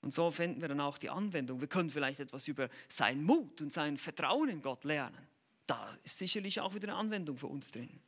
Und 0.07 0.13
so 0.13 0.31
finden 0.31 0.61
wir 0.61 0.69
dann 0.69 0.79
auch 0.79 0.99
die 0.99 1.11
Anwendung. 1.11 1.61
Wir 1.61 1.67
können 1.67 1.91
vielleicht 1.91 2.21
etwas 2.21 2.47
über 2.47 2.69
seinen 2.89 3.25
Mut 3.25 3.61
und 3.61 3.73
sein 3.73 3.97
Vertrauen 3.97 4.49
in 4.49 4.63
Gott 4.63 4.85
lernen. 4.85 5.19
Da 5.67 5.99
ist 6.05 6.19
sicherlich 6.19 6.61
auch 6.61 6.77
wieder 6.77 6.87
eine 6.91 6.97
Anwendung 6.97 7.37
für 7.37 7.49
uns 7.49 7.73
drin. 7.73 7.99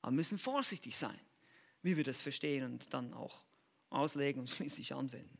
Aber 0.00 0.12
wir 0.12 0.16
müssen 0.16 0.38
vorsichtig 0.38 0.96
sein, 0.96 1.20
wie 1.82 1.98
wir 1.98 2.04
das 2.04 2.22
verstehen 2.22 2.64
und 2.64 2.94
dann 2.94 3.12
auch 3.12 3.44
auslegen 3.90 4.40
und 4.40 4.48
schließlich 4.48 4.94
anwenden. 4.94 5.36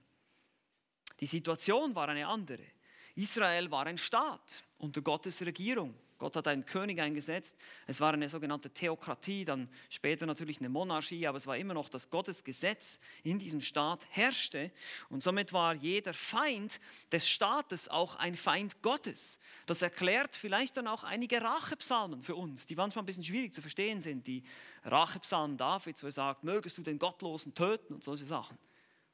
Die 1.21 1.27
Situation 1.27 1.95
war 1.95 2.11
eine 2.11 2.27
andere. 2.27 2.67
Israel 3.15 3.71
war 3.71 3.87
ein 3.87 3.97
Staat 3.97 4.63
unter 4.77 5.01
Gottes 5.01 5.41
Regierung. 5.41 5.95
Gott 6.19 6.35
hat 6.37 6.49
einen 6.49 6.67
König 6.67 7.01
eingesetzt. 7.01 7.57
Es 7.87 8.01
war 8.01 8.13
eine 8.13 8.29
sogenannte 8.29 8.71
Theokratie, 8.71 9.45
dann 9.45 9.69
später 9.89 10.27
natürlich 10.27 10.59
eine 10.59 10.69
Monarchie, 10.69 11.27
aber 11.27 11.39
es 11.39 11.47
war 11.47 11.57
immer 11.57 11.75
noch 11.75 11.89
das 11.89 12.11
Gottesgesetz 12.11 13.01
in 13.23 13.39
diesem 13.39 13.61
Staat 13.61 14.07
herrschte. 14.11 14.73
Und 15.09 15.23
somit 15.23 15.53
war 15.53 15.75
jeder 15.75 16.13
Feind 16.13 16.81
des 17.13 17.29
Staates 17.29 17.89
auch 17.89 18.17
ein 18.17 18.35
Feind 18.35 18.83
Gottes. 18.83 19.39
Das 19.67 19.81
erklärt 19.81 20.35
vielleicht 20.35 20.77
dann 20.77 20.89
auch 20.89 21.05
einige 21.05 21.41
Rachepsalmen 21.41 22.21
für 22.21 22.35
uns, 22.35 22.67
die 22.67 22.75
manchmal 22.75 23.05
ein 23.05 23.07
bisschen 23.07 23.25
schwierig 23.25 23.55
zu 23.55 23.61
verstehen 23.61 24.01
sind. 24.01 24.27
Die 24.27 24.43
Rachepsalmen 24.85 25.57
Davids, 25.57 26.03
wo 26.03 26.09
er 26.09 26.13
sagt, 26.13 26.43
mögest 26.43 26.79
du 26.79 26.83
den 26.83 26.99
Gottlosen 26.99 27.55
töten 27.55 27.95
und 27.95 28.03
solche 28.03 28.25
Sachen. 28.25 28.59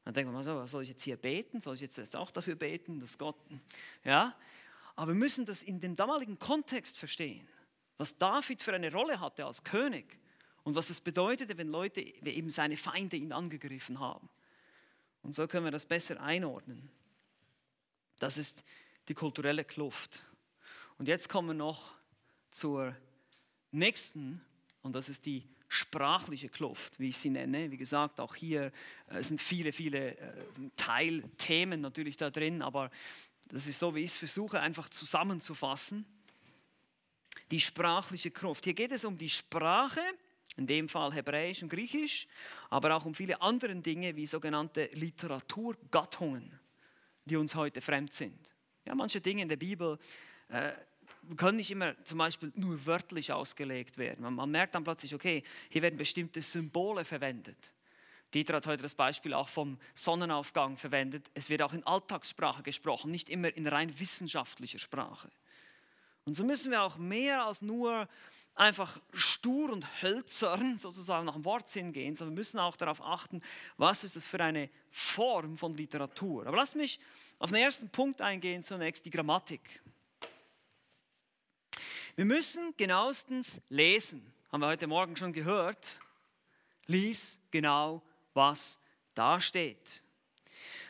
Dann 0.04 0.12
denkt 0.12 0.30
man 0.30 0.34
mal 0.34 0.44
so, 0.44 0.66
soll 0.66 0.82
ich 0.82 0.90
jetzt 0.90 1.02
hier 1.02 1.16
beten? 1.16 1.60
Soll 1.60 1.76
ich 1.76 1.80
jetzt 1.80 2.16
auch 2.16 2.30
dafür 2.30 2.56
beten, 2.56 3.00
dass 3.00 3.16
Gott, 3.16 3.36
ja? 4.04 4.34
Aber 4.96 5.12
wir 5.12 5.18
müssen 5.18 5.44
das 5.44 5.62
in 5.62 5.80
dem 5.80 5.96
damaligen 5.96 6.38
Kontext 6.38 6.98
verstehen, 6.98 7.48
was 7.98 8.16
David 8.16 8.62
für 8.62 8.72
eine 8.72 8.92
Rolle 8.92 9.20
hatte 9.20 9.44
als 9.44 9.64
König 9.64 10.18
und 10.62 10.74
was 10.74 10.90
es 10.90 11.00
bedeutete, 11.00 11.58
wenn 11.58 11.68
Leute, 11.68 12.00
eben 12.00 12.50
seine 12.50 12.76
Feinde 12.76 13.16
ihn 13.16 13.32
angegriffen 13.32 14.00
haben. 14.00 14.28
Und 15.22 15.34
so 15.34 15.46
können 15.46 15.64
wir 15.64 15.72
das 15.72 15.86
besser 15.86 16.20
einordnen. 16.20 16.90
Das 18.18 18.38
ist 18.38 18.64
die 19.08 19.14
kulturelle 19.14 19.64
Kluft. 19.64 20.22
Und 20.98 21.08
jetzt 21.08 21.28
kommen 21.28 21.48
wir 21.48 21.54
noch 21.54 21.92
zur 22.50 22.94
nächsten, 23.72 24.40
und 24.82 24.94
das 24.94 25.08
ist 25.08 25.26
die 25.26 25.42
sprachliche 25.68 26.48
Kluft, 26.48 27.00
wie 27.00 27.08
ich 27.08 27.18
sie 27.18 27.30
nenne. 27.30 27.70
Wie 27.70 27.76
gesagt, 27.76 28.20
auch 28.20 28.34
hier 28.34 28.70
äh, 29.08 29.22
sind 29.22 29.40
viele, 29.40 29.72
viele 29.72 30.16
äh, 30.16 30.32
Teilthemen 30.76 31.80
natürlich 31.80 32.16
da 32.16 32.30
drin, 32.30 32.62
aber 32.62 32.90
das 33.48 33.66
ist 33.66 33.78
so, 33.78 33.94
wie 33.94 34.00
ich 34.00 34.10
es 34.10 34.16
versuche, 34.16 34.60
einfach 34.60 34.88
zusammenzufassen. 34.88 36.04
Die 37.50 37.60
sprachliche 37.60 38.30
Kraft. 38.30 38.64
Hier 38.64 38.74
geht 38.74 38.92
es 38.92 39.04
um 39.04 39.18
die 39.18 39.28
Sprache, 39.28 40.00
in 40.56 40.66
dem 40.66 40.88
Fall 40.88 41.12
Hebräisch 41.12 41.62
und 41.62 41.68
Griechisch, 41.68 42.26
aber 42.70 42.94
auch 42.94 43.04
um 43.04 43.14
viele 43.14 43.40
andere 43.42 43.74
Dinge 43.76 44.16
wie 44.16 44.26
sogenannte 44.26 44.88
Literaturgattungen, 44.92 46.58
die 47.24 47.36
uns 47.36 47.54
heute 47.54 47.80
fremd 47.80 48.12
sind. 48.12 48.54
Ja, 48.84 48.94
manche 48.94 49.20
Dinge 49.20 49.42
in 49.42 49.48
der 49.48 49.56
Bibel 49.56 49.98
äh, 50.48 50.72
können 51.36 51.56
nicht 51.56 51.70
immer 51.70 51.94
zum 52.04 52.18
Beispiel 52.18 52.52
nur 52.54 52.84
wörtlich 52.86 53.32
ausgelegt 53.32 53.98
werden. 53.98 54.22
Man, 54.22 54.34
man 54.34 54.50
merkt 54.50 54.74
dann 54.74 54.84
plötzlich, 54.84 55.14
okay, 55.14 55.42
hier 55.70 55.82
werden 55.82 55.96
bestimmte 55.96 56.42
Symbole 56.42 57.04
verwendet. 57.04 57.72
Dieter 58.34 58.54
hat 58.56 58.66
heute 58.66 58.82
das 58.82 58.96
Beispiel 58.96 59.32
auch 59.32 59.48
vom 59.48 59.78
Sonnenaufgang 59.94 60.76
verwendet. 60.76 61.30
Es 61.34 61.48
wird 61.48 61.62
auch 61.62 61.72
in 61.72 61.86
Alltagssprache 61.86 62.62
gesprochen, 62.62 63.10
nicht 63.10 63.30
immer 63.30 63.56
in 63.56 63.66
rein 63.66 63.98
wissenschaftlicher 63.98 64.80
Sprache. 64.80 65.30
Und 66.24 66.34
so 66.34 66.44
müssen 66.44 66.70
wir 66.70 66.82
auch 66.82 66.96
mehr 66.96 67.44
als 67.44 67.62
nur 67.62 68.08
einfach 68.56 68.98
stur 69.12 69.72
und 69.72 70.02
hölzern 70.02 70.78
sozusagen 70.78 71.26
nach 71.26 71.34
dem 71.34 71.44
Wortsinn 71.44 71.92
gehen, 71.92 72.14
sondern 72.14 72.34
wir 72.34 72.40
müssen 72.40 72.58
auch 72.58 72.76
darauf 72.76 73.02
achten, 73.02 73.42
was 73.76 74.04
ist 74.04 74.16
das 74.16 74.26
für 74.26 74.40
eine 74.42 74.70
Form 74.90 75.56
von 75.56 75.76
Literatur. 75.76 76.46
Aber 76.46 76.56
lass 76.56 76.74
mich 76.74 76.98
auf 77.38 77.50
den 77.50 77.60
ersten 77.60 77.88
Punkt 77.88 78.20
eingehen, 78.20 78.62
zunächst 78.62 79.04
die 79.04 79.10
Grammatik. 79.10 79.82
Wir 82.16 82.24
müssen 82.24 82.74
genauestens 82.76 83.60
lesen, 83.68 84.24
haben 84.50 84.60
wir 84.60 84.68
heute 84.68 84.86
Morgen 84.86 85.16
schon 85.16 85.32
gehört. 85.32 85.98
Lies 86.86 87.40
genau 87.50 88.02
was 88.34 88.78
da 89.14 89.40
steht. 89.40 90.02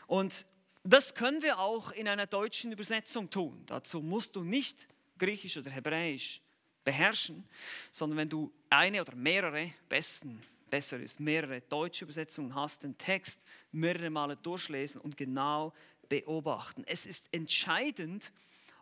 Und 0.07 0.47
das 0.83 1.15
können 1.15 1.43
wir 1.43 1.59
auch 1.59 1.93
in 1.93 2.09
einer 2.09 2.27
deutschen 2.27 2.73
Übersetzung 2.73 3.31
tun. 3.31 3.63
Dazu 3.67 4.01
musst 4.01 4.37
du 4.37 4.45
nicht 4.45 4.87
Griechisch 5.19 5.57
oder 5.57 5.71
Hebräisch 5.71 6.41
beherrschen, 6.83 7.49
sondern 7.91 8.19
wenn 8.19 8.29
du 8.29 8.53
eine 8.69 9.01
oder 9.01 9.15
mehrere, 9.15 9.73
besten, 9.89 10.43
besser 10.69 10.99
ist, 10.99 11.21
mehrere 11.21 11.61
deutsche 11.63 12.05
Übersetzungen 12.05 12.55
hast, 12.55 12.83
den 12.83 12.99
Text 12.99 13.41
mehrere 13.73 14.11
Male 14.11 14.37
durchlesen 14.37 15.01
und 15.01 15.17
genau 15.17 15.73
beobachten. 16.09 16.85
Es 16.87 17.07
ist 17.07 17.27
entscheidend, 17.33 18.33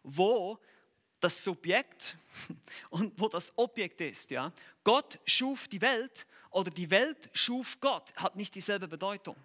wo 0.02 0.58
das 1.20 1.44
Subjekt 1.44 2.16
und 2.90 3.12
wo 3.20 3.28
das 3.28 3.52
Objekt 3.56 4.00
ist. 4.00 4.30
Ja? 4.30 4.52
Gott 4.82 5.20
schuf 5.24 5.68
die 5.68 5.80
Welt 5.80 6.26
oder 6.52 6.70
die 6.70 6.90
Welt 6.90 7.30
schuf 7.32 7.80
Gott, 7.80 8.14
hat 8.16 8.36
nicht 8.36 8.54
dieselbe 8.54 8.88
Bedeutung. 8.88 9.36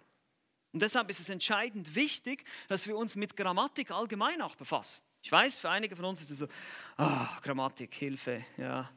Und 0.72 0.82
deshalb 0.82 1.08
ist 1.10 1.20
es 1.20 1.28
entscheidend 1.28 1.94
wichtig, 1.94 2.44
dass 2.68 2.86
wir 2.86 2.96
uns 2.96 3.16
mit 3.16 3.36
Grammatik 3.36 3.90
allgemein 3.90 4.42
auch 4.42 4.54
befassen. 4.54 5.02
Ich 5.22 5.32
weiß, 5.32 5.58
für 5.58 5.70
einige 5.70 5.96
von 5.96 6.04
uns 6.04 6.22
ist 6.22 6.30
es 6.30 6.38
so, 6.38 6.48
ah, 6.96 7.38
Grammatik, 7.42 7.94
Hilfe, 7.94 8.44
ja. 8.56 8.90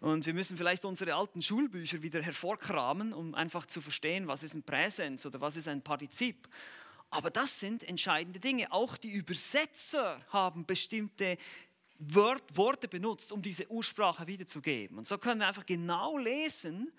Und 0.00 0.26
wir 0.26 0.34
müssen 0.34 0.56
vielleicht 0.56 0.84
unsere 0.84 1.14
alten 1.14 1.40
Schulbücher 1.40 2.02
wieder 2.02 2.22
hervorkramen, 2.22 3.12
um 3.12 3.34
einfach 3.34 3.66
zu 3.66 3.80
verstehen, 3.80 4.28
was 4.28 4.42
ist 4.42 4.54
ein 4.54 4.62
Präsens 4.62 5.24
oder 5.24 5.40
was 5.40 5.56
ist 5.56 5.66
ein 5.66 5.82
Partizip. 5.82 6.48
Aber 7.10 7.30
das 7.30 7.60
sind 7.60 7.84
entscheidende 7.84 8.40
Dinge. 8.40 8.70
Auch 8.72 8.96
die 8.96 9.12
Übersetzer 9.12 10.20
haben 10.28 10.66
bestimmte 10.66 11.38
Worte 11.98 12.88
benutzt, 12.88 13.32
um 13.32 13.40
diese 13.40 13.70
Ursprache 13.70 14.26
wiederzugeben. 14.26 14.98
Und 14.98 15.06
so 15.06 15.16
können 15.18 15.40
wir 15.40 15.46
einfach 15.46 15.66
genau 15.66 16.18
lesen 16.18 16.92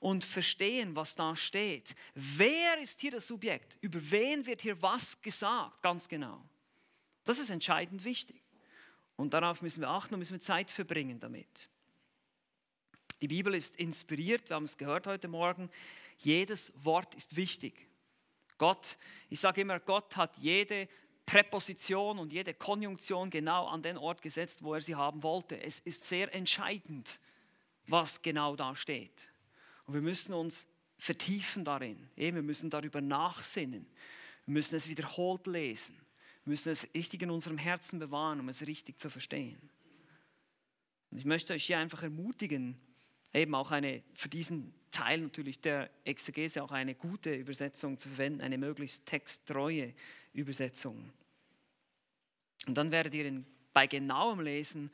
und 0.00 0.24
verstehen, 0.24 0.94
was 0.94 1.14
da 1.14 1.34
steht. 1.34 1.94
Wer 2.14 2.78
ist 2.80 3.00
hier 3.00 3.12
das 3.12 3.26
Subjekt? 3.26 3.78
Über 3.80 3.98
wen 4.10 4.44
wird 4.46 4.62
hier 4.62 4.80
was 4.82 5.20
gesagt? 5.20 5.82
Ganz 5.82 6.08
genau. 6.08 6.44
Das 7.24 7.38
ist 7.38 7.50
entscheidend 7.50 8.04
wichtig. 8.04 8.42
Und 9.16 9.32
darauf 9.32 9.62
müssen 9.62 9.80
wir 9.80 9.88
achten 9.88 10.14
und 10.14 10.20
müssen 10.20 10.34
wir 10.34 10.40
Zeit 10.40 10.70
verbringen 10.70 11.20
damit. 11.20 11.68
Die 13.22 13.28
Bibel 13.28 13.54
ist 13.54 13.76
inspiriert, 13.76 14.50
wir 14.50 14.56
haben 14.56 14.64
es 14.64 14.76
gehört 14.76 15.06
heute 15.06 15.28
Morgen. 15.28 15.70
Jedes 16.18 16.72
Wort 16.84 17.14
ist 17.14 17.36
wichtig. 17.36 17.88
Gott, 18.58 18.98
ich 19.30 19.40
sage 19.40 19.62
immer, 19.62 19.80
Gott 19.80 20.16
hat 20.16 20.36
jede 20.36 20.88
Präposition 21.26 22.18
und 22.18 22.32
jede 22.32 22.54
Konjunktion 22.54 23.30
genau 23.30 23.66
an 23.66 23.82
den 23.82 23.96
Ort 23.96 24.20
gesetzt, 24.22 24.62
wo 24.62 24.74
er 24.74 24.80
sie 24.80 24.94
haben 24.94 25.22
wollte. 25.22 25.60
Es 25.60 25.80
ist 25.80 26.04
sehr 26.04 26.34
entscheidend, 26.34 27.20
was 27.86 28.20
genau 28.22 28.56
da 28.56 28.76
steht. 28.76 29.28
Und 29.86 29.94
wir 29.94 30.02
müssen 30.02 30.34
uns 30.34 30.68
vertiefen 30.98 31.64
darin. 31.64 32.08
wir 32.16 32.32
müssen 32.42 32.70
darüber 32.70 33.00
nachsinnen. 33.00 33.86
Wir 34.46 34.52
müssen 34.52 34.76
es 34.76 34.88
wiederholt 34.88 35.46
lesen. 35.46 35.96
Wir 36.44 36.50
müssen 36.50 36.70
es 36.70 36.86
richtig 36.94 37.22
in 37.22 37.30
unserem 37.30 37.58
Herzen 37.58 37.98
bewahren, 37.98 38.40
um 38.40 38.48
es 38.48 38.66
richtig 38.66 38.98
zu 38.98 39.08
verstehen. 39.08 39.70
Und 41.10 41.18
ich 41.18 41.24
möchte 41.24 41.54
euch 41.54 41.64
hier 41.64 41.78
einfach 41.78 42.02
ermutigen, 42.02 42.78
eben 43.34 43.54
auch 43.54 43.70
eine, 43.70 44.02
für 44.14 44.28
diesen 44.28 44.72
Teil 44.90 45.20
natürlich 45.20 45.60
der 45.60 45.90
Exegese 46.04 46.62
auch 46.62 46.70
eine 46.70 46.94
gute 46.94 47.34
Übersetzung 47.34 47.98
zu 47.98 48.08
verwenden, 48.08 48.40
eine 48.42 48.58
möglichst 48.58 49.06
texttreue 49.06 49.92
Übersetzung. 50.32 51.12
Und 52.66 52.74
dann 52.78 52.92
werdet 52.92 53.12
ihr 53.14 53.26
in, 53.26 53.44
bei 53.72 53.86
genauem 53.86 54.40
Lesen, 54.40 54.90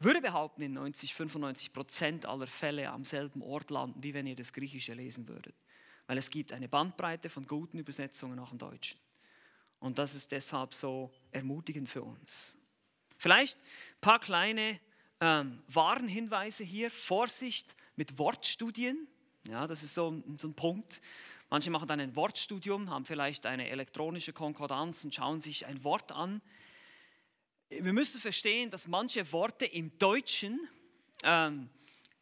würde 0.00 0.20
behaupten, 0.20 0.62
in 0.62 0.72
90, 0.72 1.14
95 1.14 1.72
Prozent 1.72 2.26
aller 2.26 2.48
Fälle 2.48 2.90
am 2.90 3.04
selben 3.04 3.42
Ort 3.42 3.70
landen, 3.70 4.02
wie 4.02 4.12
wenn 4.12 4.26
ihr 4.26 4.36
das 4.36 4.52
Griechische 4.52 4.92
lesen 4.92 5.28
würdet. 5.28 5.54
Weil 6.06 6.18
es 6.18 6.30
gibt 6.30 6.52
eine 6.52 6.68
Bandbreite 6.68 7.30
von 7.30 7.46
guten 7.46 7.78
Übersetzungen 7.78 8.38
auch 8.40 8.52
im 8.52 8.58
Deutschen. 8.58 8.98
Und 9.78 9.98
das 9.98 10.14
ist 10.14 10.32
deshalb 10.32 10.74
so 10.74 11.12
ermutigend 11.30 11.88
für 11.88 12.02
uns. 12.02 12.58
Vielleicht 13.18 13.58
ein 13.58 14.00
paar 14.00 14.18
kleine 14.18 14.80
ähm, 15.20 15.62
Warnhinweise 15.68 16.64
hier. 16.64 16.90
Vorsicht 16.90 17.74
mit 17.96 18.18
Wortstudien. 18.18 19.08
Ja, 19.48 19.66
das 19.66 19.82
ist 19.82 19.94
so, 19.94 20.22
so 20.38 20.48
ein 20.48 20.54
Punkt. 20.54 21.00
Manche 21.50 21.70
machen 21.70 21.86
dann 21.86 22.00
ein 22.00 22.16
Wortstudium, 22.16 22.90
haben 22.90 23.04
vielleicht 23.04 23.46
eine 23.46 23.68
elektronische 23.68 24.32
Konkordanz 24.32 25.04
und 25.04 25.14
schauen 25.14 25.40
sich 25.40 25.66
ein 25.66 25.84
Wort 25.84 26.12
an. 26.12 26.40
wir 27.68 27.92
müssen 27.92 28.20
verstehen, 28.20 28.70
dass 28.70 28.88
manche 28.88 29.30
Worte 29.32 29.66
im 29.66 29.96
Deutschen 29.98 30.68
ähm, 31.22 31.68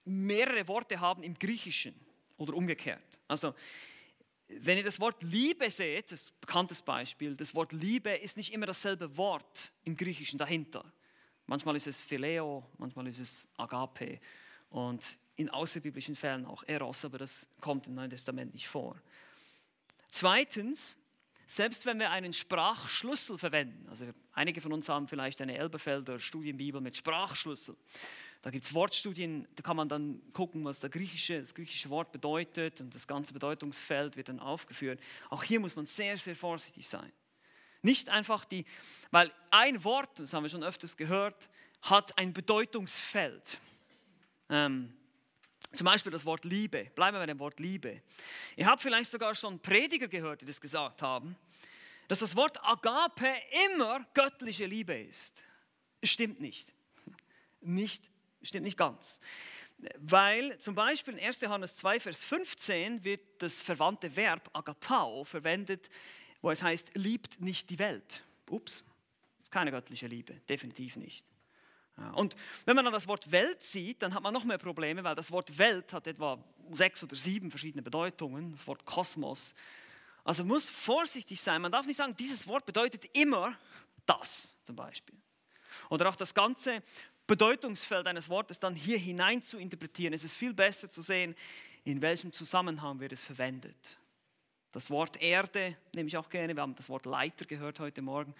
mehrere 0.04 0.66
Worte 0.68 1.00
haben 1.00 1.22
im 1.22 1.34
Griechischen 1.34 1.94
oder 2.36 2.54
umgekehrt. 2.54 3.18
Also 3.28 3.54
wenn 4.48 4.76
ihr 4.76 4.84
das 4.84 5.00
Wort 5.00 5.22
Liebe 5.22 5.70
seht, 5.70 6.12
das 6.12 6.30
bekanntes 6.32 6.82
Beispiel, 6.82 7.34
das 7.36 7.54
Wort 7.54 7.72
Liebe 7.72 8.10
ist 8.10 8.36
nicht 8.36 8.52
immer 8.52 8.66
dasselbe 8.66 9.16
Wort 9.16 9.72
im 9.84 9.96
Griechischen 9.96 10.38
dahinter. 10.38 10.84
Manchmal 11.46 11.76
ist 11.76 11.86
es 11.86 12.02
Phileo, 12.02 12.66
manchmal 12.78 13.06
ist 13.06 13.18
es 13.18 13.48
Agape 13.56 14.20
und 14.70 15.18
in 15.36 15.50
außerbiblischen 15.50 16.16
Fällen 16.16 16.44
auch 16.46 16.62
Eros, 16.66 17.04
aber 17.04 17.18
das 17.18 17.48
kommt 17.60 17.86
im 17.86 17.94
Neuen 17.94 18.10
Testament 18.10 18.52
nicht 18.52 18.68
vor. 18.68 18.96
Zweitens, 20.10 20.96
selbst 21.46 21.86
wenn 21.86 21.98
wir 21.98 22.10
einen 22.10 22.32
Sprachschlüssel 22.32 23.38
verwenden, 23.38 23.86
also 23.88 24.06
einige 24.32 24.60
von 24.60 24.72
uns 24.72 24.88
haben 24.88 25.08
vielleicht 25.08 25.40
eine 25.40 25.56
Elberfelder 25.56 26.20
Studienbibel 26.20 26.80
mit 26.80 26.96
Sprachschlüssel, 26.96 27.76
da 28.42 28.50
gibt 28.50 28.64
es 28.64 28.74
Wortstudien, 28.74 29.46
da 29.54 29.62
kann 29.62 29.76
man 29.76 29.88
dann 29.88 30.20
gucken, 30.32 30.64
was 30.64 30.80
griechische, 30.80 31.40
das 31.40 31.54
griechische 31.54 31.90
Wort 31.90 32.10
bedeutet 32.10 32.80
und 32.80 32.92
das 32.92 33.06
ganze 33.06 33.32
Bedeutungsfeld 33.32 34.16
wird 34.16 34.28
dann 34.28 34.40
aufgeführt. 34.40 35.00
Auch 35.30 35.44
hier 35.44 35.60
muss 35.60 35.76
man 35.76 35.86
sehr, 35.86 36.18
sehr 36.18 36.34
vorsichtig 36.34 36.88
sein. 36.88 37.12
Nicht 37.82 38.08
einfach 38.08 38.44
die, 38.44 38.64
weil 39.12 39.30
ein 39.50 39.84
Wort, 39.84 40.18
das 40.18 40.32
haben 40.32 40.42
wir 40.42 40.50
schon 40.50 40.64
öfters 40.64 40.96
gehört, 40.96 41.48
hat 41.82 42.18
ein 42.18 42.32
Bedeutungsfeld. 42.32 43.58
Ähm, 44.48 44.92
zum 45.74 45.84
Beispiel 45.84 46.12
das 46.12 46.24
Wort 46.24 46.44
Liebe. 46.44 46.90
Bleiben 46.94 47.16
wir 47.16 47.20
bei 47.20 47.26
dem 47.26 47.38
Wort 47.38 47.60
Liebe. 47.60 48.02
Ihr 48.56 48.66
habt 48.66 48.80
vielleicht 48.80 49.10
sogar 49.10 49.34
schon 49.34 49.60
Prediger 49.60 50.08
gehört, 50.08 50.42
die 50.42 50.46
das 50.46 50.60
gesagt 50.60 51.02
haben, 51.02 51.36
dass 52.08 52.18
das 52.18 52.36
Wort 52.36 52.62
Agape 52.62 53.32
immer 53.66 54.04
göttliche 54.14 54.66
Liebe 54.66 54.94
ist. 54.94 55.44
Stimmt 56.02 56.40
nicht. 56.40 56.72
Nicht 57.60 58.12
Stimmt 58.42 58.64
nicht 58.64 58.76
ganz. 58.76 59.20
Weil 59.98 60.58
zum 60.58 60.74
Beispiel 60.74 61.14
in 61.14 61.24
1. 61.24 61.40
Johannes 61.40 61.76
2, 61.76 62.00
Vers 62.00 62.24
15 62.24 63.04
wird 63.04 63.20
das 63.38 63.60
verwandte 63.60 64.14
Verb 64.14 64.50
agapao 64.52 65.24
verwendet, 65.24 65.88
wo 66.40 66.50
es 66.50 66.62
heißt, 66.62 66.92
liebt 66.94 67.40
nicht 67.40 67.70
die 67.70 67.78
Welt. 67.78 68.22
Ups, 68.48 68.84
keine 69.50 69.70
göttliche 69.70 70.06
Liebe, 70.06 70.34
definitiv 70.48 70.96
nicht. 70.96 71.26
Und 72.14 72.36
wenn 72.64 72.76
man 72.76 72.84
dann 72.84 72.94
das 72.94 73.06
Wort 73.06 73.30
Welt 73.30 73.62
sieht, 73.62 74.02
dann 74.02 74.14
hat 74.14 74.22
man 74.22 74.34
noch 74.34 74.44
mehr 74.44 74.58
Probleme, 74.58 75.04
weil 75.04 75.14
das 75.14 75.30
Wort 75.30 75.56
Welt 75.58 75.92
hat 75.92 76.06
etwa 76.06 76.42
sechs 76.72 77.02
oder 77.02 77.16
sieben 77.16 77.50
verschiedene 77.50 77.82
Bedeutungen, 77.82 78.52
das 78.52 78.66
Wort 78.66 78.84
Kosmos. 78.84 79.54
Also 80.24 80.42
man 80.44 80.54
muss 80.54 80.68
vorsichtig 80.68 81.40
sein, 81.40 81.62
man 81.62 81.72
darf 81.72 81.86
nicht 81.86 81.96
sagen, 81.96 82.14
dieses 82.16 82.46
Wort 82.46 82.64
bedeutet 82.66 83.06
immer 83.16 83.56
das 84.06 84.52
zum 84.62 84.76
Beispiel. 84.76 85.16
Oder 85.90 86.08
auch 86.08 86.16
das 86.16 86.34
ganze 86.34 86.82
Bedeutungsfeld 87.26 88.06
eines 88.06 88.28
Wortes 88.28 88.58
dann 88.58 88.74
hier 88.74 88.98
hinein 88.98 89.42
zu 89.42 89.58
interpretieren. 89.58 90.12
Es 90.12 90.24
ist 90.24 90.34
viel 90.34 90.52
besser 90.52 90.90
zu 90.90 91.02
sehen, 91.02 91.34
in 91.84 92.00
welchem 92.00 92.32
Zusammenhang 92.32 93.00
wird 93.00 93.12
es 93.12 93.22
verwendet. 93.22 93.96
Das 94.72 94.90
Wort 94.90 95.20
Erde 95.20 95.76
nehme 95.92 96.08
ich 96.08 96.16
auch 96.16 96.30
gerne. 96.30 96.54
Wir 96.54 96.62
haben 96.62 96.74
das 96.74 96.88
Wort 96.88 97.04
Leiter 97.04 97.44
gehört 97.44 97.78
heute 97.78 98.00
Morgen. 98.00 98.34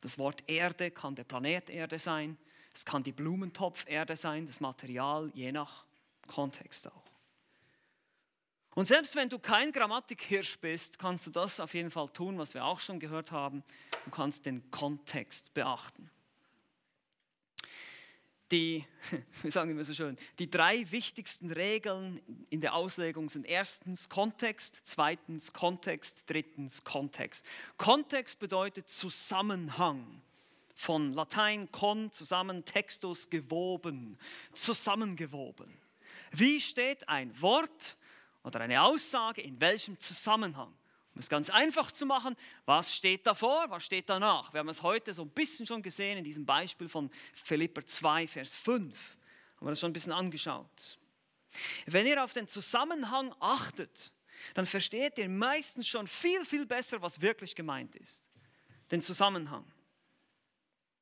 Das 0.00 0.18
Wort 0.18 0.42
Erde 0.46 0.90
kann 0.90 1.14
der 1.14 1.24
Planet 1.24 1.70
Erde 1.70 1.98
sein. 1.98 2.36
Es 2.78 2.84
kann 2.84 3.02
die 3.02 3.12
Blumentopferde 3.12 4.16
sein, 4.16 4.46
das 4.46 4.60
Material, 4.60 5.30
je 5.34 5.52
nach 5.52 5.84
Kontext 6.26 6.86
auch. 6.88 7.04
Und 8.74 8.86
selbst 8.86 9.16
wenn 9.16 9.28
du 9.28 9.38
kein 9.38 9.72
Grammatikhirsch 9.72 10.58
bist, 10.60 10.98
kannst 10.98 11.26
du 11.26 11.30
das 11.30 11.58
auf 11.58 11.74
jeden 11.74 11.90
Fall 11.90 12.08
tun, 12.10 12.38
was 12.38 12.54
wir 12.54 12.64
auch 12.64 12.78
schon 12.78 13.00
gehört 13.00 13.32
haben. 13.32 13.64
Du 14.04 14.10
kannst 14.10 14.46
den 14.46 14.70
Kontext 14.70 15.52
beachten 15.54 16.10
die, 18.50 18.84
sagen 19.48 19.70
immer 19.70 19.84
so 19.84 19.94
schön, 19.94 20.16
die 20.38 20.50
drei 20.50 20.90
wichtigsten 20.90 21.50
Regeln 21.50 22.20
in 22.50 22.60
der 22.60 22.74
Auslegung 22.74 23.28
sind 23.28 23.46
erstens 23.46 24.08
Kontext, 24.08 24.80
zweitens 24.84 25.52
Kontext, 25.52 26.24
drittens 26.26 26.84
Kontext. 26.84 27.44
Kontext 27.76 28.38
bedeutet 28.38 28.88
Zusammenhang. 28.88 30.22
Von 30.80 31.12
Latein 31.12 31.72
con, 31.72 32.12
zusammen, 32.12 32.64
textus, 32.64 33.28
gewoben, 33.28 34.16
zusammengewoben. 34.52 35.76
Wie 36.30 36.60
steht 36.60 37.08
ein 37.08 37.34
Wort 37.42 37.96
oder 38.44 38.60
eine 38.60 38.80
Aussage 38.80 39.40
in 39.40 39.60
welchem 39.60 39.98
Zusammenhang? 39.98 40.72
Um 41.14 41.18
es 41.18 41.28
ganz 41.28 41.50
einfach 41.50 41.90
zu 41.90 42.06
machen, 42.06 42.36
was 42.64 42.94
steht 42.94 43.26
davor, 43.26 43.68
was 43.70 43.84
steht 43.84 44.08
danach? 44.08 44.52
Wir 44.52 44.60
haben 44.60 44.68
es 44.68 44.84
heute 44.84 45.12
so 45.12 45.22
ein 45.22 45.30
bisschen 45.30 45.66
schon 45.66 45.82
gesehen 45.82 46.16
in 46.16 46.22
diesem 46.22 46.46
Beispiel 46.46 46.88
von 46.88 47.10
Philipper 47.34 47.84
2, 47.84 48.28
Vers 48.28 48.54
5. 48.54 49.16
Haben 49.56 49.66
wir 49.66 49.70
das 49.70 49.80
schon 49.80 49.90
ein 49.90 49.94
bisschen 49.94 50.12
angeschaut. 50.12 50.96
Wenn 51.86 52.06
ihr 52.06 52.22
auf 52.22 52.34
den 52.34 52.46
Zusammenhang 52.46 53.34
achtet, 53.40 54.12
dann 54.54 54.64
versteht 54.64 55.18
ihr 55.18 55.28
meistens 55.28 55.88
schon 55.88 56.06
viel, 56.06 56.46
viel 56.46 56.66
besser, 56.66 57.02
was 57.02 57.20
wirklich 57.20 57.56
gemeint 57.56 57.96
ist. 57.96 58.30
Den 58.92 59.02
Zusammenhang. 59.02 59.64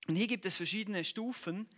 Und 0.09 0.16
hier 0.16 0.26
gibt 0.26 0.46
es 0.46 0.57
verschiedene 0.57 1.04
Stufen 1.04 1.68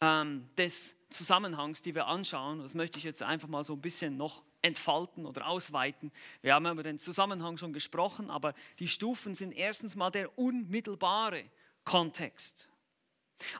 ähm, 0.00 0.48
des 0.56 0.96
Zusammenhangs, 1.10 1.82
die 1.82 1.94
wir 1.94 2.06
anschauen. 2.06 2.60
Das 2.60 2.74
möchte 2.74 2.98
ich 2.98 3.04
jetzt 3.04 3.22
einfach 3.22 3.48
mal 3.48 3.64
so 3.64 3.74
ein 3.74 3.80
bisschen 3.80 4.16
noch 4.16 4.42
entfalten 4.62 5.26
oder 5.26 5.46
ausweiten. 5.46 6.10
Wir 6.42 6.54
haben 6.54 6.66
über 6.66 6.82
den 6.82 6.98
Zusammenhang 6.98 7.56
schon 7.56 7.72
gesprochen, 7.72 8.30
aber 8.30 8.54
die 8.78 8.88
Stufen 8.88 9.34
sind 9.34 9.52
erstens 9.52 9.94
mal 9.94 10.10
der 10.10 10.36
unmittelbare 10.38 11.44
Kontext. 11.84 12.68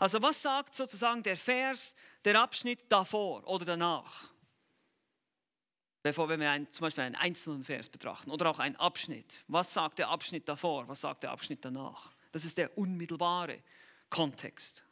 Also 0.00 0.22
was 0.22 0.40
sagt 0.40 0.74
sozusagen 0.74 1.22
der 1.22 1.36
Vers, 1.36 1.94
der 2.24 2.40
Abschnitt 2.40 2.80
davor 2.88 3.46
oder 3.46 3.64
danach? 3.64 4.30
Bevor 6.02 6.28
wir 6.28 6.50
einen, 6.50 6.70
zum 6.70 6.82
Beispiel 6.82 7.04
einen 7.04 7.14
einzelnen 7.14 7.64
Vers 7.64 7.88
betrachten 7.88 8.30
oder 8.30 8.50
auch 8.50 8.58
einen 8.58 8.76
Abschnitt. 8.76 9.42
Was 9.48 9.72
sagt 9.72 9.98
der 9.98 10.08
Abschnitt 10.08 10.48
davor? 10.48 10.86
Was 10.88 11.00
sagt 11.00 11.22
der 11.22 11.30
Abschnitt 11.30 11.64
danach? 11.64 12.12
Das 12.32 12.44
ist 12.44 12.58
der 12.58 12.76
unmittelbare 12.76 13.62
Kontext. 14.14 14.84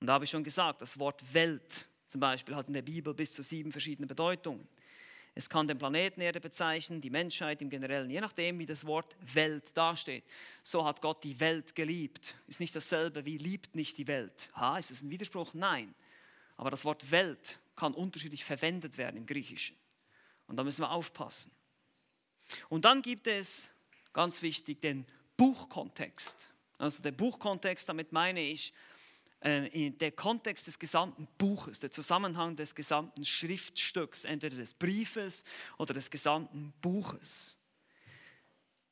Und 0.00 0.06
da 0.06 0.14
habe 0.14 0.24
ich 0.24 0.30
schon 0.30 0.44
gesagt, 0.44 0.80
das 0.80 0.98
Wort 0.98 1.22
Welt 1.34 1.88
zum 2.06 2.20
Beispiel 2.20 2.54
hat 2.54 2.68
in 2.68 2.74
der 2.74 2.82
Bibel 2.82 3.12
bis 3.12 3.32
zu 3.34 3.42
sieben 3.42 3.72
verschiedene 3.72 4.06
Bedeutungen. 4.06 4.66
Es 5.34 5.50
kann 5.50 5.68
den 5.68 5.78
Planeten 5.78 6.20
Erde 6.20 6.40
bezeichnen, 6.40 7.00
die 7.00 7.10
Menschheit 7.10 7.60
im 7.60 7.70
Generellen, 7.70 8.10
je 8.10 8.20
nachdem, 8.20 8.58
wie 8.58 8.66
das 8.66 8.86
Wort 8.86 9.16
Welt 9.34 9.76
dasteht. 9.76 10.24
So 10.62 10.84
hat 10.84 11.00
Gott 11.00 11.22
die 11.22 11.38
Welt 11.38 11.74
geliebt. 11.74 12.34
Ist 12.46 12.60
nicht 12.60 12.74
dasselbe 12.74 13.24
wie 13.24 13.36
liebt 13.36 13.74
nicht 13.74 13.98
die 13.98 14.06
Welt. 14.06 14.50
Ha, 14.54 14.78
ist 14.78 14.90
es 14.90 15.02
ein 15.02 15.10
Widerspruch? 15.10 15.54
Nein. 15.54 15.94
Aber 16.56 16.70
das 16.70 16.84
Wort 16.84 17.10
Welt 17.10 17.58
kann 17.76 17.94
unterschiedlich 17.94 18.44
verwendet 18.44 18.96
werden 18.96 19.16
im 19.16 19.26
Griechischen. 19.26 19.76
Und 20.46 20.56
da 20.56 20.64
müssen 20.64 20.82
wir 20.82 20.90
aufpassen. 20.90 21.52
Und 22.68 22.84
dann 22.84 23.02
gibt 23.02 23.26
es, 23.26 23.70
ganz 24.12 24.40
wichtig, 24.42 24.80
den 24.80 25.06
Buchkontext. 25.36 26.48
Also 26.78 27.02
der 27.02 27.12
Buchkontext, 27.12 27.88
damit 27.88 28.12
meine 28.12 28.40
ich, 28.40 28.72
äh, 29.40 29.90
der 29.90 30.12
Kontext 30.12 30.66
des 30.66 30.78
gesamten 30.78 31.28
Buches, 31.38 31.80
der 31.80 31.90
Zusammenhang 31.90 32.56
des 32.56 32.74
gesamten 32.74 33.24
Schriftstücks, 33.24 34.24
entweder 34.24 34.56
des 34.56 34.74
Briefes 34.74 35.44
oder 35.76 35.94
des 35.94 36.10
gesamten 36.10 36.72
Buches. 36.80 37.56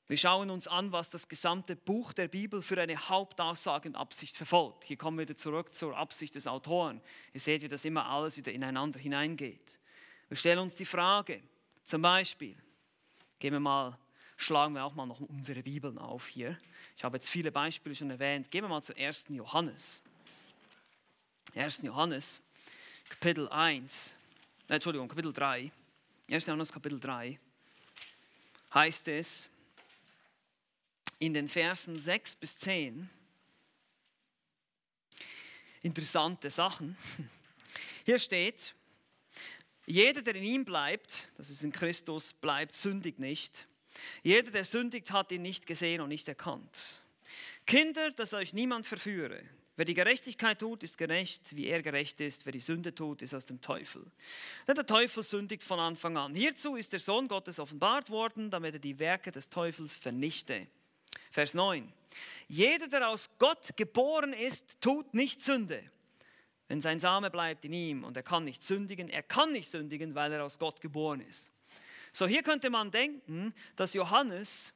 Wir 0.09 0.17
schauen 0.17 0.51
uns 0.51 0.69
an, 0.69 0.93
was 0.93 1.11
das 1.11 1.27
gesamte 1.27 1.75
Buch 1.75 2.13
der 2.13 2.29
Bibel 2.29 2.63
für 2.63 2.81
eine 2.81 2.97
Hauptaussage 2.97 3.89
und 3.89 3.97
Absicht 3.97 4.37
verfolgt. 4.37 4.85
Hier 4.85 4.97
kommen 4.97 5.19
wir 5.19 5.23
wieder 5.23 5.37
zurück 5.37 5.75
zur 5.75 5.97
Absicht 5.97 6.37
des 6.37 6.47
Autoren. 6.47 7.01
Ihr 7.33 7.41
seht, 7.41 7.63
wie 7.63 7.69
das 7.69 7.85
immer 7.85 8.07
alles 8.07 8.37
wieder 8.37 8.53
ineinander 8.53 9.01
hineingeht. 9.01 9.81
Wir 10.29 10.37
stellen 10.37 10.61
uns 10.61 10.77
die 10.77 10.85
Frage, 10.85 11.43
zum 11.85 12.03
Beispiel, 12.03 12.57
gehen 13.41 13.53
wir 13.53 13.61
mal, 13.61 13.99
schlagen 14.37 14.75
wir 14.75 14.85
auch 14.85 14.95
mal 14.95 15.07
noch 15.07 15.21
unsere 15.21 15.63
Bibeln 15.63 15.99
auf 15.99 16.27
hier. 16.27 16.59
Ich 16.97 17.05
habe 17.05 17.17
jetzt 17.17 17.29
viele 17.29 17.51
Beispiele 17.51 17.95
schon 17.95 18.11
erwähnt. 18.11 18.51
Gehen 18.51 18.65
wir 18.65 18.69
mal 18.69 18.83
zu 18.83 18.97
1. 18.97 19.27
Johannes. 19.29 20.03
1. 21.55 21.83
Johannes, 21.83 22.43
Kapitel 23.09 23.49
1, 23.49 24.15
äh, 24.69 24.75
Entschuldigung, 24.75 25.09
Kapitel 25.09 25.33
3, 25.33 25.73
1. 26.29 26.47
Johannes 26.47 26.71
Kapitel 26.71 27.01
3, 27.01 27.39
heißt 28.75 29.09
es 29.09 29.49
in 31.19 31.33
den 31.33 31.49
Versen 31.49 31.99
6 31.99 32.37
bis 32.37 32.59
10, 32.59 33.09
interessante 35.83 36.51
Sachen. 36.51 36.97
Hier 38.05 38.19
steht, 38.19 38.75
jeder, 39.87 40.21
der 40.21 40.35
in 40.35 40.45
ihm 40.45 40.65
bleibt, 40.65 41.29
das 41.39 41.49
ist 41.49 41.65
in 41.65 41.73
Christus, 41.73 42.35
bleibt 42.35 42.75
sündig 42.75 43.19
nicht. 43.19 43.67
Jeder, 44.23 44.51
der 44.51 44.65
sündigt, 44.65 45.11
hat 45.13 45.33
ihn 45.33 45.43
nicht 45.43 45.67
gesehen 45.67 46.01
und 46.01 46.09
nicht 46.09 46.29
erkannt. 46.29 47.03
Kinder, 47.67 48.11
dass 48.11 48.35
euch 48.35 48.53
niemand 48.53 48.87
verführe. 48.87 49.43
Wer 49.77 49.85
die 49.85 49.95
Gerechtigkeit 49.95 50.59
tut, 50.59 50.83
ist 50.83 50.97
gerecht, 50.97 51.55
wie 51.55 51.67
er 51.67 51.83
gerecht 51.83 52.21
ist. 52.21 52.47
Wer 52.47 52.53
die 52.53 52.61
Sünde 52.61 52.95
tut, 52.95 53.21
ist 53.21 53.35
aus 53.35 53.45
dem 53.45 53.61
Teufel. 53.61 54.07
Denn 54.67 54.75
der 54.75 54.87
Teufel 54.87 55.23
sündigt 55.23 55.63
von 55.63 55.79
Anfang 55.79 56.17
an. 56.17 56.35
Hierzu 56.35 56.77
ist 56.77 56.93
der 56.95 57.01
Sohn 57.01 57.29
Gottes 57.29 57.59
offenbart 57.59 58.09
worden, 58.09 58.51
damit 58.51 58.75
er 58.75 58.81
die 58.81 58.99
Werke 58.99 59.33
des 59.33 59.51
Teufels 59.51 59.95
vernichte. 59.95 60.67
Vers 61.31 61.53
9. 61.53 61.93
Jeder, 62.49 62.89
der 62.89 63.09
aus 63.09 63.29
Gott 63.39 63.77
geboren 63.77 64.33
ist, 64.33 64.81
tut 64.81 65.13
nicht 65.13 65.43
Sünde. 65.43 65.83
Wenn 66.69 66.81
sein 66.81 66.99
Same 66.99 67.31
bleibt 67.31 67.65
in 67.67 67.75
ihm 67.75 68.05
und 68.05 68.17
er 68.17 68.23
kann 68.23 68.45
nicht 68.45 68.65
sündigen, 68.65 69.09
er 69.11 69.23
kann 69.23 69.53
nicht 69.53 69.71
sündigen, 69.71 70.15
weil 70.15 70.33
er 70.33 70.45
aus 70.45 70.59
Gott 70.59 70.81
geboren 70.81 71.21
ist. 71.21 71.53
So, 72.17 72.27
hier 72.27 72.43
könnte 72.43 72.71
man 72.71 72.91
denken, 72.91 73.53
dass 73.77 73.93
Johannes 73.93 74.73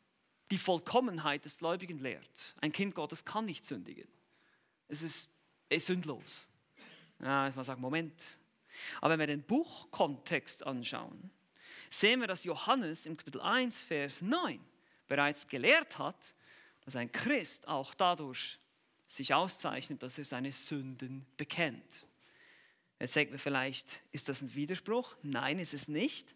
die 0.51 0.59
Vollkommenheit 0.59 1.43
des 1.47 1.57
Gläubigen 1.57 1.99
lehrt. 1.99 2.55
Ein 2.61 2.71
Kind 2.71 2.95
Gottes 2.95 3.25
kann 3.25 3.47
nicht 3.47 3.65
sündigen. 3.65 4.07
Es 4.89 5.03
ist, 5.03 5.31
ist 5.71 5.87
sündlos. 5.87 6.51
Ja, 7.19 7.51
man 7.57 7.65
sagt, 7.65 7.81
Moment. 7.81 8.37
Aber 9.01 9.13
wenn 9.13 9.21
wir 9.21 9.27
den 9.27 9.43
Buchkontext 9.43 10.67
anschauen, 10.67 11.31
sehen 11.89 12.21
wir, 12.21 12.27
dass 12.27 12.45
Johannes 12.45 13.07
im 13.07 13.17
Kapitel 13.17 13.41
1, 13.41 13.81
Vers 13.81 14.21
9 14.21 14.61
bereits 15.09 15.49
gelehrt 15.49 15.99
hat, 15.99 16.35
dass 16.85 16.95
ein 16.95 17.11
Christ 17.11 17.67
auch 17.69 17.95
dadurch 17.95 18.59
sich 19.07 19.33
auszeichnet, 19.33 20.03
dass 20.03 20.19
er 20.19 20.27
seine 20.27 20.53
Sünden 20.53 21.25
bekennt. 21.39 22.05
Jetzt 22.99 23.15
sagt 23.15 23.31
man 23.31 23.39
vielleicht, 23.39 24.03
ist 24.13 24.29
das 24.29 24.43
ein 24.43 24.55
Widerspruch? 24.55 25.17
Nein, 25.23 25.59
ist 25.59 25.73
es 25.73 25.89
nicht. 25.89 26.35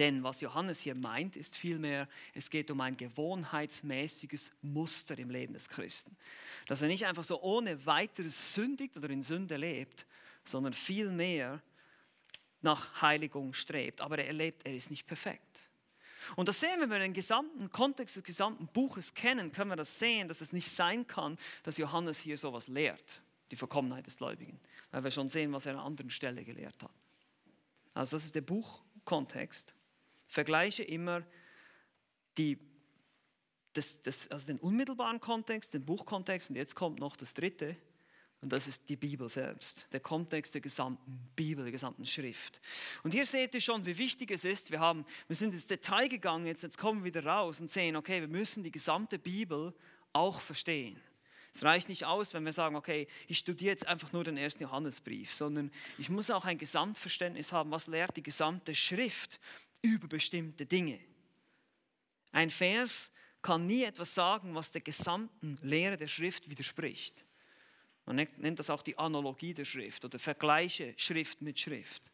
Denn 0.00 0.24
was 0.24 0.40
Johannes 0.40 0.80
hier 0.80 0.94
meint, 0.94 1.36
ist 1.36 1.54
vielmehr, 1.54 2.08
es 2.32 2.48
geht 2.48 2.70
um 2.70 2.80
ein 2.80 2.96
gewohnheitsmäßiges 2.96 4.50
Muster 4.62 5.18
im 5.18 5.28
Leben 5.28 5.52
des 5.52 5.68
Christen. 5.68 6.16
Dass 6.66 6.80
er 6.80 6.88
nicht 6.88 7.04
einfach 7.04 7.22
so 7.22 7.42
ohne 7.42 7.84
weiteres 7.84 8.54
sündigt 8.54 8.96
oder 8.96 9.10
in 9.10 9.22
Sünde 9.22 9.58
lebt, 9.58 10.06
sondern 10.42 10.72
vielmehr 10.72 11.60
nach 12.62 13.02
Heiligung 13.02 13.52
strebt. 13.52 14.00
Aber 14.00 14.16
er 14.16 14.26
erlebt, 14.26 14.64
er 14.64 14.74
ist 14.74 14.90
nicht 14.90 15.06
perfekt. 15.06 15.68
Und 16.34 16.48
das 16.48 16.60
sehen 16.60 16.78
wir, 16.78 16.88
wenn 16.88 16.90
wir 16.90 16.98
den 17.00 17.12
gesamten 17.12 17.70
Kontext 17.70 18.16
des 18.16 18.24
gesamten 18.24 18.68
Buches 18.68 19.12
kennen, 19.12 19.52
können 19.52 19.70
wir 19.70 19.76
das 19.76 19.98
sehen, 19.98 20.28
dass 20.28 20.40
es 20.40 20.54
nicht 20.54 20.70
sein 20.70 21.06
kann, 21.06 21.36
dass 21.62 21.76
Johannes 21.76 22.18
hier 22.18 22.38
sowas 22.38 22.68
lehrt, 22.68 23.20
die 23.50 23.56
Vollkommenheit 23.56 24.06
des 24.06 24.16
Gläubigen, 24.16 24.58
weil 24.92 25.04
wir 25.04 25.10
schon 25.10 25.28
sehen, 25.28 25.52
was 25.52 25.66
er 25.66 25.74
an 25.74 25.80
anderen 25.80 26.10
Stelle 26.10 26.42
gelehrt 26.42 26.82
hat. 26.82 26.90
Also 27.92 28.16
das 28.16 28.24
ist 28.24 28.34
der 28.34 28.40
Buchkontext. 28.40 29.74
Vergleiche 30.30 30.84
immer 30.84 31.24
die, 32.38 32.56
das, 33.72 34.00
das, 34.02 34.28
also 34.28 34.46
den 34.46 34.58
unmittelbaren 34.58 35.18
Kontext, 35.18 35.74
den 35.74 35.84
Buchkontext 35.84 36.50
und 36.50 36.56
jetzt 36.56 36.76
kommt 36.76 37.00
noch 37.00 37.16
das 37.16 37.34
dritte, 37.34 37.76
und 38.40 38.50
das 38.50 38.68
ist 38.68 38.88
die 38.88 38.96
Bibel 38.96 39.28
selbst, 39.28 39.86
der 39.92 40.00
Kontext 40.00 40.54
der 40.54 40.62
gesamten 40.62 41.30
Bibel, 41.36 41.64
der 41.64 41.72
gesamten 41.72 42.06
Schrift. 42.06 42.62
Und 43.02 43.12
hier 43.12 43.26
seht 43.26 43.54
ihr 43.54 43.60
schon, 43.60 43.84
wie 43.84 43.98
wichtig 43.98 44.30
es 44.30 44.46
ist. 44.46 44.70
Wir, 44.70 44.80
haben, 44.80 45.04
wir 45.26 45.36
sind 45.36 45.52
ins 45.52 45.66
Detail 45.66 46.08
gegangen, 46.08 46.46
jetzt, 46.46 46.62
jetzt 46.62 46.78
kommen 46.78 47.00
wir 47.00 47.12
wieder 47.12 47.26
raus 47.26 47.60
und 47.60 47.70
sehen, 47.70 47.96
okay, 47.96 48.20
wir 48.20 48.28
müssen 48.28 48.62
die 48.62 48.70
gesamte 48.70 49.18
Bibel 49.18 49.74
auch 50.14 50.40
verstehen. 50.40 50.98
Es 51.52 51.64
reicht 51.64 51.88
nicht 51.88 52.06
aus, 52.06 52.32
wenn 52.32 52.44
wir 52.44 52.52
sagen, 52.52 52.76
okay, 52.76 53.08
ich 53.26 53.38
studiere 53.38 53.72
jetzt 53.72 53.86
einfach 53.86 54.12
nur 54.12 54.24
den 54.24 54.36
ersten 54.36 54.62
Johannesbrief, 54.62 55.34
sondern 55.34 55.70
ich 55.98 56.08
muss 56.08 56.30
auch 56.30 56.44
ein 56.44 56.56
Gesamtverständnis 56.56 57.52
haben, 57.52 57.72
was 57.72 57.88
lehrt 57.88 58.16
die 58.16 58.22
gesamte 58.22 58.74
Schrift 58.74 59.40
über 59.82 60.08
bestimmte 60.08 60.66
Dinge. 60.66 61.00
Ein 62.32 62.50
Vers 62.50 63.12
kann 63.42 63.66
nie 63.66 63.84
etwas 63.84 64.14
sagen, 64.14 64.54
was 64.54 64.70
der 64.70 64.82
gesamten 64.82 65.58
Lehre 65.62 65.96
der 65.96 66.08
Schrift 66.08 66.48
widerspricht. 66.50 67.24
Man 68.06 68.16
nennt 68.36 68.58
das 68.58 68.70
auch 68.70 68.82
die 68.82 68.98
Analogie 68.98 69.54
der 69.54 69.64
Schrift 69.64 70.04
oder 70.04 70.18
Vergleiche 70.18 70.94
Schrift 70.96 71.42
mit 71.42 71.58
Schrift. 71.58 72.10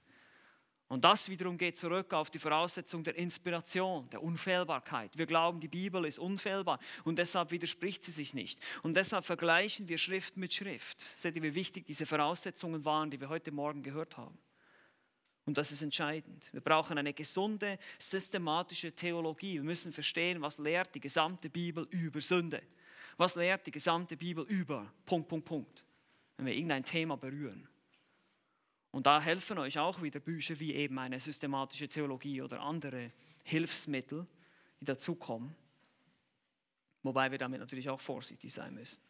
Und 0.88 1.04
das 1.04 1.28
wiederum 1.28 1.58
geht 1.58 1.76
zurück 1.76 2.12
auf 2.12 2.30
die 2.30 2.38
Voraussetzung 2.38 3.02
der 3.02 3.16
Inspiration, 3.16 4.08
der 4.10 4.22
Unfehlbarkeit. 4.22 5.18
Wir 5.18 5.26
glauben, 5.26 5.58
die 5.58 5.66
Bibel 5.66 6.04
ist 6.04 6.20
unfehlbar 6.20 6.78
und 7.04 7.18
deshalb 7.18 7.50
widerspricht 7.50 8.04
sie 8.04 8.12
sich 8.12 8.34
nicht. 8.34 8.60
Und 8.84 8.94
deshalb 8.94 9.24
vergleichen 9.24 9.88
wir 9.88 9.98
Schrift 9.98 10.36
mit 10.36 10.54
Schrift. 10.54 11.04
Seht 11.16 11.34
ihr, 11.34 11.42
wie 11.42 11.56
wichtig 11.56 11.86
diese 11.86 12.06
Voraussetzungen 12.06 12.84
waren, 12.84 13.10
die 13.10 13.20
wir 13.20 13.28
heute 13.28 13.50
Morgen 13.50 13.82
gehört 13.82 14.16
haben? 14.16 14.38
Und 15.46 15.56
das 15.56 15.72
ist 15.72 15.80
entscheidend. 15.80 16.48
Wir 16.52 16.60
brauchen 16.60 16.98
eine 16.98 17.14
gesunde, 17.14 17.78
systematische 17.98 18.92
Theologie. 18.92 19.54
Wir 19.54 19.62
müssen 19.62 19.92
verstehen, 19.92 20.42
was 20.42 20.58
lehrt 20.58 20.94
die 20.94 21.00
gesamte 21.00 21.48
Bibel 21.48 21.86
über 21.90 22.20
Sünde. 22.20 22.62
Was 23.16 23.36
lehrt 23.36 23.66
die 23.66 23.70
gesamte 23.70 24.16
Bibel 24.16 24.44
über 24.44 24.92
Punkt, 25.06 25.28
Punkt, 25.28 25.46
Punkt 25.46 25.84
wenn 26.36 26.46
wir 26.46 26.54
irgendein 26.54 26.84
Thema 26.84 27.16
berühren. 27.16 27.68
Und 28.90 29.06
da 29.06 29.20
helfen 29.20 29.58
euch 29.58 29.78
auch 29.78 30.00
wieder 30.02 30.20
Bücher 30.20 30.58
wie 30.58 30.74
eben 30.74 30.98
eine 30.98 31.20
systematische 31.20 31.88
Theologie 31.88 32.42
oder 32.42 32.60
andere 32.60 33.12
Hilfsmittel, 33.44 34.26
die 34.80 34.84
dazukommen. 34.84 35.54
Wobei 37.02 37.30
wir 37.30 37.38
damit 37.38 37.60
natürlich 37.60 37.88
auch 37.88 38.00
vorsichtig 38.00 38.52
sein 38.52 38.74
müssen. 38.74 39.02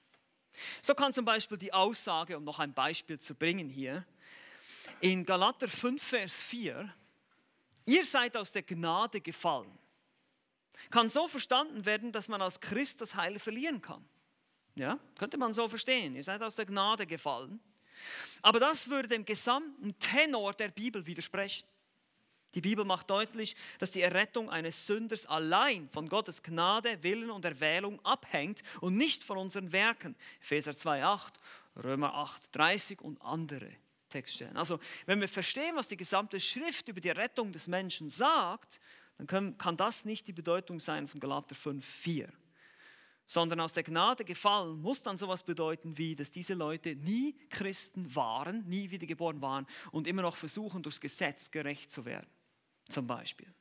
So 0.82 0.94
kann 0.94 1.12
zum 1.12 1.24
Beispiel 1.24 1.58
die 1.58 1.72
Aussage, 1.72 2.36
um 2.36 2.44
noch 2.44 2.58
ein 2.58 2.72
Beispiel 2.72 3.18
zu 3.18 3.34
bringen 3.34 3.68
hier, 3.68 4.04
in 5.00 5.24
Galater 5.24 5.68
5, 5.68 6.02
Vers 6.02 6.40
4, 6.40 6.92
ihr 7.86 8.04
seid 8.04 8.36
aus 8.36 8.52
der 8.52 8.62
Gnade 8.62 9.20
gefallen, 9.20 9.78
kann 10.90 11.10
so 11.10 11.28
verstanden 11.28 11.84
werden, 11.84 12.12
dass 12.12 12.28
man 12.28 12.42
als 12.42 12.60
Christ 12.60 13.00
das 13.00 13.14
Heil 13.14 13.38
verlieren 13.38 13.80
kann. 13.80 14.04
Ja, 14.74 14.98
könnte 15.18 15.38
man 15.38 15.54
so 15.54 15.68
verstehen. 15.68 16.14
Ihr 16.16 16.24
seid 16.24 16.42
aus 16.42 16.54
der 16.54 16.66
Gnade 16.66 17.06
gefallen. 17.06 17.60
Aber 18.42 18.60
das 18.60 18.90
würde 18.90 19.08
dem 19.08 19.24
gesamten 19.24 19.98
Tenor 19.98 20.52
der 20.52 20.68
Bibel 20.68 21.06
widersprechen. 21.06 21.66
Die 22.54 22.60
Bibel 22.60 22.84
macht 22.84 23.08
deutlich, 23.08 23.56
dass 23.78 23.90
die 23.90 24.02
Errettung 24.02 24.50
eines 24.50 24.86
Sünders 24.86 25.26
allein 25.26 25.88
von 25.90 26.08
Gottes 26.08 26.42
Gnade, 26.42 27.02
Willen 27.02 27.30
und 27.30 27.44
Erwählung 27.44 28.02
abhängt 28.04 28.62
und 28.80 28.96
nicht 28.96 29.24
von 29.24 29.38
unseren 29.38 29.72
Werken. 29.72 30.14
Epheser 30.40 30.72
2,8, 30.72 31.32
Römer 31.82 32.14
8,30 32.14 33.00
und 33.00 33.20
andere 33.22 33.70
Textstellen. 34.08 34.56
Also, 34.56 34.78
wenn 35.06 35.20
wir 35.20 35.28
verstehen, 35.28 35.76
was 35.76 35.88
die 35.88 35.96
gesamte 35.96 36.40
Schrift 36.40 36.88
über 36.88 37.00
die 37.00 37.08
Errettung 37.08 37.52
des 37.52 37.66
Menschen 37.66 38.08
sagt, 38.10 38.80
dann 39.18 39.26
können, 39.26 39.58
kann 39.58 39.76
das 39.76 40.04
nicht 40.04 40.26
die 40.28 40.32
Bedeutung 40.32 40.80
sein 40.80 41.08
von 41.08 41.20
Galater 41.20 41.54
5,4 41.54 42.28
sondern 43.26 43.60
aus 43.60 43.72
der 43.72 43.82
Gnade 43.82 44.24
gefallen, 44.24 44.80
muss 44.80 45.02
dann 45.02 45.18
sowas 45.18 45.42
bedeuten 45.42 45.98
wie, 45.98 46.14
dass 46.14 46.30
diese 46.30 46.54
Leute 46.54 46.94
nie 46.94 47.36
Christen 47.50 48.14
waren, 48.14 48.64
nie 48.68 48.90
wiedergeboren 48.90 49.42
waren 49.42 49.66
und 49.90 50.06
immer 50.06 50.22
noch 50.22 50.36
versuchen, 50.36 50.82
durchs 50.82 51.00
Gesetz 51.00 51.50
gerecht 51.50 51.90
zu 51.90 52.04
werden. 52.04 52.30
Zum 52.88 53.06
Beispiel. 53.06 53.52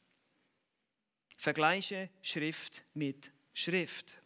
Vergleiche 1.36 2.10
Schrift 2.22 2.86
mit 2.94 3.32
Schrift. 3.54 4.20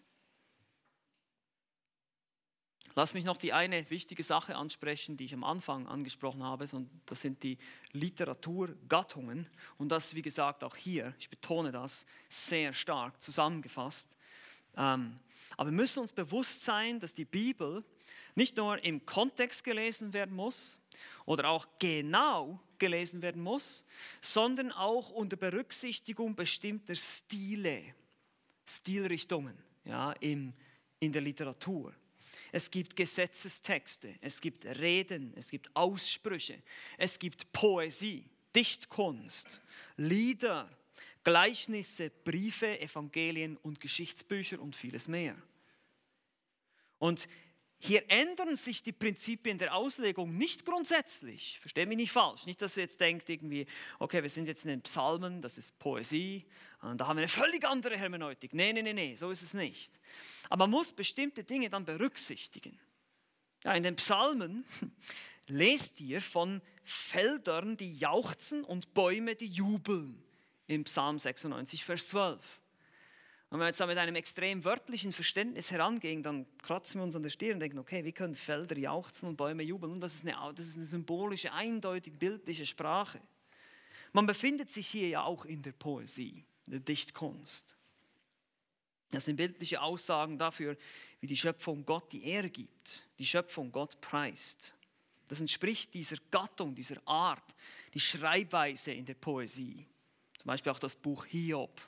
Lass 2.99 3.13
mich 3.13 3.23
noch 3.23 3.37
die 3.37 3.53
eine 3.53 3.89
wichtige 3.89 4.23
Sache 4.23 4.57
ansprechen, 4.57 5.15
die 5.15 5.23
ich 5.23 5.33
am 5.33 5.45
Anfang 5.45 5.87
angesprochen 5.87 6.43
habe. 6.43 6.65
Das 7.05 7.21
sind 7.21 7.43
die 7.43 7.57
Literaturgattungen. 7.93 9.47
Und 9.77 9.87
das, 9.87 10.15
wie 10.15 10.21
gesagt, 10.21 10.65
auch 10.65 10.75
hier, 10.75 11.13
ich 11.17 11.29
betone 11.29 11.71
das, 11.71 12.05
sehr 12.27 12.73
stark 12.73 13.21
zusammengefasst. 13.21 14.17
Ähm, 14.75 15.17
aber 15.55 15.69
wir 15.69 15.77
müssen 15.77 16.01
uns 16.01 16.11
bewusst 16.11 16.65
sein, 16.65 16.99
dass 16.99 17.13
die 17.13 17.23
Bibel 17.23 17.85
nicht 18.35 18.57
nur 18.57 18.83
im 18.83 19.05
Kontext 19.05 19.63
gelesen 19.63 20.11
werden 20.11 20.35
muss 20.35 20.81
oder 21.25 21.47
auch 21.47 21.69
genau 21.79 22.59
gelesen 22.79 23.21
werden 23.21 23.41
muss, 23.41 23.85
sondern 24.19 24.73
auch 24.73 25.09
unter 25.09 25.37
Berücksichtigung 25.37 26.35
bestimmter 26.35 26.95
Stile, 26.95 27.81
Stilrichtungen 28.65 29.57
ja, 29.85 30.11
in, 30.19 30.51
in 30.99 31.13
der 31.13 31.21
Literatur. 31.21 31.93
Es 32.51 32.71
gibt 32.71 32.95
Gesetzestexte, 32.95 34.15
es 34.21 34.41
gibt 34.41 34.65
Reden, 34.65 35.33
es 35.35 35.51
gibt 35.51 35.69
Aussprüche, 35.75 36.61
es 36.97 37.19
gibt 37.19 37.51
Poesie, 37.53 38.25
Dichtkunst, 38.55 39.61
Lieder, 39.97 40.69
Gleichnisse, 41.23 42.09
Briefe, 42.09 42.79
Evangelien 42.79 43.57
und 43.57 43.79
Geschichtsbücher 43.79 44.59
und 44.59 44.75
vieles 44.75 45.07
mehr. 45.07 45.35
Und 46.97 47.27
hier 47.81 48.03
ändern 48.09 48.57
sich 48.57 48.83
die 48.83 48.91
Prinzipien 48.91 49.57
der 49.57 49.73
Auslegung 49.73 50.37
nicht 50.37 50.65
grundsätzlich. 50.65 51.59
Verstehe 51.61 51.85
mich 51.85 51.97
nicht 51.97 52.11
falsch. 52.11 52.45
Nicht, 52.45 52.61
dass 52.61 52.75
ihr 52.75 52.83
jetzt 52.83 52.99
denkt, 52.99 53.29
irgendwie, 53.29 53.65
okay, 53.99 54.21
wir 54.21 54.29
sind 54.29 54.47
jetzt 54.47 54.65
in 54.65 54.69
den 54.69 54.81
Psalmen, 54.81 55.41
das 55.41 55.57
ist 55.57 55.79
Poesie, 55.79 56.45
da 56.81 57.07
haben 57.07 57.17
wir 57.17 57.21
eine 57.21 57.27
völlig 57.27 57.65
andere 57.65 57.97
Hermeneutik. 57.97 58.53
Nee, 58.53 58.73
nee, 58.73 58.81
nee, 58.81 58.93
nee, 58.93 59.15
so 59.15 59.31
ist 59.31 59.41
es 59.41 59.53
nicht. 59.53 59.91
Aber 60.49 60.65
man 60.65 60.71
muss 60.71 60.93
bestimmte 60.93 61.43
Dinge 61.43 61.69
dann 61.69 61.85
berücksichtigen. 61.85 62.77
Ja, 63.63 63.73
in 63.73 63.83
den 63.83 63.95
Psalmen 63.95 64.65
lest 65.47 66.01
ihr 66.01 66.21
von 66.21 66.61
Feldern, 66.83 67.77
die 67.77 67.95
jauchzen 67.95 68.63
und 68.63 68.93
Bäume, 68.93 69.35
die 69.35 69.47
jubeln 69.47 70.21
im 70.67 70.83
Psalm 70.83 71.17
96, 71.17 71.83
Vers 71.83 72.09
12. 72.09 72.58
Und 73.49 73.57
wenn 73.57 73.61
wir 73.61 73.67
jetzt 73.67 73.79
da 73.79 73.87
mit 73.87 73.97
einem 73.97 74.15
extrem 74.15 74.63
wörtlichen 74.63 75.11
Verständnis 75.11 75.71
herangehen, 75.71 76.21
dann 76.21 76.45
kratzen 76.61 76.99
wir 76.99 77.03
uns 77.03 77.15
an 77.15 77.23
der 77.23 77.31
Stirn 77.31 77.53
und 77.53 77.59
denken, 77.61 77.79
okay, 77.79 78.05
wie 78.05 78.11
können 78.11 78.35
Felder 78.35 78.77
jauchzen 78.77 79.27
und 79.27 79.37
Bäume 79.37 79.63
jubeln? 79.63 79.93
Und 79.93 80.01
das 80.01 80.13
ist 80.13 80.27
eine, 80.27 80.53
das 80.53 80.67
ist 80.67 80.75
eine 80.75 80.85
symbolische, 80.85 81.51
eindeutig 81.51 82.13
bildliche 82.13 82.67
Sprache. 82.67 83.19
Man 84.13 84.27
befindet 84.27 84.69
sich 84.69 84.87
hier 84.87 85.07
ja 85.07 85.23
auch 85.23 85.45
in 85.45 85.63
der 85.63 85.71
Poesie, 85.71 86.45
in 86.67 86.71
der 86.71 86.79
Dichtkunst. 86.79 87.75
Das 89.11 89.25
sind 89.25 89.37
bildliche 89.37 89.81
Aussagen 89.81 90.37
dafür, 90.37 90.77
wie 91.19 91.27
die 91.27 91.37
Schöpfung 91.37 91.83
Gott 91.85 92.11
die 92.11 92.25
Ehre 92.25 92.51
gibt, 92.51 93.07
die 93.17 93.25
Schöpfung 93.25 93.71
Gott 93.71 93.99
preist. 93.99 94.75
Das 95.27 95.39
entspricht 95.39 95.93
dieser 95.93 96.17
Gattung, 96.29 96.75
dieser 96.75 97.01
Art, 97.05 97.55
die 97.93 97.99
Schreibweise 97.99 98.91
in 98.91 99.05
der 99.05 99.15
Poesie. 99.15 99.85
Zum 100.37 100.45
Beispiel 100.45 100.71
auch 100.71 100.79
das 100.79 100.95
Buch 100.95 101.25
Hiob. 101.25 101.81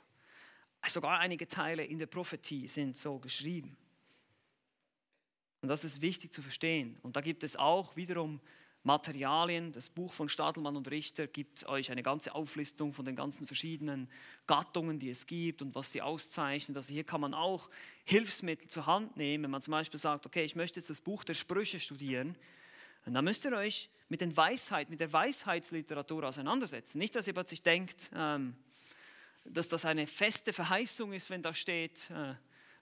Sogar 0.88 1.20
einige 1.20 1.48
Teile 1.48 1.84
in 1.84 1.98
der 1.98 2.06
Prophetie 2.06 2.66
sind 2.66 2.96
so 2.96 3.18
geschrieben. 3.18 3.76
Und 5.62 5.68
das 5.68 5.84
ist 5.84 6.00
wichtig 6.00 6.32
zu 6.32 6.42
verstehen. 6.42 6.98
Und 7.02 7.16
da 7.16 7.20
gibt 7.20 7.44
es 7.44 7.56
auch 7.56 7.94
wiederum 7.96 8.40
Materialien. 8.82 9.70
Das 9.70 9.88
Buch 9.88 10.12
von 10.12 10.28
Stadelmann 10.28 10.76
und 10.76 10.90
Richter 10.90 11.28
gibt 11.28 11.66
euch 11.66 11.92
eine 11.92 12.02
ganze 12.02 12.34
Auflistung 12.34 12.92
von 12.92 13.04
den 13.04 13.14
ganzen 13.14 13.46
verschiedenen 13.46 14.10
Gattungen, 14.48 14.98
die 14.98 15.10
es 15.10 15.26
gibt 15.26 15.62
und 15.62 15.74
was 15.74 15.92
sie 15.92 16.02
auszeichnen. 16.02 16.76
Also 16.76 16.92
hier 16.92 17.04
kann 17.04 17.20
man 17.20 17.32
auch 17.32 17.70
Hilfsmittel 18.04 18.68
zur 18.68 18.86
Hand 18.86 19.16
nehmen. 19.16 19.44
Wenn 19.44 19.50
man 19.52 19.62
zum 19.62 19.70
Beispiel 19.70 20.00
sagt, 20.00 20.26
okay, 20.26 20.42
ich 20.42 20.56
möchte 20.56 20.80
jetzt 20.80 20.90
das 20.90 21.00
Buch 21.00 21.22
der 21.22 21.34
Sprüche 21.34 21.78
studieren, 21.78 22.36
und 23.04 23.14
dann 23.14 23.24
müsst 23.24 23.44
ihr 23.44 23.52
euch 23.52 23.90
mit 24.08 24.20
den 24.20 24.36
Weisheit, 24.36 24.88
mit 24.88 25.00
der 25.00 25.12
Weisheitsliteratur 25.12 26.24
auseinandersetzen. 26.24 26.98
Nicht, 26.98 27.16
dass 27.16 27.26
ihr 27.26 27.32
plötzlich 27.32 27.62
denkt, 27.62 28.10
ähm, 28.14 28.54
dass 29.44 29.68
das 29.68 29.84
eine 29.84 30.06
feste 30.06 30.52
Verheißung 30.52 31.12
ist, 31.12 31.30
wenn 31.30 31.42
da 31.42 31.52
steht, 31.52 32.10
äh, 32.10 32.34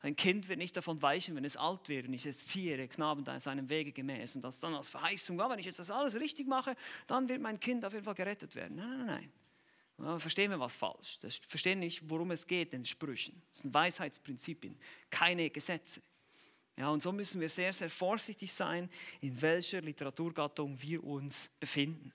ein 0.02 0.16
Kind 0.16 0.48
wird 0.48 0.58
nicht 0.58 0.76
davon 0.76 1.02
weichen, 1.02 1.36
wenn 1.36 1.44
es 1.44 1.58
alt 1.58 1.88
wird 1.88 2.06
und 2.06 2.14
ich 2.14 2.24
es 2.24 2.46
ziehe, 2.46 2.76
der 2.76 2.88
Knaben 2.88 3.22
da 3.22 3.38
seinem 3.38 3.68
Wege 3.68 3.92
gemäß. 3.92 4.34
Und 4.34 4.42
das 4.42 4.58
dann 4.58 4.74
als 4.74 4.88
Verheißung, 4.88 5.38
ja, 5.38 5.50
wenn 5.50 5.58
ich 5.58 5.66
jetzt 5.66 5.78
das 5.78 5.90
alles 5.90 6.14
richtig 6.14 6.46
mache, 6.46 6.74
dann 7.06 7.28
wird 7.28 7.40
mein 7.40 7.61
Kind 7.61 7.84
auf 7.84 7.92
jeden 7.92 8.04
Fall 8.04 8.14
gerettet 8.14 8.54
werden. 8.54 8.76
Nein, 8.76 8.98
nein, 8.98 9.06
nein. 9.06 9.32
Ja, 9.98 10.18
verstehen 10.18 10.50
wir 10.50 10.58
was 10.58 10.74
falsch. 10.74 11.18
Das 11.20 11.36
verstehen 11.36 11.80
nicht, 11.80 12.08
worum 12.08 12.30
es 12.30 12.46
geht 12.46 12.72
in 12.72 12.86
Sprüchen. 12.86 13.42
Das 13.50 13.61
sind 13.61 13.74
Weisheitsprinzipien, 13.74 14.78
keine 15.11 15.50
Gesetze. 15.50 16.00
Ja, 16.78 16.88
und 16.88 17.02
so 17.02 17.12
müssen 17.12 17.38
wir 17.42 17.50
sehr, 17.50 17.74
sehr 17.74 17.90
vorsichtig 17.90 18.50
sein, 18.50 18.88
in 19.20 19.38
welcher 19.42 19.82
Literaturgattung 19.82 20.80
wir 20.80 21.04
uns 21.04 21.50
befinden. 21.61 22.14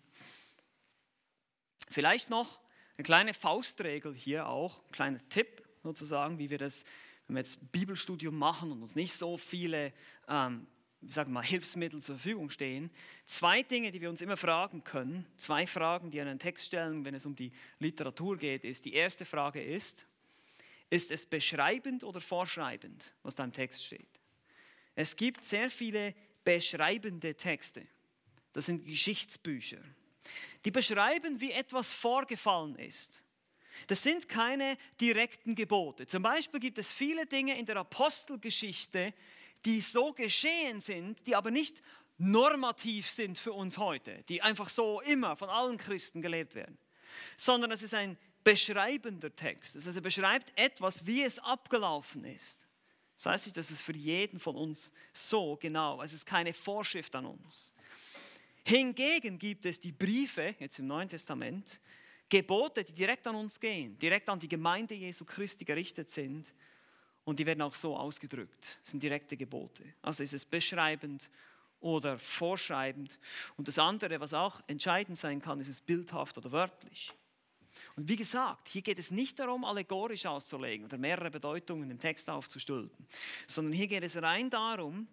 Vielleicht 1.92 2.32
noch 2.32 2.60
eine 2.98 3.04
kleine 3.04 3.34
Faustregel 3.34 4.14
hier 4.14 4.48
auch, 4.48 4.84
ein 4.86 4.92
kleiner 4.92 5.30
Tipp 5.30 5.64
sozusagen, 5.84 6.40
wie 6.40 6.50
wir 6.50 6.58
das 6.58 6.86
wenn 7.28 7.38
wir 7.38 7.40
jetzt 7.40 7.72
Bibelstudium 7.72 8.38
machen 8.38 8.72
und 8.72 8.84
uns 8.84 8.96
nicht 8.96 9.14
so 9.14 9.38
viele 9.38 9.94
ähm, 10.28 10.68
ich 11.08 11.14
sage 11.14 11.30
mal, 11.30 11.44
Hilfsmittel 11.44 12.02
zur 12.02 12.16
Verfügung 12.16 12.50
stehen. 12.50 12.90
Zwei 13.26 13.64
Dinge, 13.64 13.92
die 13.92 14.02
wir 14.02 14.10
uns 14.10 14.22
immer 14.22 14.38
fragen 14.38 14.84
können, 14.84 15.26
zwei 15.38 15.68
Fragen, 15.68 16.12
die 16.12 16.20
einen 16.20 16.40
Text 16.40 16.66
stellen, 16.66 17.06
wenn 17.06 17.16
es 17.16 17.26
um 17.26 17.36
die 17.36 17.52
Literatur 17.80 18.38
geht, 18.38 18.64
ist, 18.64 18.86
die 18.86 18.94
erste 18.94 19.26
Frage 19.26 19.62
ist, 19.62 20.06
ist 20.90 21.12
es 21.12 21.26
beschreibend 21.26 22.04
oder 22.04 22.22
vorschreibend, 22.22 23.14
was 23.24 23.36
da 23.36 23.44
im 23.44 23.54
Text 23.54 23.84
steht? 23.84 24.20
Es 24.96 25.16
gibt 25.16 25.44
sehr 25.44 25.70
viele 25.70 26.14
beschreibende 26.44 27.36
Texte. 27.36 27.86
Das 28.54 28.66
sind 28.66 28.86
Geschichtsbücher. 28.86 29.82
Die 30.64 30.72
beschreiben, 30.72 31.40
wie 31.40 31.52
etwas 31.52 31.94
vorgefallen 31.94 32.76
ist. 32.76 33.24
Das 33.88 34.02
sind 34.02 34.30
keine 34.30 34.78
direkten 35.00 35.56
Gebote. 35.56 36.08
Zum 36.08 36.24
Beispiel 36.24 36.60
gibt 36.60 36.78
es 36.78 36.92
viele 36.92 37.26
Dinge 37.26 37.58
in 37.58 37.66
der 37.66 37.78
Apostelgeschichte, 37.78 39.14
die 39.66 39.82
so 39.82 40.14
geschehen 40.14 40.82
sind, 40.82 41.26
die 41.28 41.36
aber 41.36 41.52
nicht 41.52 41.82
normativ 42.18 43.10
sind 43.10 43.38
für 43.38 43.54
uns 43.54 43.78
heute, 43.78 44.24
die 44.30 44.42
einfach 44.42 44.70
so 44.70 45.02
immer 45.02 45.36
von 45.36 45.50
allen 45.50 45.78
Christen 45.78 46.22
gelebt 46.22 46.56
werden, 46.56 46.78
sondern 47.36 47.72
es 47.72 47.84
ist 47.84 47.94
ein 47.94 48.18
beschreibender 48.44 49.36
Text. 49.36 49.76
Das 49.76 49.86
heißt, 49.86 49.98
er 49.98 50.02
beschreibt 50.02 50.58
etwas, 50.58 51.06
wie 51.06 51.24
es 51.24 51.40
abgelaufen 51.40 52.24
ist. 52.24 52.66
Das 53.16 53.26
heißt 53.26 53.46
nicht, 53.48 53.58
dass 53.58 53.72
es 53.72 53.82
für 53.82 53.96
jeden 53.96 54.40
von 54.40 54.56
uns 54.56 54.92
so 55.14 55.58
genau, 55.58 56.02
es 56.02 56.14
ist 56.14 56.26
keine 56.26 56.54
Vorschrift 56.54 57.16
an 57.16 57.26
uns. 57.26 57.74
Hingegen 58.68 59.38
gibt 59.38 59.68
es 59.68 59.80
die 59.80 59.92
Briefe, 59.92 60.56
jetzt 60.58 60.80
im 60.80 60.88
Neuen 60.88 61.08
Testament, 61.08 61.80
Gebote, 62.28 62.84
die 62.84 62.94
direkt 62.94 63.28
an 63.28 63.36
uns 63.36 63.60
gehen, 63.60 63.98
direkt 64.00 64.28
an 64.28 64.40
die 64.40 64.48
Gemeinde 64.48 64.96
Jesu 64.96 65.24
Christi 65.24 65.64
gerichtet 65.64 66.10
sind. 66.10 66.52
Und 67.24 67.40
die 67.40 67.46
werden 67.46 67.62
auch 67.62 67.76
so 67.76 67.96
ausgedrückt. 67.96 68.80
Das 68.82 68.92
sind 68.92 69.04
direkte 69.04 69.38
Gebote. 69.38 69.84
Also 70.02 70.24
ist 70.24 70.34
es 70.34 70.46
beschreibend 70.46 71.30
oder 71.80 72.18
vorschreibend. 72.18 73.20
Und 73.56 73.68
das 73.68 73.78
andere, 73.78 74.20
was 74.20 74.34
auch 74.34 74.62
entscheidend 74.66 75.20
sein 75.20 75.40
kann, 75.42 75.60
ist 75.60 75.68
es 75.68 75.82
bildhaft 75.82 76.36
oder 76.40 76.52
wörtlich. 76.52 77.12
Und 77.96 78.08
wie 78.08 78.16
gesagt, 78.16 78.70
hier 78.70 78.82
geht 78.82 78.98
es 78.98 79.12
nicht 79.12 79.38
darum, 79.38 79.64
allegorisch 79.64 80.26
auszulegen 80.26 80.86
oder 80.86 80.98
mehrere 80.98 81.30
Bedeutungen 81.30 81.92
im 81.92 82.00
Text 82.00 82.30
aufzustülpen, 82.30 83.06
sondern 83.48 83.74
hier 83.74 83.88
geht 83.88 84.04
es 84.04 84.20
rein 84.20 84.50
darum, 84.50 85.08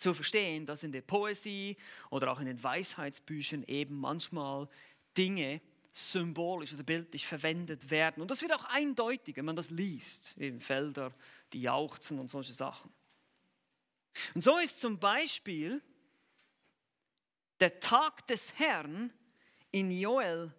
zu 0.00 0.14
verstehen, 0.14 0.66
dass 0.66 0.82
in 0.82 0.92
der 0.92 1.02
Poesie 1.02 1.76
oder 2.10 2.32
auch 2.32 2.40
in 2.40 2.46
den 2.46 2.62
Weisheitsbüchern 2.62 3.64
eben 3.64 3.96
manchmal 3.96 4.68
Dinge 5.16 5.60
symbolisch 5.92 6.72
oder 6.72 6.82
bildlich 6.82 7.26
verwendet 7.26 7.90
werden. 7.90 8.20
Und 8.20 8.30
das 8.30 8.42
wird 8.42 8.52
auch 8.52 8.64
eindeutig, 8.64 9.36
wenn 9.36 9.44
man 9.44 9.56
das 9.56 9.70
liest, 9.70 10.34
eben 10.38 10.60
Felder, 10.60 11.12
die 11.52 11.62
jauchzen 11.62 12.18
und 12.18 12.30
solche 12.30 12.52
Sachen. 12.52 12.92
Und 14.34 14.42
so 14.42 14.58
ist 14.58 14.80
zum 14.80 14.98
Beispiel 14.98 15.82
der 17.60 17.80
Tag 17.80 18.26
des 18.28 18.58
Herrn 18.58 19.12
in 19.70 19.90
Joel, 19.90 20.52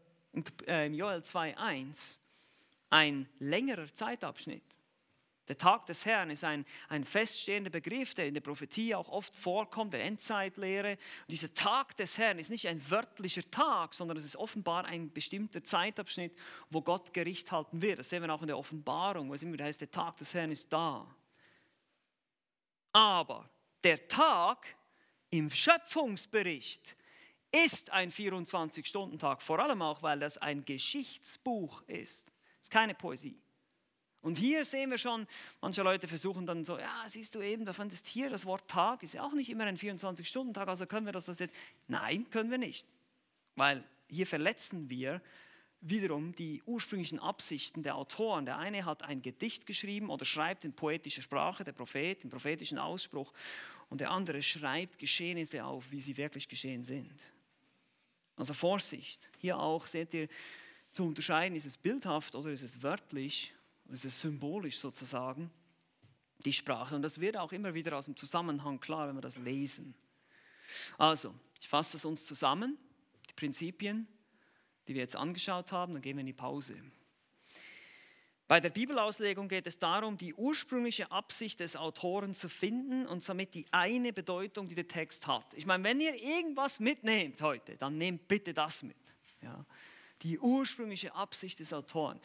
äh, 0.67 0.87
Joel 0.87 1.21
2.1 1.21 2.19
ein 2.89 3.27
längerer 3.39 3.93
Zeitabschnitt. 3.93 4.63
Der 5.47 5.57
Tag 5.57 5.85
des 5.87 6.05
Herrn 6.05 6.29
ist 6.29 6.43
ein, 6.43 6.65
ein 6.87 7.03
feststehender 7.03 7.71
Begriff, 7.71 8.13
der 8.13 8.27
in 8.27 8.33
der 8.33 8.41
Prophetie 8.41 8.95
auch 8.95 9.09
oft 9.09 9.35
vorkommt, 9.35 9.93
der 9.93 10.03
Endzeitlehre. 10.03 10.91
Und 10.91 11.31
dieser 11.31 11.53
Tag 11.53 11.97
des 11.97 12.17
Herrn 12.17 12.39
ist 12.39 12.49
nicht 12.49 12.67
ein 12.67 12.89
wörtlicher 12.89 13.49
Tag, 13.49 13.93
sondern 13.93 14.17
es 14.17 14.25
ist 14.25 14.35
offenbar 14.35 14.85
ein 14.85 15.11
bestimmter 15.11 15.63
Zeitabschnitt, 15.63 16.37
wo 16.69 16.81
Gott 16.81 17.13
Gericht 17.13 17.51
halten 17.51 17.81
wird. 17.81 17.99
Das 17.99 18.09
sehen 18.09 18.23
wir 18.23 18.33
auch 18.33 18.41
in 18.41 18.47
der 18.47 18.57
Offenbarung, 18.57 19.29
wo 19.29 19.33
es 19.33 19.41
immer 19.41 19.53
wieder 19.53 19.65
heißt, 19.65 19.81
der 19.81 19.91
Tag 19.91 20.17
des 20.17 20.33
Herrn 20.33 20.51
ist 20.51 20.71
da. 20.71 21.07
Aber 22.93 23.49
der 23.83 24.07
Tag 24.07 24.67
im 25.31 25.49
Schöpfungsbericht 25.49 26.95
ist 27.51 27.89
ein 27.89 28.11
24-Stunden-Tag, 28.11 29.41
vor 29.41 29.59
allem 29.59 29.81
auch, 29.81 30.03
weil 30.03 30.19
das 30.19 30.37
ein 30.37 30.63
Geschichtsbuch 30.63 31.81
ist. 31.87 32.31
Es 32.61 32.67
ist 32.67 32.71
keine 32.71 32.93
Poesie. 32.93 33.41
Und 34.21 34.37
hier 34.37 34.63
sehen 34.65 34.91
wir 34.91 34.99
schon, 34.99 35.27
manche 35.61 35.81
Leute 35.81 36.07
versuchen 36.07 36.45
dann 36.45 36.63
so, 36.63 36.77
ja, 36.77 37.05
siehst 37.07 37.33
du 37.33 37.41
eben, 37.41 37.65
da 37.65 37.73
fandest 37.73 38.07
hier 38.07 38.29
das 38.29 38.45
Wort 38.45 38.67
Tag 38.67 39.01
ist 39.01 39.13
ja 39.13 39.23
auch 39.23 39.33
nicht 39.33 39.49
immer 39.49 39.65
ein 39.65 39.77
24-Stunden-Tag, 39.77 40.67
also 40.67 40.85
können 40.85 41.07
wir 41.07 41.13
das, 41.13 41.25
das 41.25 41.39
jetzt? 41.39 41.55
Nein, 41.87 42.29
können 42.29 42.51
wir 42.51 42.59
nicht. 42.59 42.85
Weil 43.55 43.83
hier 44.07 44.27
verletzen 44.27 44.89
wir 44.89 45.21
wiederum 45.81 46.35
die 46.35 46.61
ursprünglichen 46.67 47.17
Absichten 47.17 47.81
der 47.81 47.95
Autoren. 47.95 48.45
Der 48.45 48.59
eine 48.59 48.85
hat 48.85 49.01
ein 49.01 49.23
Gedicht 49.23 49.65
geschrieben 49.65 50.11
oder 50.11 50.25
schreibt 50.25 50.63
in 50.63 50.73
poetischer 50.73 51.23
Sprache, 51.23 51.63
der 51.63 51.71
Prophet, 51.71 52.23
im 52.23 52.29
prophetischen 52.29 52.77
Ausspruch, 52.77 53.33
und 53.89 53.99
der 53.99 54.11
andere 54.11 54.41
schreibt 54.43 54.99
Geschehnisse 54.99 55.65
auf, 55.65 55.91
wie 55.91 55.99
sie 55.99 56.15
wirklich 56.15 56.47
geschehen 56.47 56.83
sind. 56.83 57.25
Also 58.35 58.53
Vorsicht. 58.53 59.29
Hier 59.39 59.59
auch 59.59 59.87
seht 59.87 60.13
ihr 60.13 60.27
zu 60.91 61.05
unterscheiden, 61.05 61.55
ist 61.55 61.65
es 61.65 61.77
bildhaft 61.77 62.35
oder 62.35 62.51
ist 62.51 62.61
es 62.61 62.81
wörtlich 62.83 63.53
es 63.93 64.05
ist 64.05 64.19
symbolisch 64.19 64.79
sozusagen, 64.79 65.51
die 66.45 66.53
Sprache. 66.53 66.95
Und 66.95 67.01
das 67.01 67.19
wird 67.19 67.37
auch 67.37 67.51
immer 67.51 67.73
wieder 67.73 67.97
aus 67.97 68.05
dem 68.05 68.15
Zusammenhang 68.15 68.79
klar, 68.79 69.07
wenn 69.07 69.15
wir 69.15 69.21
das 69.21 69.37
lesen. 69.37 69.93
Also, 70.97 71.33
ich 71.59 71.67
fasse 71.67 71.97
es 71.97 72.05
uns 72.05 72.25
zusammen, 72.25 72.77
die 73.29 73.33
Prinzipien, 73.33 74.07
die 74.87 74.95
wir 74.95 75.01
jetzt 75.01 75.15
angeschaut 75.15 75.71
haben, 75.71 75.93
dann 75.93 76.01
gehen 76.01 76.17
wir 76.17 76.21
in 76.21 76.27
die 76.27 76.33
Pause. 76.33 76.75
Bei 78.47 78.59
der 78.59 78.69
Bibelauslegung 78.69 79.47
geht 79.47 79.65
es 79.65 79.79
darum, 79.79 80.17
die 80.17 80.33
ursprüngliche 80.33 81.09
Absicht 81.09 81.61
des 81.61 81.77
Autoren 81.77 82.35
zu 82.35 82.49
finden 82.49 83.07
und 83.07 83.23
somit 83.23 83.53
die 83.55 83.65
eine 83.71 84.11
Bedeutung, 84.11 84.67
die 84.67 84.75
der 84.75 84.89
Text 84.89 85.25
hat. 85.25 85.53
Ich 85.53 85.65
meine, 85.65 85.85
wenn 85.85 86.01
ihr 86.01 86.21
irgendwas 86.21 86.81
mitnehmt 86.81 87.41
heute, 87.41 87.77
dann 87.77 87.97
nehmt 87.97 88.27
bitte 88.27 88.53
das 88.53 88.83
mit. 88.83 88.97
Ja. 89.41 89.65
Die 90.23 90.37
ursprüngliche 90.37 91.15
Absicht 91.15 91.61
des 91.61 91.71
Autoren. 91.71 92.19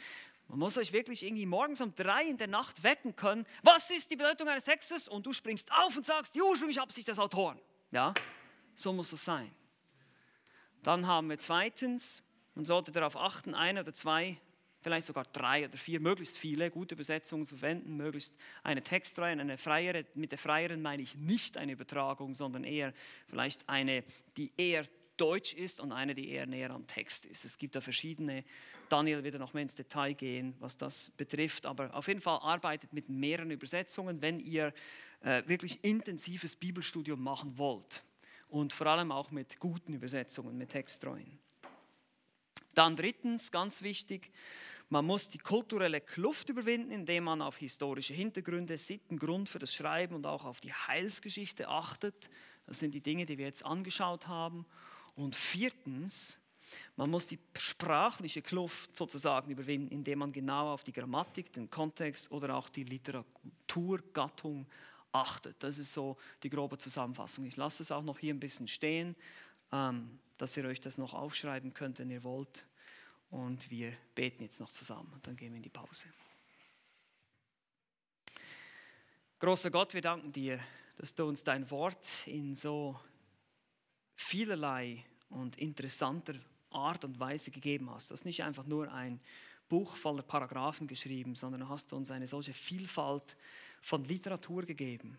Man 0.49 0.61
muss 0.61 0.79
euch 0.79 0.93
wirklich 0.93 1.25
irgendwie 1.25 1.47
morgens 1.47 1.81
um 1.81 1.95
drei 1.95 2.25
in 2.25 2.37
der 2.37 2.47
Nacht 2.47 2.83
wecken 2.83 3.17
können. 3.17 3.47
Was 3.63 3.91
ist 3.91 4.11
die 4.11 4.17
Bedeutung 4.17 4.49
eines 4.49 4.65
Textes? 4.65 5.09
Und 5.09 5.27
du 5.27 5.33
springst 5.33 5.71
auf 5.73 5.97
und 5.97 6.07
sagst, 6.07 6.35
die 6.35 6.43
ursprüngliche 6.43 6.83
Absicht 6.83 7.09
des 7.09 7.19
Autoren. 7.19 7.59
Ja, 7.91 8.15
so 8.75 8.93
muss 8.93 9.13
es 9.13 9.25
sein. 9.25 9.51
Dann 10.83 11.07
haben 11.07 11.29
wir 11.29 11.39
zweitens, 11.39 12.23
man 12.55 12.65
sollte 12.65 12.93
darauf 12.93 13.17
achten, 13.17 13.55
ein 13.55 13.77
oder 13.77 13.93
zwei, 13.93 14.39
vielleicht 14.83 15.09
sogar 15.09 15.25
drei 15.25 15.67
oder 15.67 15.77
vier, 15.77 15.99
möglichst 15.99 16.39
viele 16.39 16.71
gute 16.71 16.95
Übersetzungen 16.95 17.45
zu 17.45 17.57
verwenden, 17.57 17.97
möglichst 17.97 18.37
eine 18.63 18.83
Textreihe, 18.83 19.33
eine 19.33 19.59
freiere. 19.59 20.07
Mit 20.15 20.31
der 20.31 20.39
freieren 20.39 20.81
meine 20.81 21.03
ich 21.03 21.17
nicht 21.17 21.57
eine 21.57 21.73
Übertragung, 21.73 22.35
sondern 22.35 22.63
eher 22.63 22.93
vielleicht 23.27 23.69
eine, 23.69 24.05
die 24.37 24.53
eher 24.57 24.87
Deutsch 25.17 25.55
ist 25.55 25.81
und 25.81 25.93
eine, 25.93 26.15
die 26.15 26.29
eher 26.29 26.47
näher 26.47 26.71
am 26.71 26.87
Text 26.87 27.25
ist. 27.25 27.45
Es 27.45 27.59
gibt 27.59 27.77
da 27.77 27.81
verschiedene. 27.81 28.45
Daniel 28.89 29.25
wird 29.25 29.39
noch 29.39 29.55
mehr 29.55 29.63
ins 29.63 29.75
Detail 29.75 30.15
gehen, 30.15 30.55
was 30.61 30.77
das 30.77 31.11
betrifft. 31.17 31.67
Aber 31.67 31.95
auf 31.95 32.09
jeden 32.09 32.21
Fall 32.21 32.39
arbeitet 32.41 32.93
mit 32.93 33.09
mehreren 33.09 33.51
Übersetzungen, 33.51 34.23
wenn 34.23 34.41
ihr 34.41 34.73
äh, 35.23 35.43
wirklich 35.47 35.83
intensives 35.85 36.57
Bibelstudium 36.57 37.23
machen 37.23 37.59
wollt. 37.59 38.03
Und 38.51 38.73
vor 38.73 38.87
allem 38.87 39.11
auch 39.11 39.31
mit 39.31 39.59
guten 39.59 39.93
Übersetzungen, 39.93 40.57
mit 40.57 40.71
texttreuen. 40.71 41.39
Dann 42.75 42.95
drittens, 42.95 43.51
ganz 43.51 43.83
wichtig, 43.83 44.31
man 44.89 45.05
muss 45.05 45.29
die 45.29 45.39
kulturelle 45.39 46.01
Kluft 46.01 46.49
überwinden, 46.49 46.93
indem 46.93 47.25
man 47.25 47.43
auf 47.43 47.57
historische 47.57 48.15
Hintergründe, 48.15 48.79
Sitten, 48.79 49.19
Grund 49.19 49.49
für 49.49 49.59
das 49.59 49.75
Schreiben 49.75 50.15
und 50.15 50.27
auch 50.27 50.45
auf 50.45 50.61
die 50.61 50.73
Heilsgeschichte 50.73 51.69
achtet. 51.69 52.31
Das 52.67 52.79
sind 52.79 52.95
die 52.95 53.01
Dinge, 53.01 53.27
die 53.27 53.37
wir 53.37 53.47
jetzt 53.47 53.65
angeschaut 53.65 54.29
haben. 54.29 54.65
Und 55.17 55.35
viertens, 55.35 56.39
man 56.97 57.11
muss 57.11 57.27
die 57.27 57.39
sprachliche 57.57 58.43
Kluft 58.43 58.95
sozusagen 58.95 59.51
überwinden, 59.51 59.89
indem 59.89 60.21
man 60.21 60.33
genau 60.33 60.73
auf 60.73 60.85
die 60.85 60.93
Grammatik, 60.93 61.53
den 61.53 61.71
Kontext 61.71 62.31
oder 62.31 62.55
auch 62.55 62.69
die 62.69 62.85
Literaturgattung 62.85 64.67
achtet. 65.13 65.57
Das 65.63 65.79
ist 65.79 65.93
so 65.93 66.17
die 66.43 66.51
grobe 66.51 66.79
Zusammenfassung. 66.79 67.45
Ich 67.45 67.57
lasse 67.57 67.83
es 67.83 67.91
auch 67.91 68.03
noch 68.03 68.19
hier 68.19 68.35
ein 68.35 68.41
bisschen 68.41 68.69
stehen, 68.69 69.17
ähm, 69.73 70.19
dass 70.37 70.57
ihr 70.57 70.65
euch 70.65 70.81
das 70.81 70.99
noch 70.99 71.15
aufschreiben 71.15 71.73
könnt, 71.73 71.99
wenn 71.99 72.11
ihr 72.11 72.23
wollt. 72.23 72.67
Und 73.31 73.71
wir 73.71 73.93
beten 74.15 74.43
jetzt 74.43 74.61
noch 74.61 74.71
zusammen 74.71 75.11
und 75.15 75.27
dann 75.27 75.37
gehen 75.37 75.53
wir 75.53 75.57
in 75.57 75.63
die 75.63 75.69
Pause. 75.69 76.05
Großer 79.39 79.71
Gott, 79.71 79.95
wir 79.95 80.01
danken 80.01 80.33
dir, 80.33 80.61
dass 80.99 81.15
du 81.15 81.27
uns 81.27 81.45
dein 81.45 81.71
Wort 81.71 82.27
in 82.27 82.55
so 82.55 82.99
vielerlei 84.17 85.05
und 85.31 85.57
interessanter 85.57 86.35
Art 86.71 87.05
und 87.05 87.21
Weise 87.21 87.51
gegeben 87.51 87.91
hast. 87.91 88.11
Du 88.11 88.15
hast 88.15 88.25
nicht 88.25 88.43
einfach 88.43 88.67
nur 88.67 88.93
ein 88.93 89.21
Buch 89.69 89.97
voller 89.97 90.23
Paragraphen 90.23 90.87
geschrieben, 90.87 91.35
sondern 91.35 91.69
hast 91.69 91.93
uns 91.93 92.11
eine 92.11 92.27
solche 92.27 92.53
Vielfalt 92.53 93.37
von 93.81 94.05
Literatur 94.05 94.63
gegeben. 94.63 95.17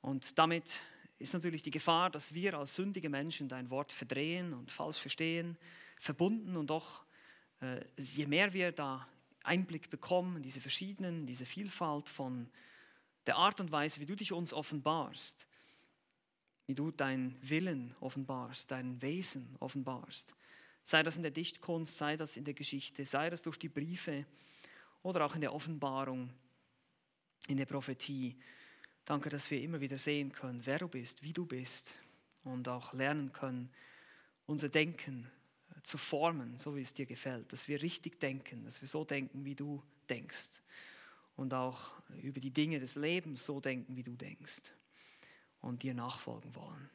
Und 0.00 0.38
damit 0.38 0.80
ist 1.18 1.34
natürlich 1.34 1.62
die 1.62 1.70
Gefahr, 1.70 2.10
dass 2.10 2.32
wir 2.32 2.54
als 2.54 2.74
sündige 2.74 3.10
Menschen 3.10 3.48
dein 3.48 3.70
Wort 3.70 3.92
verdrehen 3.92 4.54
und 4.54 4.70
falsch 4.70 4.98
verstehen 4.98 5.58
verbunden 5.98 6.56
und 6.56 6.70
doch, 6.70 7.04
äh, 7.60 7.84
je 7.98 8.26
mehr 8.26 8.52
wir 8.54 8.72
da 8.72 9.06
Einblick 9.44 9.90
bekommen 9.90 10.42
diese 10.42 10.60
verschiedenen, 10.60 11.26
diese 11.26 11.44
Vielfalt 11.44 12.08
von 12.08 12.50
der 13.26 13.36
Art 13.36 13.60
und 13.60 13.70
Weise, 13.70 14.00
wie 14.00 14.06
du 14.06 14.16
dich 14.16 14.32
uns 14.32 14.52
offenbarst, 14.52 15.46
wie 16.70 16.74
du 16.76 16.92
deinen 16.92 17.36
Willen 17.42 17.96
offenbarst, 17.98 18.70
dein 18.70 19.02
Wesen 19.02 19.56
offenbarst, 19.58 20.36
sei 20.84 21.02
das 21.02 21.16
in 21.16 21.22
der 21.22 21.32
Dichtkunst, 21.32 21.98
sei 21.98 22.16
das 22.16 22.36
in 22.36 22.44
der 22.44 22.54
Geschichte, 22.54 23.04
sei 23.04 23.28
das 23.28 23.42
durch 23.42 23.56
die 23.56 23.68
Briefe 23.68 24.24
oder 25.02 25.26
auch 25.26 25.34
in 25.34 25.40
der 25.40 25.52
Offenbarung, 25.52 26.30
in 27.48 27.56
der 27.56 27.66
Prophetie. 27.66 28.36
Danke, 29.04 29.30
dass 29.30 29.50
wir 29.50 29.60
immer 29.60 29.80
wieder 29.80 29.98
sehen 29.98 30.30
können, 30.30 30.64
wer 30.64 30.78
du 30.78 30.86
bist, 30.86 31.24
wie 31.24 31.32
du 31.32 31.44
bist 31.44 31.96
und 32.44 32.68
auch 32.68 32.92
lernen 32.92 33.32
können, 33.32 33.68
unser 34.46 34.68
Denken 34.68 35.28
zu 35.82 35.98
formen, 35.98 36.56
so 36.56 36.76
wie 36.76 36.82
es 36.82 36.94
dir 36.94 37.06
gefällt, 37.06 37.52
dass 37.52 37.66
wir 37.66 37.82
richtig 37.82 38.20
denken, 38.20 38.64
dass 38.64 38.80
wir 38.80 38.86
so 38.86 39.04
denken, 39.04 39.44
wie 39.44 39.56
du 39.56 39.82
denkst 40.08 40.62
und 41.34 41.52
auch 41.52 42.00
über 42.22 42.38
die 42.38 42.52
Dinge 42.52 42.78
des 42.78 42.94
Lebens 42.94 43.44
so 43.44 43.58
denken, 43.58 43.96
wie 43.96 44.04
du 44.04 44.14
denkst 44.14 44.72
und 45.60 45.82
dir 45.82 45.94
nachfolgen 45.94 46.54
wollen. 46.54 46.90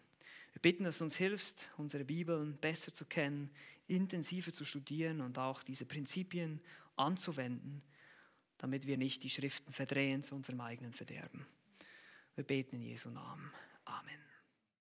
Wir 0.53 0.61
bitten, 0.61 0.85
dass 0.85 0.99
du 0.99 1.03
uns 1.03 1.17
hilfst, 1.17 1.67
unsere 1.77 2.05
Bibeln 2.05 2.55
besser 2.55 2.93
zu 2.93 3.05
kennen, 3.05 3.49
intensiver 3.87 4.53
zu 4.53 4.65
studieren 4.65 5.21
und 5.21 5.37
auch 5.37 5.63
diese 5.63 5.85
Prinzipien 5.85 6.61
anzuwenden, 6.95 7.81
damit 8.57 8.87
wir 8.87 8.97
nicht 8.97 9.23
die 9.23 9.29
Schriften 9.29 9.73
verdrehen 9.73 10.23
zu 10.23 10.33
unserem 10.33 10.61
eigenen 10.61 10.93
Verderben. 10.93 11.45
Wir 12.35 12.43
beten 12.43 12.77
in 12.77 12.81
Jesu 12.81 13.09
Namen. 13.09 13.51
Amen. 13.85 14.34